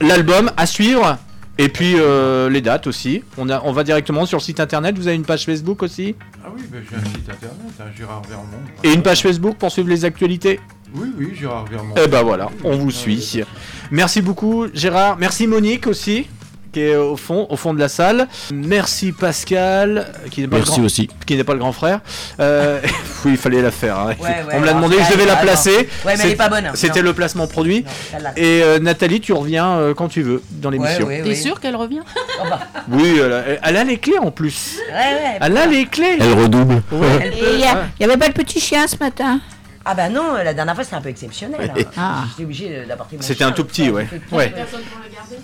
L'album 0.00 0.50
à 0.56 0.66
suivre. 0.66 1.16
Et 1.56 1.68
puis 1.68 1.94
euh, 1.96 2.50
les 2.50 2.60
dates 2.60 2.86
aussi. 2.86 3.22
On, 3.38 3.48
a, 3.48 3.62
on 3.64 3.72
va 3.72 3.84
directement 3.84 4.26
sur 4.26 4.38
le 4.38 4.42
site 4.42 4.58
internet. 4.58 4.98
Vous 4.98 5.06
avez 5.06 5.16
une 5.16 5.24
page 5.24 5.44
Facebook 5.44 5.82
aussi? 5.82 6.16
Ah 6.44 6.48
oui, 6.54 6.62
ben, 6.70 6.82
j'ai 6.88 6.96
un 6.96 7.04
site 7.04 7.30
internet, 7.30 7.74
hein, 7.80 7.84
Gérard 7.96 8.22
Vermont. 8.28 8.44
Et 8.82 8.92
une 8.92 9.02
page 9.02 9.22
Facebook 9.22 9.56
pour 9.56 9.70
suivre 9.70 9.88
les 9.88 10.04
actualités? 10.04 10.58
Oui, 10.94 11.08
oui, 11.16 11.32
Gérard 11.38 11.66
Vermont. 11.66 11.94
Eh 11.96 12.08
ben 12.08 12.22
voilà, 12.22 12.50
on 12.64 12.76
vous 12.76 12.90
suit. 12.90 13.42
Merci 13.90 14.20
beaucoup 14.20 14.66
Gérard. 14.74 15.16
Merci 15.18 15.46
Monique 15.46 15.86
aussi 15.86 16.28
qui 16.74 16.80
est 16.82 16.96
au 16.96 17.16
fond, 17.16 17.46
au 17.48 17.56
fond 17.56 17.72
de 17.72 17.78
la 17.80 17.88
salle. 17.88 18.28
Merci 18.52 19.12
Pascal 19.12 20.12
qui 20.30 20.40
n'est 20.42 20.48
pas, 20.48 20.56
le 20.56 20.62
Merci 20.62 20.76
grand, 20.78 20.84
aussi. 20.86 21.08
qui 21.26 21.36
n'est 21.36 21.44
pas 21.44 21.52
le 21.54 21.60
grand 21.60 21.72
frère. 21.72 22.00
Euh, 22.40 22.80
oui, 23.24 23.32
il 23.32 23.36
fallait 23.38 23.62
la 23.62 23.70
faire. 23.70 23.98
hein. 23.98 24.14
Ouais, 24.20 24.28
ouais, 24.28 24.34
on 24.54 24.60
me 24.60 24.66
l'a 24.66 24.74
demandé, 24.74 24.96
je 25.08 25.12
devais 25.14 25.24
la 25.26 25.36
placer. 25.36 25.70
Ouais, 25.70 25.84
mais 26.04 26.12
elle 26.14 26.20
C'est- 26.20 26.30
est 26.32 26.36
pas 26.36 26.48
bonne. 26.48 26.70
C'était 26.74 26.98
Non. 27.00 27.06
le 27.06 27.12
placement 27.14 27.46
produit. 27.46 27.84
Non. 28.12 28.30
Et 28.36 28.62
euh, 28.62 28.78
Nathalie, 28.80 29.20
tu 29.20 29.32
reviens 29.32 29.78
euh, 29.78 29.94
quand 29.94 30.08
tu 30.08 30.22
veux 30.22 30.42
dans 30.50 30.70
l'émission. 30.70 31.06
Ouais, 31.06 31.18
ouais, 31.18 31.22
T'es 31.22 31.28
ouais. 31.30 31.34
sûr 31.36 31.60
qu'elle 31.60 31.76
revient? 31.76 32.00
Oh, 32.40 32.46
bah, 32.50 32.60
Oui, 32.90 33.18
elle 33.24 33.32
a, 33.32 33.42
elle 33.62 33.76
a 33.76 33.84
les 33.84 33.98
clés 33.98 34.18
en 34.18 34.30
plus. 34.30 34.76
ouais, 34.88 34.94
ouais. 34.94 35.38
Elle 35.40 35.56
a 35.56 35.66
les 35.66 35.86
clés. 35.86 36.18
Elle 36.20 36.32
redouble. 36.34 36.82
Elle 37.22 37.32
il 37.54 37.60
y, 37.60 37.64
a- 37.64 37.84
il 37.98 38.02
y 38.02 38.04
avait 38.04 38.18
pas 38.18 38.26
le 38.26 38.32
petit 38.34 38.60
chien 38.60 38.86
ce 38.86 38.96
matin? 38.98 39.40
Ah 39.86 39.94
bah 39.94 40.08
non, 40.08 40.34
la 40.42 40.54
dernière 40.54 40.74
fois 40.74 40.82
c'était 40.84 40.96
un 40.96 41.00
peu 41.02 41.10
exceptionnel. 41.10 41.70
hein. 41.76 41.82
Ah. 41.96 42.24
J'étais 42.30 42.44
obligé 42.44 42.84
d'apporter 42.88 43.16
mon 43.16 43.22
C'était 43.22 43.38
chien, 43.38 43.48
un 43.48 43.52
tout 43.52 43.64
petit, 43.64 43.90
ouais. 43.90 44.02
un 44.04 44.06
tout 44.06 44.20
petit. 44.24 44.34
Ouais. 44.34 44.54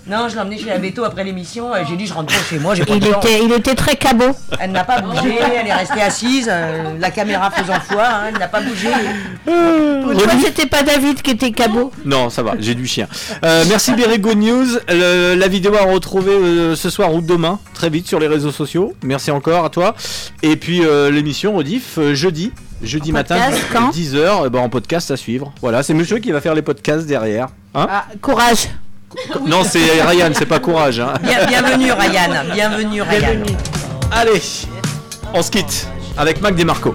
Non, 0.06 0.28
je 0.28 0.34
l'ai 0.34 0.40
emmené 0.40 0.58
chez 0.58 0.66
la 0.66 0.78
Béto 0.78 1.04
après 1.04 1.24
l'émission. 1.24 1.74
et 1.76 1.84
J'ai 1.88 1.96
dit 1.96 2.06
je 2.06 2.14
rentre 2.14 2.34
pas 2.34 2.42
chez 2.48 2.58
moi, 2.58 2.74
j'ai 2.74 2.84
pas 2.84 2.94
il 2.94 3.00
de 3.00 3.08
temps. 3.10 3.20
était, 3.20 3.44
il 3.44 3.52
était 3.52 3.74
très 3.74 3.96
cabot. 3.96 4.34
Elle 4.58 4.72
n'a 4.72 4.84
pas 4.84 5.00
bougé, 5.00 5.38
elle 5.60 5.66
est 5.66 5.72
restée 5.74 6.00
assise, 6.00 6.48
euh, 6.50 6.94
la 6.98 7.10
caméra 7.10 7.50
faisant 7.50 7.80
foi, 7.80 8.02
hein, 8.06 8.22
elle 8.28 8.38
n'a 8.38 8.48
pas 8.48 8.60
bougé. 8.62 8.88
Pour 9.44 10.12
une 10.12 10.18
fois, 10.20 10.32
c'était 10.42 10.66
pas 10.66 10.82
David 10.82 11.20
qui 11.22 11.32
était 11.32 11.52
cabot. 11.52 11.92
Non, 12.04 12.30
ça 12.30 12.42
va, 12.42 12.54
j'ai 12.58 12.74
du 12.74 12.86
chien. 12.86 13.08
Euh, 13.44 13.64
merci 13.68 13.92
Berigo 13.92 14.34
News. 14.34 14.66
Le- 14.88 15.34
la 15.34 15.48
vidéo 15.48 15.74
à 15.74 15.84
retrouver 15.84 16.32
euh, 16.32 16.76
ce 16.76 16.88
soir 16.90 17.12
ou 17.14 17.20
demain, 17.20 17.58
très 17.74 17.90
vite 17.90 18.06
sur 18.08 18.18
les 18.20 18.26
réseaux 18.26 18.52
sociaux. 18.52 18.94
Merci 19.02 19.30
encore 19.30 19.64
à 19.64 19.70
toi. 19.70 19.94
Et 20.42 20.56
puis 20.56 20.84
euh, 20.84 21.10
l'émission 21.10 21.54
rediff 21.54 21.98
euh, 21.98 22.14
jeudi. 22.14 22.52
Jeudi 22.82 23.10
En 23.10 23.14
matin, 23.14 23.36
podcast, 23.36 23.62
quand 23.72 23.90
10h, 23.90 24.56
en 24.56 24.68
podcast 24.68 25.10
à 25.10 25.16
suivre. 25.16 25.52
Voilà, 25.60 25.82
c'est 25.82 25.94
monsieur 25.94 26.18
qui 26.18 26.32
va 26.32 26.40
faire 26.40 26.54
les 26.54 26.62
podcasts 26.62 27.06
derrière. 27.06 27.48
Hein 27.74 27.86
Ah, 27.90 28.06
courage. 28.22 28.68
non, 29.46 29.62
c'est 29.64 30.02
Ryan, 30.02 30.30
c'est 30.32 30.46
pas 30.46 30.60
courage. 30.60 31.00
Hein. 31.00 31.14
Bien- 31.22 31.44
bienvenue 31.46 31.92
Ryan, 31.92 32.44
bienvenue 32.54 33.02
Ryan. 33.02 33.42
Allez, 34.12 34.40
on 35.34 35.42
se 35.42 35.50
quitte 35.50 35.86
avec 36.16 36.40
Mac 36.40 36.54
DeMarco. 36.54 36.94